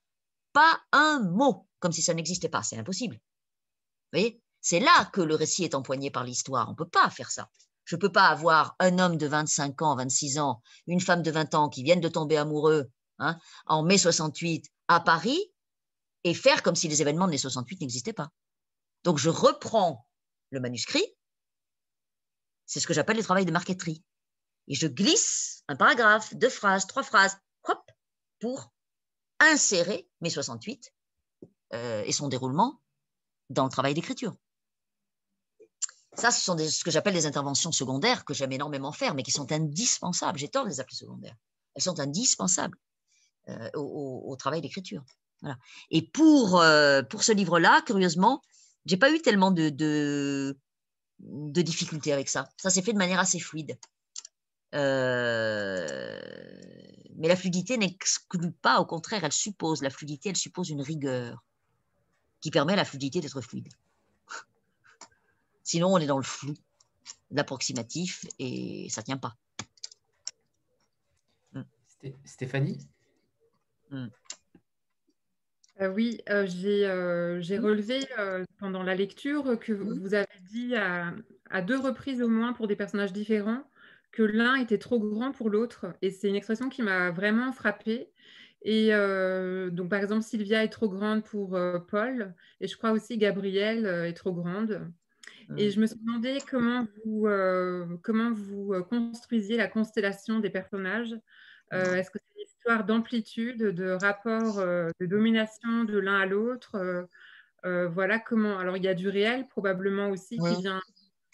[0.52, 2.62] Pas un mot, comme si ça n'existait pas.
[2.62, 3.16] C'est impossible.
[3.16, 4.42] Vous voyez?
[4.60, 6.68] C'est là que le récit est empoigné par l'histoire.
[6.68, 7.50] On ne peut pas faire ça.
[7.84, 11.30] Je ne peux pas avoir un homme de 25 ans, 26 ans, une femme de
[11.30, 15.40] 20 ans qui viennent de tomber amoureux hein, en mai 68 à Paris
[16.24, 18.30] et faire comme si les événements de mai 68 n'existaient pas.
[19.04, 20.06] Donc, je reprends
[20.50, 21.04] le manuscrit,
[22.68, 24.04] c'est ce que j'appelle le travail de marqueterie,
[24.68, 27.82] et je glisse un paragraphe, deux phrases, trois phrases, hop,
[28.40, 28.72] pour
[29.40, 30.92] insérer mai 68
[31.72, 32.80] euh, et son déroulement
[33.50, 34.36] dans le travail d'écriture.
[36.14, 39.30] Ça, ce sont ce que j'appelle des interventions secondaires que j'aime énormément faire, mais qui
[39.30, 40.38] sont indispensables.
[40.38, 41.36] J'ai tort de les appeler secondaires.
[41.74, 42.76] Elles sont indispensables
[43.48, 45.04] euh, au, travail d'écriture.
[45.90, 48.42] Et pour, euh, pour ce livre-là, curieusement,
[48.84, 50.58] j'ai pas eu tellement de,
[51.20, 52.48] de difficultés avec ça.
[52.56, 53.78] Ça s'est fait de manière assez fluide.
[54.74, 56.20] Euh,
[57.16, 61.44] mais la fluidité n'exclut pas, au contraire, elle suppose, la fluidité, elle suppose une rigueur
[62.40, 63.68] qui permet à la fluidité d'être fluide.
[65.64, 66.54] Sinon, on est dans le flou,
[67.30, 69.36] l'approximatif, et ça ne tient pas.
[72.24, 72.78] Stéphanie?
[73.90, 74.08] Hmm.
[75.80, 78.00] Euh, Oui, euh, euh, j'ai relevé
[78.58, 83.12] pendant la lecture que vous avez dit à, deux reprises au moins pour des personnages
[83.12, 83.62] différents
[84.10, 85.86] que l'un était trop grand pour l'autre.
[86.02, 88.10] Et c'est une expression qui m'a vraiment frappée.
[88.62, 88.90] Et
[89.70, 94.14] donc, par exemple, Sylvia est trop grande pour Paul, et je crois aussi Gabrielle est
[94.14, 94.90] trop grande.
[95.56, 95.70] Et mmh.
[95.70, 97.28] je me suis demandé comment vous,
[98.02, 101.14] comment vous construisiez la constellation des personnages.
[101.70, 102.18] Est-ce que
[102.68, 107.08] histoire d'amplitude, de rapport de domination de l'un à l'autre
[107.64, 108.58] Voilà comment.
[108.58, 110.80] Alors, il y a du réel probablement aussi qui vient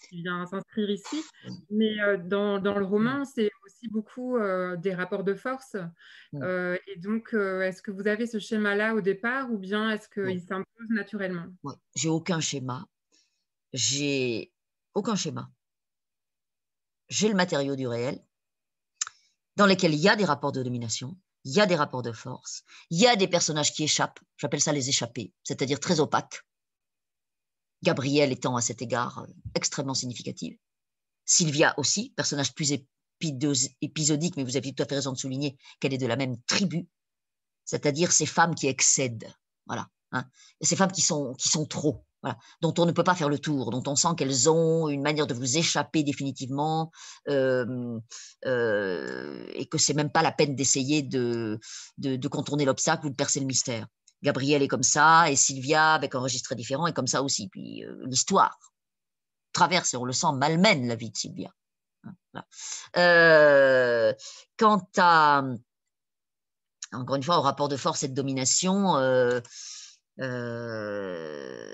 [0.08, 1.22] qui vient s'inscrire ici.
[1.70, 4.38] Mais dans, dans, le roman, c'est aussi beaucoup
[4.78, 5.76] des rapports de force.
[6.34, 10.88] et donc, est-ce que vous avez ce schéma-là au départ ou bien est-ce qu'il s'impose
[10.90, 11.46] naturellement?
[11.96, 12.86] J'ai aucun schéma
[13.74, 14.52] j'ai
[14.94, 15.50] aucun schéma.
[17.08, 18.24] J'ai le matériau du réel
[19.56, 22.12] dans lequel il y a des rapports de domination, il y a des rapports de
[22.12, 26.42] force, il y a des personnages qui échappent, j'appelle ça les échappés, c'est-à-dire très opaques.
[27.82, 30.56] Gabrielle étant à cet égard euh, extrêmement significative.
[31.26, 32.72] Sylvia aussi, personnage plus
[33.80, 36.40] épisodique, mais vous avez tout à fait raison de souligner qu'elle est de la même
[36.42, 36.88] tribu,
[37.64, 39.32] c'est-à-dire ces femmes qui excèdent,
[39.66, 40.26] voilà, hein,
[40.60, 42.04] ces femmes qui sont, qui sont trop,
[42.60, 45.26] dont on ne peut pas faire le tour, dont on sent qu'elles ont une manière
[45.26, 46.90] de vous échapper définitivement
[47.28, 47.98] euh,
[48.46, 51.58] euh, et que c'est même pas la peine d'essayer de,
[52.30, 53.86] contourner l'obstacle ou de percer le mystère.
[54.22, 57.48] Gabrielle est comme ça et Sylvia, avec un registre différent, est comme ça aussi.
[57.48, 58.58] Puis euh, l'histoire
[59.52, 61.50] traverse et on le sent malmène la vie de Sylvia.
[64.56, 65.42] Quant à,
[66.92, 68.96] encore une fois, au rapport de force et de domination,
[70.20, 71.64] euh,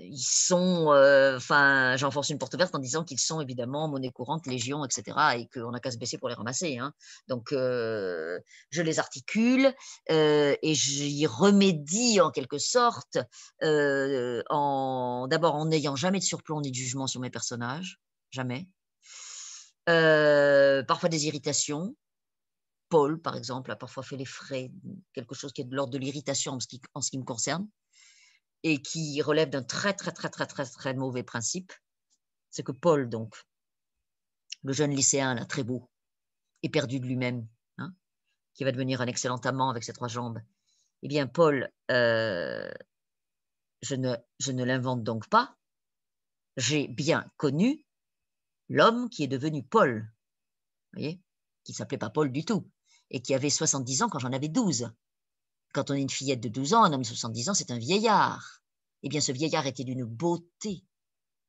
[0.00, 4.46] ils sont, euh, enfin, j'enfonce une porte ouverte en disant qu'ils sont évidemment monnaie courante,
[4.46, 6.78] légion, etc., et qu'on n'a qu'à se baisser pour les ramasser.
[6.78, 6.92] Hein.
[7.28, 8.38] Donc, euh,
[8.70, 9.74] je les articule
[10.08, 13.18] et j'y remédie en quelque sorte,
[13.62, 18.00] en d'abord en n'ayant jamais de surplomb ni de jugement sur mes personnages,
[18.30, 18.68] jamais.
[19.86, 21.94] parfois des irritations,
[22.92, 24.70] Paul, par exemple, a parfois fait les frais,
[25.14, 26.58] quelque chose qui est de l'ordre de l'irritation
[26.92, 27.66] en, ce qui me concerne
[28.64, 31.72] et qui relève d'un très, très, très, très, très, très mauvais principe,
[32.50, 33.34] c'est que Paul, donc,
[34.62, 35.90] le jeune lycéen, là, très beau,
[36.62, 37.48] est perdu de lui-même,
[37.78, 37.94] hein,
[38.52, 40.42] qui va devenir un excellent amant avec ses trois jambes.
[41.00, 42.70] Eh bien, Paul, euh,
[43.80, 45.56] je ne, l'invente donc pas.
[46.58, 47.86] J'ai bien connu
[48.68, 50.12] l'homme qui est devenu Paul,
[50.92, 51.22] voyez,
[51.64, 52.70] qui s'appelait pas Paul du tout,
[53.12, 54.90] et qui avait 70 ans quand j'en avais 12.
[55.72, 57.78] Quand on est une fillette de 12 ans, un homme de 70 ans, c'est un
[57.78, 58.62] vieillard.
[59.02, 60.84] Eh bien, ce vieillard était d'une beauté,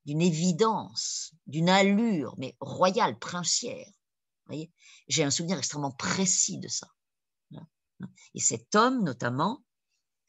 [0.06, 3.88] d'une évidence, d'une allure, mais royale, princière.
[5.07, 6.88] J'ai un souvenir extrêmement précis de ça.
[8.34, 9.64] Et cet homme, notamment,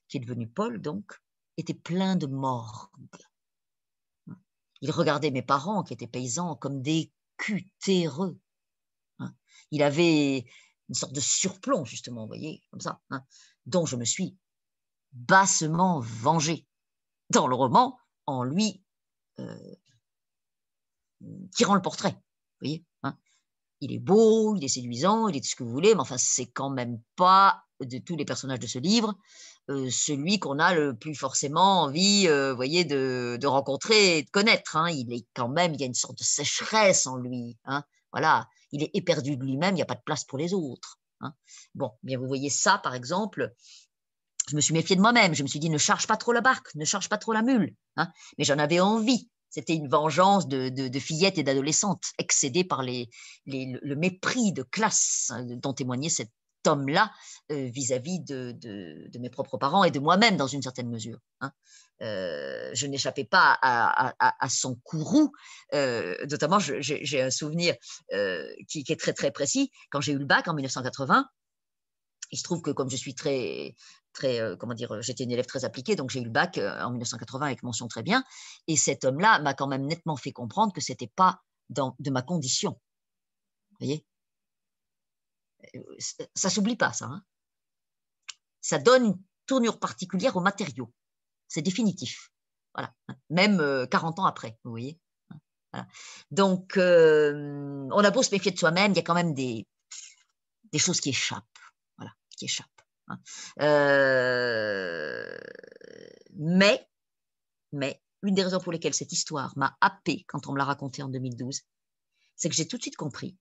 [0.09, 1.21] qui est devenu Paul, donc,
[1.57, 2.91] était plein de morgue.
[4.81, 8.39] Il regardait mes parents, qui étaient paysans, comme des cutéreux.
[9.71, 10.47] Il avait
[10.89, 13.23] une sorte de surplomb, justement, vous voyez, comme ça, hein,
[13.67, 14.37] dont je me suis
[15.13, 16.67] bassement vengé
[17.31, 18.83] dans le roman en lui
[19.39, 19.75] euh,
[21.55, 22.11] tirant le portrait.
[22.11, 23.17] Vous voyez hein.
[23.81, 26.19] Il est beau, il est séduisant, il est tout ce que vous voulez, mais enfin,
[26.19, 29.17] c'est quand même pas de tous les personnages de ce livre
[29.71, 34.77] euh, celui qu'on a le plus forcément envie, euh, voyez, de, rencontrer et de connaître.
[34.77, 34.91] Hein.
[34.91, 37.57] Il est quand même, il y a une sorte de sécheresse en lui.
[38.15, 41.01] Voilà, il est éperdu de lui-même, il n'y a pas de place pour les autres.
[41.21, 41.35] Hein.
[41.75, 43.53] Bon, bien vous voyez ça, par exemple,
[44.49, 45.35] je me suis méfié de moi-même.
[45.35, 47.43] Je me suis dit, ne charge pas trop la barque, ne charge pas trop la
[47.43, 47.75] mule.
[47.97, 48.09] Hein.
[48.39, 49.29] Mais j'en avais envie.
[49.51, 55.45] C'était une vengeance de, de, fillettes et d'adolescentes, excédées par le mépris de classe hein,
[55.45, 56.33] dont témoignait cette
[56.67, 57.11] homme-là
[57.51, 61.19] vis-à-vis de, mes propres parents et de moi-même dans une certaine mesure.
[61.41, 61.53] Hein.
[62.01, 65.33] je n'échappais pas à, son courroux.
[65.73, 67.75] notamment, j'ai un souvenir
[68.69, 69.71] qui, est très très précis.
[69.91, 71.27] Quand j'ai eu le bac en 1980,
[72.31, 73.77] il se trouve que comme je suis très,
[74.13, 77.47] très, comment dire, j'étais une élève très appliquée, donc j'ai eu le bac en 1980
[77.47, 78.25] avec mention très bien.
[78.67, 82.79] Et cet homme-là m'a quand même nettement fait comprendre que c'était pas de ma condition.
[83.71, 84.05] Vous voyez?
[86.35, 87.07] Ça s'oublie pas, ça.
[87.07, 87.25] Hein.
[88.61, 90.93] ça donne une tournure particulière aux matériaux.
[91.49, 92.31] C'est définitif.
[92.75, 92.93] Voilà.
[93.31, 94.99] Même 40 ans après, vous voyez.
[96.31, 99.67] Donc, on a beau se méfier de soi-même, il y a quand même des,
[100.79, 101.45] choses qui échappent
[102.37, 102.67] qui échappe.
[103.09, 103.19] Hein.
[103.61, 105.39] Euh,
[106.37, 106.89] mais,
[107.73, 111.03] mais, une des raisons pour lesquelles cette histoire m'a happé quand on me l'a racontée
[111.03, 111.63] en 2012,
[112.37, 113.37] c'est que j'ai tout de suite compris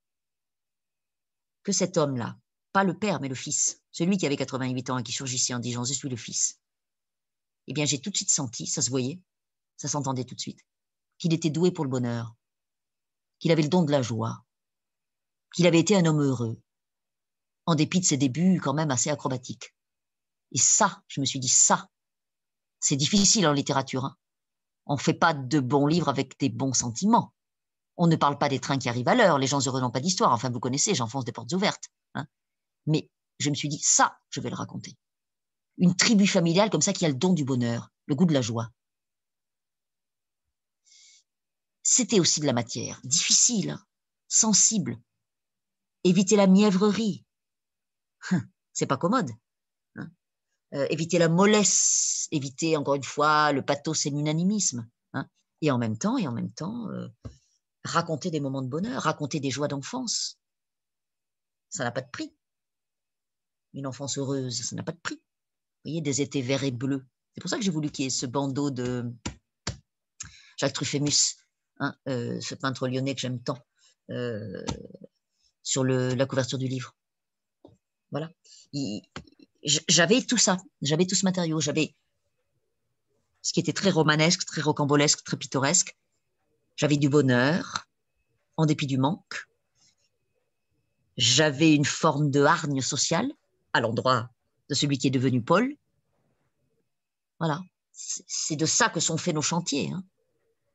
[1.63, 2.37] que cet homme-là,
[2.71, 5.59] pas le père, mais le fils, celui qui avait 88 ans et qui surgissait en
[5.59, 6.59] disant Je suis le fils,
[7.67, 9.21] eh bien, j'ai tout de suite senti, ça se voyait,
[9.77, 10.59] ça s'entendait tout de suite,
[11.17, 12.35] qu'il était doué pour le bonheur,
[13.39, 14.43] qu'il avait le don de la joie,
[15.53, 16.59] qu'il avait été un homme heureux,
[17.65, 19.75] en dépit de ses débuts quand même assez acrobatiques.
[20.51, 21.89] Et ça, je me suis dit, ça,
[22.79, 24.05] c'est difficile en littérature.
[24.05, 24.17] Hein.
[24.85, 27.33] On ne fait pas de bons livres avec des bons sentiments.
[27.97, 29.37] On ne parle pas des trains qui arrivent à l'heure.
[29.37, 30.31] Les gens heureux n'ont pas d'histoire.
[30.31, 31.89] Enfin, vous connaissez, j'enfonce des portes ouvertes.
[32.15, 32.25] Hein.
[32.85, 33.09] Mais
[33.39, 34.97] je me suis dit, ça, je vais le raconter.
[35.77, 38.41] Une tribu familiale comme ça qui a le don du bonheur, le goût de la
[38.41, 38.69] joie.
[41.83, 43.85] C'était aussi de la matière, difficile, hein,
[44.27, 44.97] sensible.
[46.05, 47.25] Éviter la mièvrerie,
[48.73, 49.31] c'est pas commode.
[49.95, 50.09] Hein.
[50.73, 54.89] Euh, éviter la mollesse, éviter encore une fois le pathos et l'unanimisme.
[55.13, 55.27] Hein.
[55.61, 57.07] Et en même temps, et en même temps, euh,
[57.83, 60.39] raconter des moments de bonheur, raconter des joies d'enfance.
[61.69, 62.33] Ça n'a pas de prix.
[63.73, 65.15] Une enfance heureuse, ça n'a pas de prix.
[65.15, 67.05] Vous voyez, des étés verts et bleus.
[67.33, 69.11] C'est pour ça que j'ai voulu qu'il y ait ce bandeau de
[70.57, 71.37] Jacques Truffémus,
[71.79, 73.57] hein, euh, ce peintre lyonnais que j'aime tant,
[75.63, 76.95] sur la couverture du livre.
[78.11, 78.29] Voilà.
[79.63, 81.95] J'avais tout ça, j'avais tout ce matériau, j'avais
[83.41, 85.97] ce qui était très romanesque, très rocambolesque, très pittoresque.
[86.75, 87.87] J'avais du bonheur,
[88.57, 89.47] en dépit du manque.
[91.17, 93.31] J'avais une forme de hargne sociale
[93.73, 94.29] à l'endroit
[94.69, 95.75] de celui qui est devenu Paul.
[97.39, 97.61] Voilà.
[97.91, 99.91] C'est de ça que sont faits nos chantiers.
[99.91, 100.03] Hein.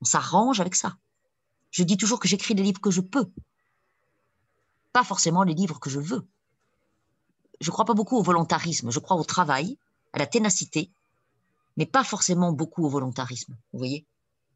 [0.00, 0.96] On s'arrange avec ça.
[1.70, 3.30] Je dis toujours que j'écris les livres que je peux,
[4.92, 6.26] pas forcément les livres que je veux
[7.60, 8.90] je ne crois pas beaucoup au volontarisme.
[8.90, 9.78] Je crois au travail,
[10.12, 10.90] à la ténacité,
[11.76, 13.56] mais pas forcément beaucoup au volontarisme.
[13.72, 14.06] Vous voyez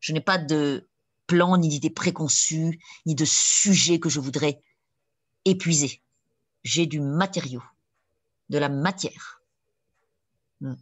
[0.01, 0.89] Je n'ai pas de
[1.33, 4.63] ni d'idées préconçues, ni de sujet que je voudrais
[5.45, 6.03] épuiser.
[6.65, 7.63] J'ai du matériau,
[8.49, 9.41] de la matière.
[10.61, 10.75] Hmm.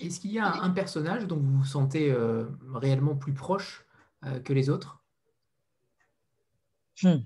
[0.00, 3.84] Est-ce qu'il y a un personnage dont vous vous sentez euh, réellement plus proche
[4.24, 5.02] euh, que les autres?
[7.02, 7.18] Hmm.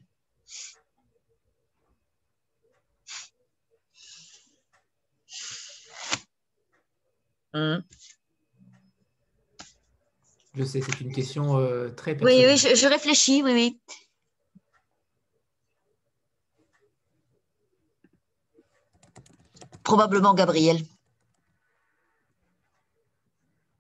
[7.53, 7.83] Hein?
[10.55, 12.47] Je sais, c'est une question euh, très personnelle.
[12.47, 13.81] Oui, oui, je, réfléchis, oui, oui.
[19.85, 20.83] Probablement Gabriel.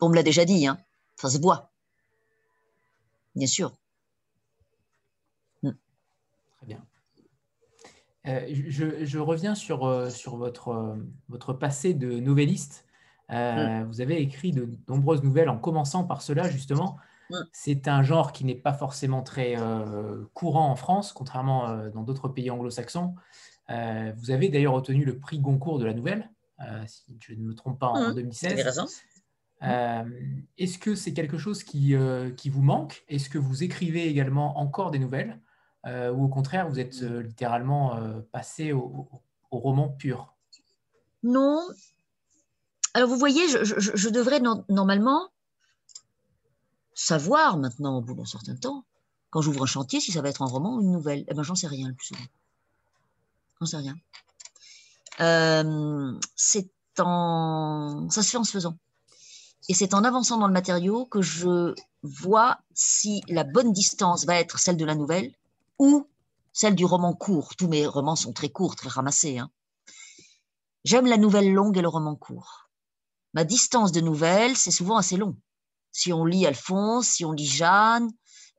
[0.00, 0.78] On me l'a déjà dit, hein.
[1.16, 1.72] ça se voit.
[3.34, 3.72] Bien sûr.
[5.62, 5.72] Hmm.
[6.56, 6.86] Très bien.
[8.26, 10.96] Euh, je, reviens sur, euh, sur votre,
[11.28, 12.84] votre passé de novelliste.
[13.32, 13.84] Euh, mm.
[13.84, 16.96] Vous avez écrit de nombreuses nouvelles en commençant par cela, justement.
[17.30, 17.36] Mm.
[17.52, 22.02] C'est un genre qui n'est pas forcément très euh, courant en France, contrairement euh, dans
[22.02, 23.14] d'autres pays anglo-saxons.
[23.68, 26.30] vous avez d'ailleurs obtenu le prix Goncourt de la nouvelle,
[26.86, 28.80] si je ne me trompe pas, en 2016.
[29.62, 30.12] Mm.
[30.58, 31.94] Est-ce que c'est quelque chose qui,
[32.36, 33.04] qui vous manque?
[33.08, 35.40] Est-ce que vous écrivez également encore des nouvelles
[35.86, 37.96] Ou au contraire, vous êtes littéralement
[38.32, 39.08] passé au,
[39.50, 40.34] au roman pur?
[41.22, 41.60] Non,
[42.94, 45.28] alors, vous voyez, je, devrais normalement
[46.94, 48.84] savoir maintenant, au bout d'un certain temps,
[49.30, 51.24] quand j'ouvre un chantier, si ça va être un roman ou une nouvelle.
[51.28, 52.24] Eh bien, j'en sais rien le plus souvent.
[53.60, 53.96] J'en sais rien.
[55.20, 58.08] Euh, c'est en...
[58.10, 58.76] Ça se fait en se faisant.
[59.68, 64.34] Et c'est en avançant dans le matériau que je vois si la bonne distance va
[64.40, 65.32] être celle de la nouvelle
[65.78, 66.08] ou
[66.52, 67.54] celle du roman court.
[67.54, 69.38] Tous mes romans sont très courts, très ramassés.
[69.38, 69.50] Hein.
[70.84, 72.69] J'aime la nouvelle longue et le roman court
[73.34, 75.36] ma distance de nouvelles, c'est souvent assez long.
[75.92, 78.10] Si on lit Alphonse, si on lit Jeanne,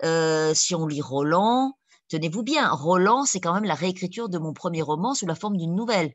[0.03, 1.77] euh, si on lit Roland,
[2.09, 5.57] tenez-vous bien, Roland, c'est quand même la réécriture de mon premier roman sous la forme
[5.57, 6.13] d'une nouvelle.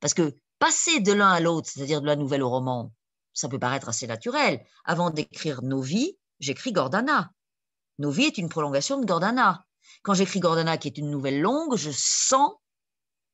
[0.00, 2.92] Parce que passer de l'un à l'autre, c'est-à-dire de la nouvelle au roman,
[3.32, 4.64] ça peut paraître assez naturel.
[4.84, 5.84] Avant d'écrire Nos
[6.40, 7.30] j'écris Gordana.
[7.98, 9.64] Nos est une prolongation de Gordana.
[10.02, 12.52] Quand j'écris Gordana, qui est une nouvelle longue, je sens,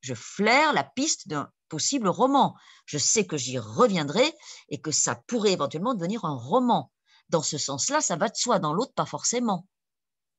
[0.01, 2.55] je flaire la piste d'un possible roman.
[2.85, 4.33] Je sais que j'y reviendrai
[4.69, 6.89] et que ça pourrait éventuellement devenir un roman.
[7.27, 9.67] Dans ce sens-là, ça va de soi, dans l'autre, pas forcément.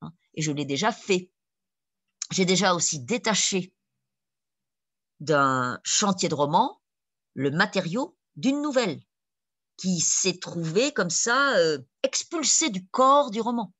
[0.00, 0.12] Hein.
[0.32, 1.30] Et je l'ai déjà fait.
[2.30, 3.74] J'ai déjà aussi détaché
[5.20, 6.80] d'un chantier de roman
[7.34, 8.98] le matériau d'une nouvelle
[9.76, 13.74] qui s'est trouvée comme ça, euh, expulsée du corps du roman.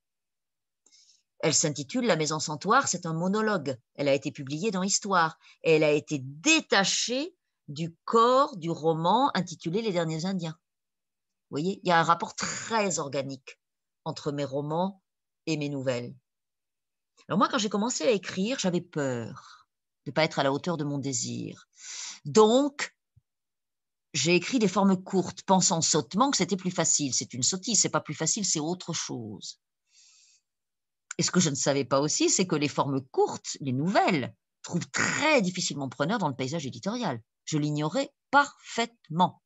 [1.39, 3.79] Elle s'intitule La Maison Santoire, c'est un monologue.
[3.95, 7.36] Elle a été publiée dans Histoire elle a été détachée
[7.69, 10.59] du corps du roman intitulé Les Derniers Indiens.
[11.51, 13.61] Vous voyez, il y a un rapport très organique
[14.05, 15.03] entre mes romans
[15.47, 16.15] et mes nouvelles.
[17.29, 19.69] Alors moi, quand j'ai commencé à écrire, j'avais peur
[20.05, 21.69] de ne pas être à la hauteur de mon désir.
[22.25, 22.97] Donc,
[24.13, 27.13] j'ai écrit des formes courtes, pensant sottement que c'était plus facile.
[27.13, 29.61] C'est une sottise, c'est pas plus facile, c'est autre chose.
[31.19, 34.35] Et ce que je ne savais pas aussi, c'est que les formes courtes, les nouvelles,
[34.63, 37.21] trouvent très difficilement preneur dans le paysage éditorial.
[37.47, 39.43] Je l'ignorais parfaitement.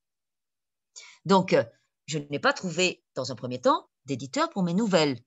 [1.24, 1.64] Donc, euh,
[2.06, 5.20] je n'ai pas trouvé, dans un premier temps, d'éditeur pour mes nouvelles.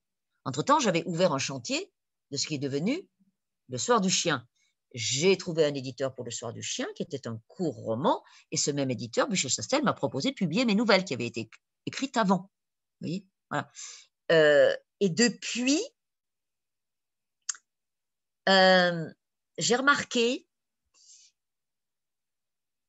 [0.43, 1.93] Entre-temps, j'avais ouvert un chantier
[2.31, 3.07] de ce qui est devenu
[3.69, 4.45] Le Soir du Chien.
[4.93, 8.57] J'ai trouvé un éditeur pour Le Soir du Chien, qui était un court roman, et
[8.57, 11.49] ce même éditeur, Bûcher-Chastel, m'a proposé de publier mes nouvelles qui avaient été
[11.85, 12.51] écrites avant.
[12.99, 13.27] Vous voyez?
[13.49, 13.71] Voilà.
[14.31, 15.81] Euh, et depuis,
[18.49, 19.09] euh,
[19.57, 20.47] j'ai remarqué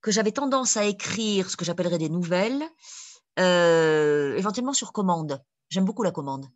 [0.04, 2.62] que j'avais tendance à écrire ce que j'appellerais des nouvelles,
[3.38, 5.42] euh, éventuellement sur commande.
[5.70, 6.46] J'aime beaucoup la commande.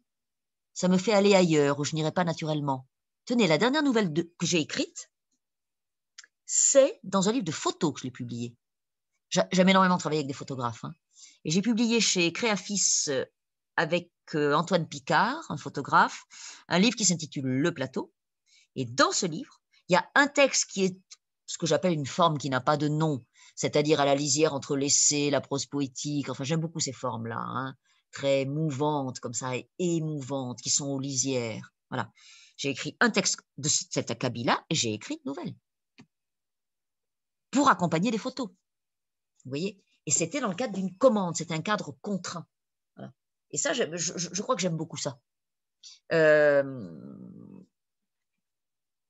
[0.75, 2.87] Ça me fait aller ailleurs où je n'irai pas naturellement.
[3.25, 5.11] Tenez, la dernière nouvelle que j'ai écrite,
[6.45, 8.55] c'est dans un livre de photos que je l'ai publié.
[9.31, 10.85] J'aime énormément travailler avec des photographes.
[10.85, 10.93] Hein.
[11.47, 13.25] Et j'ai publié chez Créafis euh,
[13.77, 16.25] avec Antoine Picard, un photographe,
[16.69, 18.13] un livre qui s'intitule Le Plateau.
[18.77, 20.99] Et dans ce livre, il y a un texte qui est
[21.49, 23.25] ce que j'appelle une forme qui n'a pas de nom,
[23.59, 26.29] c'est-à-dire à la lisière entre l'essai, la prose poétique.
[26.29, 27.75] Enfin, j'aime beaucoup ces formes-là, hein,
[28.13, 31.75] très mouvantes comme ça, émouvantes, qui sont aux lisières.
[31.91, 32.13] Voilà.
[32.57, 35.57] J'ai écrit un texte de cet acabit-là et j'ai écrit une nouvelle
[37.51, 38.47] pour accompagner des photos.
[39.45, 39.83] Vous voyez?
[40.07, 42.47] Et c'était dans le cadre d'une commande, c'était un cadre contraint.
[43.51, 45.19] Et ça, je, je, crois que j'aime beaucoup ça.
[46.13, 46.63] Euh,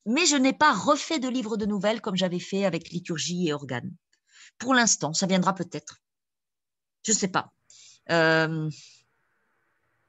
[0.06, 3.52] mais je n'ai pas refait de livre de nouvelles comme j'avais fait avec liturgie et
[3.52, 3.94] organes.
[4.58, 6.00] Pour l'instant, ça viendra peut-être.
[7.04, 7.52] Je ne sais pas.
[8.10, 8.70] Euh,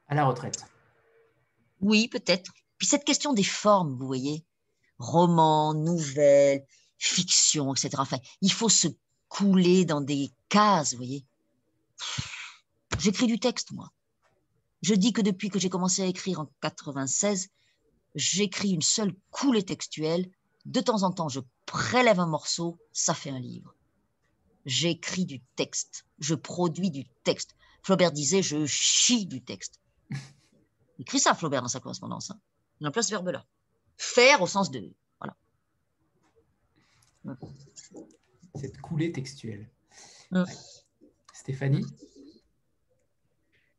[0.08, 0.64] à la retraite.
[1.80, 2.52] Oui, peut-être.
[2.78, 4.44] Puis cette question des formes, vous voyez,
[4.98, 6.64] roman, nouvelle,
[6.98, 7.90] fiction, etc.
[7.98, 8.88] Enfin, il faut se
[9.28, 11.24] couler dans des cases, vous voyez.
[12.98, 13.90] J'écris du texte, moi.
[14.82, 17.48] Je dis que depuis que j'ai commencé à écrire en 96,
[18.14, 20.30] j'écris une seule coulée textuelle.
[20.64, 23.74] De temps en temps, je prélève un morceau, ça fait un livre.
[24.66, 27.56] J'écris du texte, je produis du texte.
[27.82, 29.80] Flaubert disait, je chie du texte.
[30.10, 32.30] Il écrit ça, Flaubert, dans sa correspondance.
[32.30, 32.38] Hein.
[32.80, 33.44] Il emploie ce verbe-là.
[33.96, 34.92] Faire au sens de...
[35.18, 35.36] Voilà.
[38.54, 39.68] Cette coulée textuelle.
[41.32, 41.86] Stéphanie?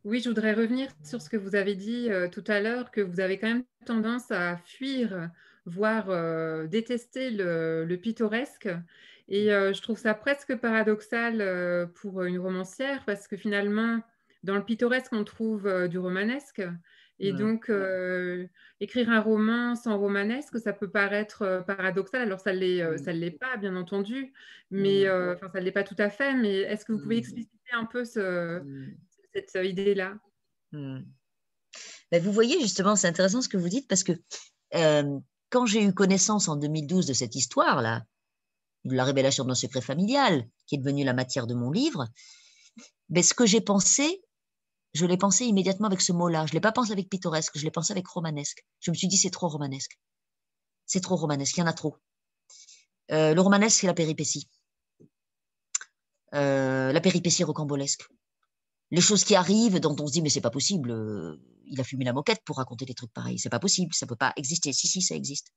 [0.04, 3.02] Oui, je voudrais revenir sur ce que vous avez dit euh, tout à l'heure, que
[3.02, 5.30] vous avez quand même tendance à fuir,
[5.66, 8.70] voire euh, détester le, pittoresque.
[9.28, 14.00] Et euh, je trouve ça presque paradoxal pour une romancière, parce que finalement,
[14.44, 16.62] dans le pittoresque, on trouve du romanesque.
[17.20, 17.72] Et donc,
[18.80, 22.22] écrire un roman sans romanesque, ça peut paraître paradoxal.
[22.24, 24.34] Alors, ça ne l'est pas, bien entendu,
[24.72, 26.34] mais enfin, ça ne l'est pas tout à fait.
[26.34, 28.62] Mais est-ce que vous pouvez expliciter un peu ce,
[29.34, 30.18] cette idée-là?
[32.12, 34.14] Ben, Vous voyez, justement, c'est intéressant ce que vous dites parce que
[34.76, 35.20] euh,
[35.50, 38.04] quand j'ai eu connaissance en 2012 de cette histoire-là,
[38.86, 42.08] la révélation de nos secrets familial, qui est devenue la matière de mon livre,
[43.10, 44.24] ben, ce que j'ai pensé,
[44.94, 46.46] je l'ai pensé immédiatement avec ce mot-là.
[46.46, 48.66] Je ne l'ai pas pensé avec pittoresque, je l'ai pensé avec romanesque.
[48.80, 50.00] Je me suis dit, c'est trop romanesque.
[50.86, 51.98] C'est trop romanesque, il y en a trop.
[53.12, 54.50] Euh, le romanesque, c'est la péripétie.
[56.34, 58.08] Euh, la péripétie rocambolesque
[58.92, 61.84] les choses qui arrivent dont on se dit mais c'est pas possible, euh, il a
[61.84, 64.74] fumé la moquette pour raconter des trucs pareils, c'est pas possible, ça peut pas exister.
[64.74, 65.54] Si si, ça existe.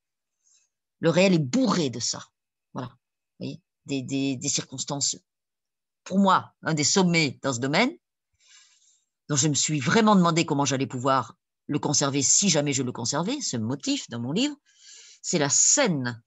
[1.01, 2.25] Le réel est bourré de ça.
[2.73, 2.93] Voilà,
[3.41, 5.17] Des, des, circonstances.
[6.05, 7.91] Pour moi, un des sommets dans ce domaine,
[9.29, 11.37] dont je me suis vraiment demandé comment j'allais pouvoir
[11.67, 14.57] le conserver si jamais je le conservais, ce motif dans mon livre,
[15.23, 16.23] c'est la scène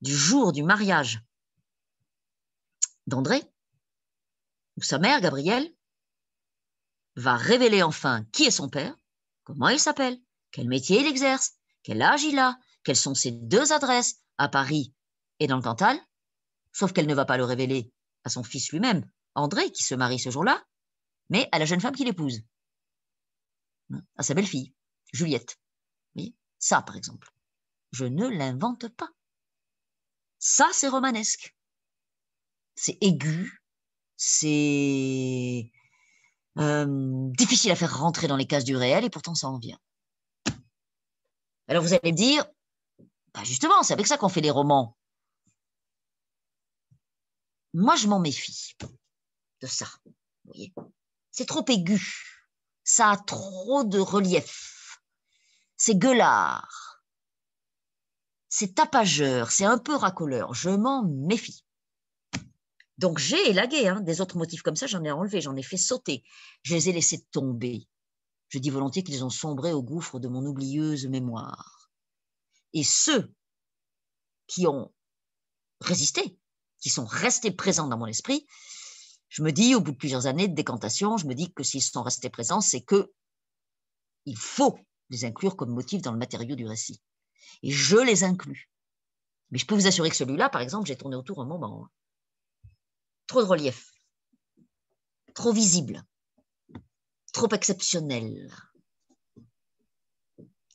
[0.00, 1.22] du jour du mariage
[3.06, 3.42] d'André,
[4.76, 5.74] où sa mère, Gabrielle,
[7.16, 8.94] va révéler enfin qui est son père,
[9.44, 10.20] comment il s'appelle,
[10.52, 14.94] quel métier il exerce, quel âge il a, quelles sont ses deux adresses à Paris
[15.40, 15.98] et dans le Cantal,
[16.72, 17.92] sauf qu'elle ne va pas le révéler
[18.24, 20.64] à son fils lui-même, André, qui se marie ce jour-là,
[21.30, 22.42] mais à la jeune femme qui l'épouse,
[24.16, 24.74] à sa belle-fille,
[25.12, 25.58] Juliette.
[26.16, 27.30] Oui, ça, par exemple,
[27.92, 29.08] je ne l'invente pas.
[30.38, 31.56] Ça, c'est romanesque.
[32.74, 33.62] C'est aigu,
[34.16, 35.72] c'est
[36.58, 39.78] euh, difficile à faire rentrer dans les cases du réel, et pourtant ça en vient.
[41.68, 42.44] Alors vous allez me dire,
[43.34, 44.97] bah justement, c'est avec ça qu'on fait les romans.
[47.78, 48.74] Moi, je m'en méfie
[49.60, 49.86] de ça.
[50.04, 50.12] Vous
[50.46, 50.74] voyez,
[51.30, 52.02] c'est trop aigu.
[52.82, 55.00] Ça a trop de relief.
[55.76, 57.04] C'est gueulard.
[58.48, 59.52] C'est tapageur.
[59.52, 60.54] C'est un peu racoleur.
[60.54, 61.64] Je m'en méfie.
[62.96, 65.76] Donc j'ai élagué hein, des autres motifs comme ça, j'en ai enlevé, j'en ai fait
[65.76, 66.24] sauter.
[66.62, 67.86] Je les ai laissés tomber.
[68.48, 71.92] Je dis volontiers qu'ils ont sombré au gouffre de mon oublieuse mémoire.
[72.72, 73.32] Et ceux
[74.48, 74.92] qui ont
[75.80, 76.36] résisté,
[76.80, 78.46] qui sont restés présents dans mon esprit,
[79.28, 81.82] je me dis, au bout de plusieurs années de décantation, je me dis que s'ils
[81.82, 83.12] sont restés présents, c'est que
[84.24, 84.78] il faut
[85.10, 87.00] les inclure comme motif dans le matériau du récit.
[87.62, 88.70] Et je les inclus.
[89.50, 91.88] Mais je peux vous assurer que celui-là, par exemple, j'ai tourné autour un moment.
[93.26, 93.92] Trop de relief,
[95.34, 96.02] trop visible,
[97.32, 98.50] trop exceptionnel.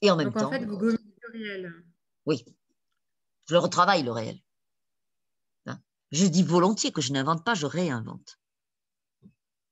[0.01, 0.47] Et en même Donc, temps.
[0.47, 1.85] En fait, vous gommez le réel.
[2.25, 2.45] Oui.
[3.47, 4.39] Je le retravaille, le réel.
[6.13, 8.39] Je dis volontiers que je n'invente pas, je réinvente.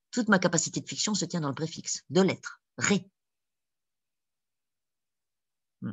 [0.10, 3.08] Toute ma capacité de fiction se tient dans le préfixe, de lettres, ré.
[5.82, 5.92] Hmm.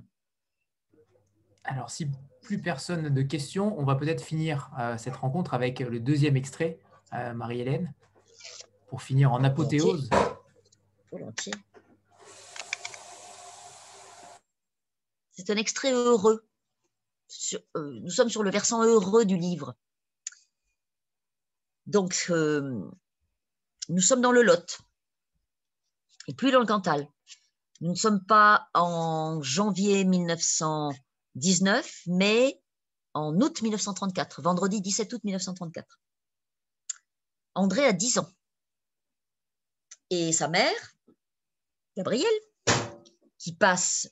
[1.65, 2.09] Alors, si
[2.41, 6.81] plus personne de questions, on va peut-être finir euh, cette rencontre avec le deuxième extrait,
[7.13, 7.93] euh, Marie-Hélène,
[8.87, 10.09] pour finir en apothéose.
[11.13, 11.53] Volontiers.
[15.33, 16.49] C'est un extrait heureux.
[17.29, 19.77] Sur, euh, nous sommes sur le versant heureux du livre.
[21.89, 22.89] Donc, euh,
[23.89, 24.79] nous sommes dans le Lot,
[26.29, 27.09] et puis dans le Cantal.
[27.81, 32.61] Nous ne sommes pas en janvier 1919, mais
[33.15, 35.99] en août 1934, vendredi 17 août 1934.
[37.55, 38.31] André a 10 ans.
[40.11, 40.95] Et sa mère,
[41.97, 42.29] Gabrielle,
[43.39, 44.11] qui passe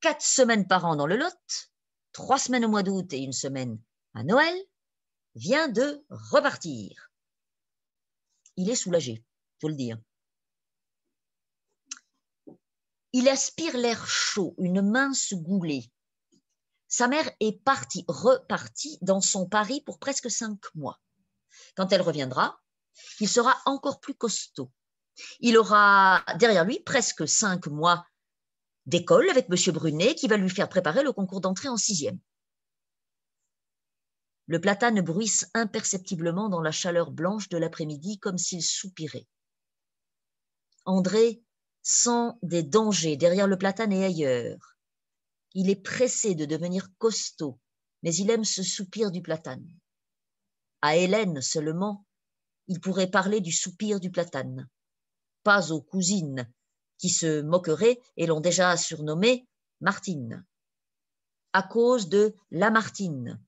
[0.00, 1.70] quatre semaines par an dans le Lot,
[2.12, 3.78] trois semaines au mois d'août et une semaine
[4.14, 4.54] à Noël,
[5.34, 7.10] vient de repartir.
[8.56, 9.24] Il est soulagé,
[9.60, 9.98] faut le dire.
[13.12, 15.90] Il aspire l'air chaud, une mince goulée.
[16.88, 21.00] Sa mère est partie, repartie dans son Paris pour presque cinq mois.
[21.74, 22.60] Quand elle reviendra,
[23.20, 24.70] il sera encore plus costaud.
[25.40, 28.06] Il aura derrière lui presque cinq mois
[28.86, 29.72] d'école avec M.
[29.74, 32.18] Brunet qui va lui faire préparer le concours d'entrée en sixième.
[34.46, 39.28] Le platane bruisse imperceptiblement dans la chaleur blanche de l'après-midi comme s'il soupirait.
[40.84, 41.42] André
[41.82, 44.76] sent des dangers derrière le platane et ailleurs.
[45.54, 47.58] Il est pressé de devenir costaud,
[48.02, 49.66] mais il aime ce soupir du platane.
[50.80, 52.04] À Hélène seulement,
[52.66, 54.68] il pourrait parler du soupir du platane,
[55.42, 56.50] pas aux cousines
[56.98, 59.46] qui se moqueraient et l'ont déjà surnommée
[59.80, 60.44] Martine,
[61.52, 63.40] à cause de Lamartine,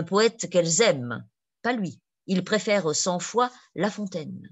[0.00, 1.28] poète qu'elles aiment,
[1.60, 2.00] pas lui.
[2.26, 4.48] Ils préfèrent cent fois La Fontaine.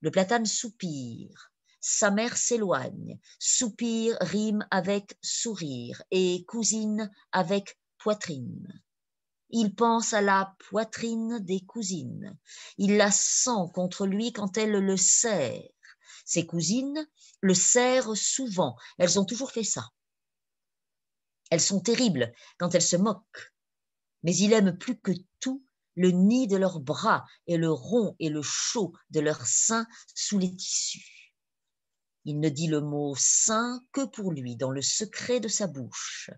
[0.00, 8.82] Le platane soupire, sa mère s'éloigne, soupir rime avec sourire et cousine avec poitrine.
[9.50, 12.36] Il pense à la poitrine des cousines.
[12.78, 15.62] Il la sent contre lui quand elle le serre.
[16.24, 17.08] Ses cousines
[17.40, 18.76] le serrent souvent.
[18.98, 19.88] Elles ont toujours fait ça.
[21.50, 23.52] Elles sont terribles quand elles se moquent.
[24.26, 28.28] Mais il aime plus que tout le nid de leurs bras et le rond et
[28.28, 29.86] le chaud de leurs seins
[30.16, 31.32] sous les tissus.
[32.24, 36.30] Il ne dit le mot sein que pour lui, dans le secret de sa bouche.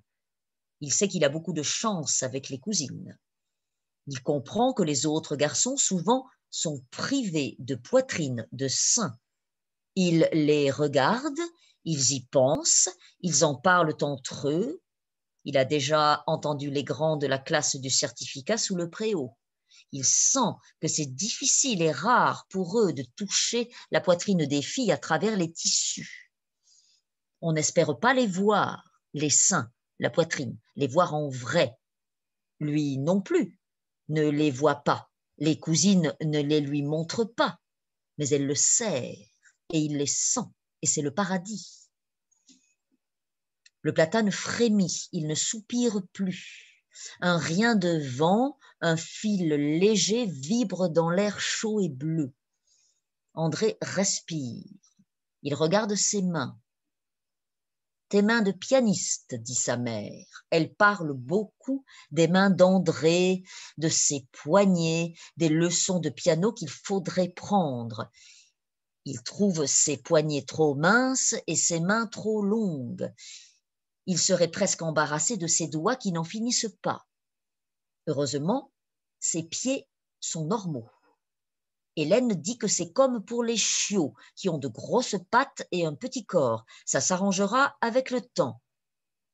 [0.83, 3.19] Il sait qu'il a beaucoup de chance avec les cousines.
[4.07, 9.19] Il comprend que les autres garçons, souvent, sont privés de poitrine, de sein.
[9.95, 11.41] Il les regarde,
[11.87, 12.91] ils y pensent,
[13.21, 14.83] ils en parlent entre eux.
[15.49, 19.35] Il a déjà entendu les grands de la classe du certificat sous le préau.
[19.93, 24.93] Il sent que c'est difficile et rare pour eux de toucher la poitrine des filles
[24.93, 26.31] à travers les tissus.
[27.41, 28.85] On n'espère pas les voir,
[29.15, 31.79] les seins, la poitrine, les voir en vrai.
[32.61, 33.59] Lui non plus
[34.11, 35.09] ne les voit pas.
[35.39, 37.59] Les cousines ne les lui montrent pas,
[38.19, 39.17] mais elle le sait
[39.73, 40.45] et il les sent,
[40.83, 41.88] et c'est le paradis.
[43.89, 46.85] Le platane frémit, il ne soupire plus.
[47.23, 52.35] Un rien de vent, un fil léger vibre dans l'air chaud et bleu.
[53.33, 54.67] André respire.
[55.43, 56.61] Il regarde ses mains.
[58.11, 60.45] Tes mains de pianiste, dit sa mère.
[60.51, 63.43] Elle parle beaucoup des mains d'André,
[63.79, 68.11] de ses poignets, des leçons de piano qu'il faudrait prendre.
[69.07, 73.11] Il trouve ses poignets trop minces et ses mains trop longues.
[74.11, 77.07] Il serait presque embarrassé de ses doigts qui n'en finissent pas.
[78.07, 78.73] Heureusement,
[79.21, 79.87] ses pieds
[80.19, 80.89] sont normaux.
[81.95, 85.95] Hélène dit que c'est comme pour les chiots, qui ont de grosses pattes et un
[85.95, 86.65] petit corps.
[86.87, 88.63] Ça s'arrangera avec le temps.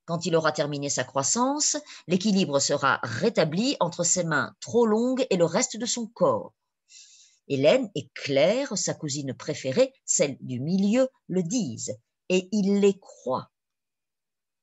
[0.06, 1.76] Quand il aura terminé sa croissance,
[2.08, 6.52] l'équilibre sera rétabli entre ses mains trop longues et le reste de son corps.
[7.46, 11.96] Hélène et Claire, sa cousine préférée, celle du milieu, le disent,
[12.28, 13.52] et il les croit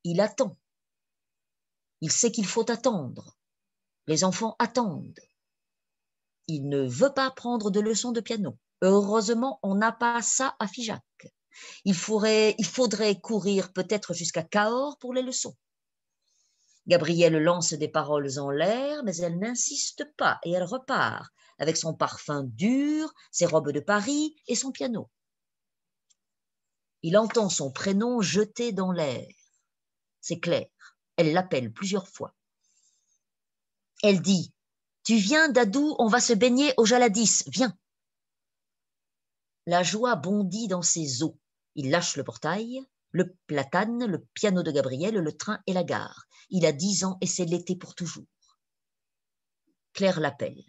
[0.04, 0.58] il attend.
[2.02, 3.38] Il sait qu'il faut attendre.
[4.08, 5.20] Les enfants attendent.
[6.48, 8.58] Il ne veut pas prendre de leçons de piano.
[8.82, 11.04] Heureusement, on n'a pas ça à Figeac.
[11.86, 15.56] Il faudrait, il faudrait courir peut-être jusqu'à Cahors pour les leçons.
[16.88, 21.30] Gabrielle lance des paroles en l'air, mais elle n'insiste pas et elle repart
[21.60, 25.12] avec son parfum dur, ses robes de Paris et son piano.
[27.04, 29.28] Il entend son prénom jeté dans l'air
[30.22, 30.68] c'est clair.
[31.18, 32.34] Elle l'appelle plusieurs fois.
[34.04, 34.54] Elle dit
[35.04, 37.78] Tu viens, Dadou, on va se baigner au Jaladis, viens.
[39.66, 41.34] La joie bondit dans ses os.
[41.76, 42.82] Il lâche le portail,
[43.12, 46.26] le platane, le piano de Gabriel, le train et la gare.
[46.50, 48.26] Il a dix ans et c'est l'été pour toujours.
[49.94, 50.66] Claire l'appelle.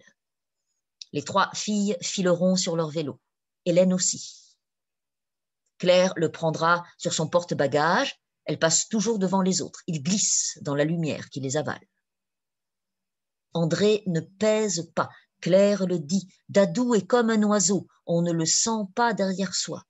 [1.13, 3.21] Les trois filles fileront sur leur vélo.
[3.65, 4.57] Hélène aussi.
[5.79, 9.83] Claire le prendra sur son porte-bagages elle passe toujours devant les autres.
[9.87, 11.87] Ils glissent dans la lumière qui les avale.
[13.55, 15.11] André ne pèse pas.
[15.41, 16.29] Claire le dit.
[16.49, 17.87] Dadou est comme un oiseau.
[18.07, 19.85] On ne le sent pas derrière soi.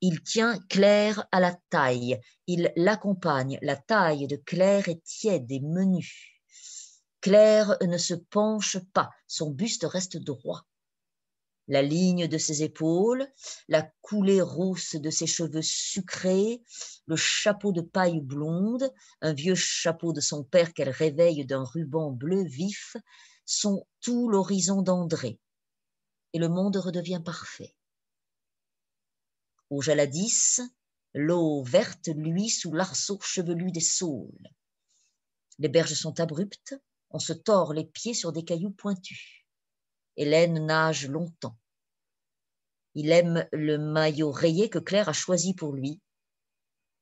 [0.00, 2.20] Il tient Claire à la taille.
[2.46, 3.58] Il l'accompagne.
[3.62, 6.44] La taille de Claire est tiède et menue.
[7.20, 9.10] Claire ne se penche pas.
[9.26, 10.64] Son buste reste droit
[11.68, 13.28] la ligne de ses épaules,
[13.68, 16.62] la coulée rousse de ses cheveux sucrés,
[17.06, 18.90] le chapeau de paille blonde,
[19.20, 22.96] un vieux chapeau de son père qu'elle réveille d'un ruban bleu vif,
[23.44, 25.38] sont tout l'horizon d'André.
[26.32, 27.74] Et le monde redevient parfait.
[29.70, 30.60] Au Jaladis,
[31.12, 34.48] l'eau verte luit sous l'arceau chevelu des saules.
[35.58, 36.74] Les berges sont abruptes,
[37.10, 39.37] on se tord les pieds sur des cailloux pointus.
[40.18, 41.56] Hélène nage longtemps.
[42.94, 46.00] Il aime le maillot rayé que Claire a choisi pour lui.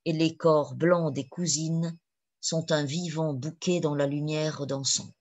[0.04, 1.98] Et les corps blancs des cousines
[2.42, 5.14] sont un vivant bouquet dans la lumière dansante.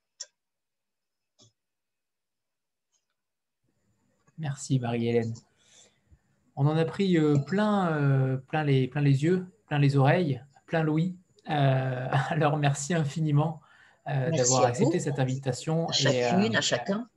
[4.37, 5.33] Merci Marie-Hélène.
[6.57, 10.43] On en a pris euh, plein, euh, plein, les, plein les yeux, plein les oreilles,
[10.65, 11.15] plein l'ouïe.
[11.49, 13.61] Euh, alors merci infiniment
[14.05, 15.87] d'avoir accepté cette invitation.
[15.87, 17.07] À chacune, à chacun.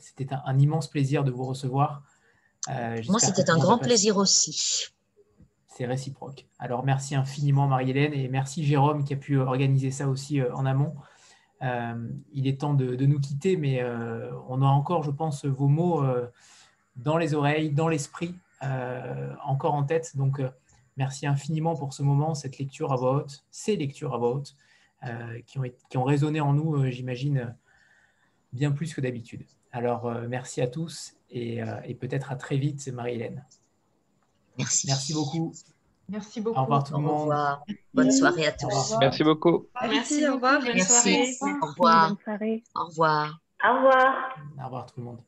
[0.00, 2.02] C'était un, immense plaisir de vous recevoir.
[2.68, 4.88] Euh, Moi, c'était un grand plaisir aussi.
[5.66, 6.46] C'est réciproque.
[6.58, 10.66] Alors, merci infiniment, Marie-Hélène, et merci, Jérôme, qui a pu organiser ça aussi euh, en
[10.66, 10.94] amont.
[11.62, 13.84] Euh, il est temps de, nous quitter, mais
[14.48, 16.04] on a encore, je pense, vos mots
[16.96, 20.16] dans les oreilles, dans l'esprit, encore en tête.
[20.16, 20.40] Donc,
[20.96, 24.54] merci infiniment pour ce moment, cette lecture à voix haute, ces lectures à voix haute,
[25.46, 27.56] qui, ont, qui ont résonné en nous, j'imagine,
[28.52, 29.44] bien plus que d'habitude.
[29.72, 33.44] Alors, merci à tous euh, et, peut-être à très vite, Marie-Hélène.
[34.56, 34.86] Merci.
[34.86, 35.52] Merci beaucoup.
[36.08, 36.58] Merci beaucoup.
[36.58, 37.10] Au revoir tout le monde.
[37.10, 37.64] Au revoir.
[37.92, 38.96] Bonne soirée à tous.
[38.98, 39.66] Merci beaucoup.
[39.82, 40.60] Merci, au revoir.
[40.60, 41.36] Bonne Merci.
[41.42, 42.16] Au revoir.
[42.74, 43.40] Au revoir.
[43.62, 44.38] Au revoir.
[44.58, 45.27] Au revoir tout le monde.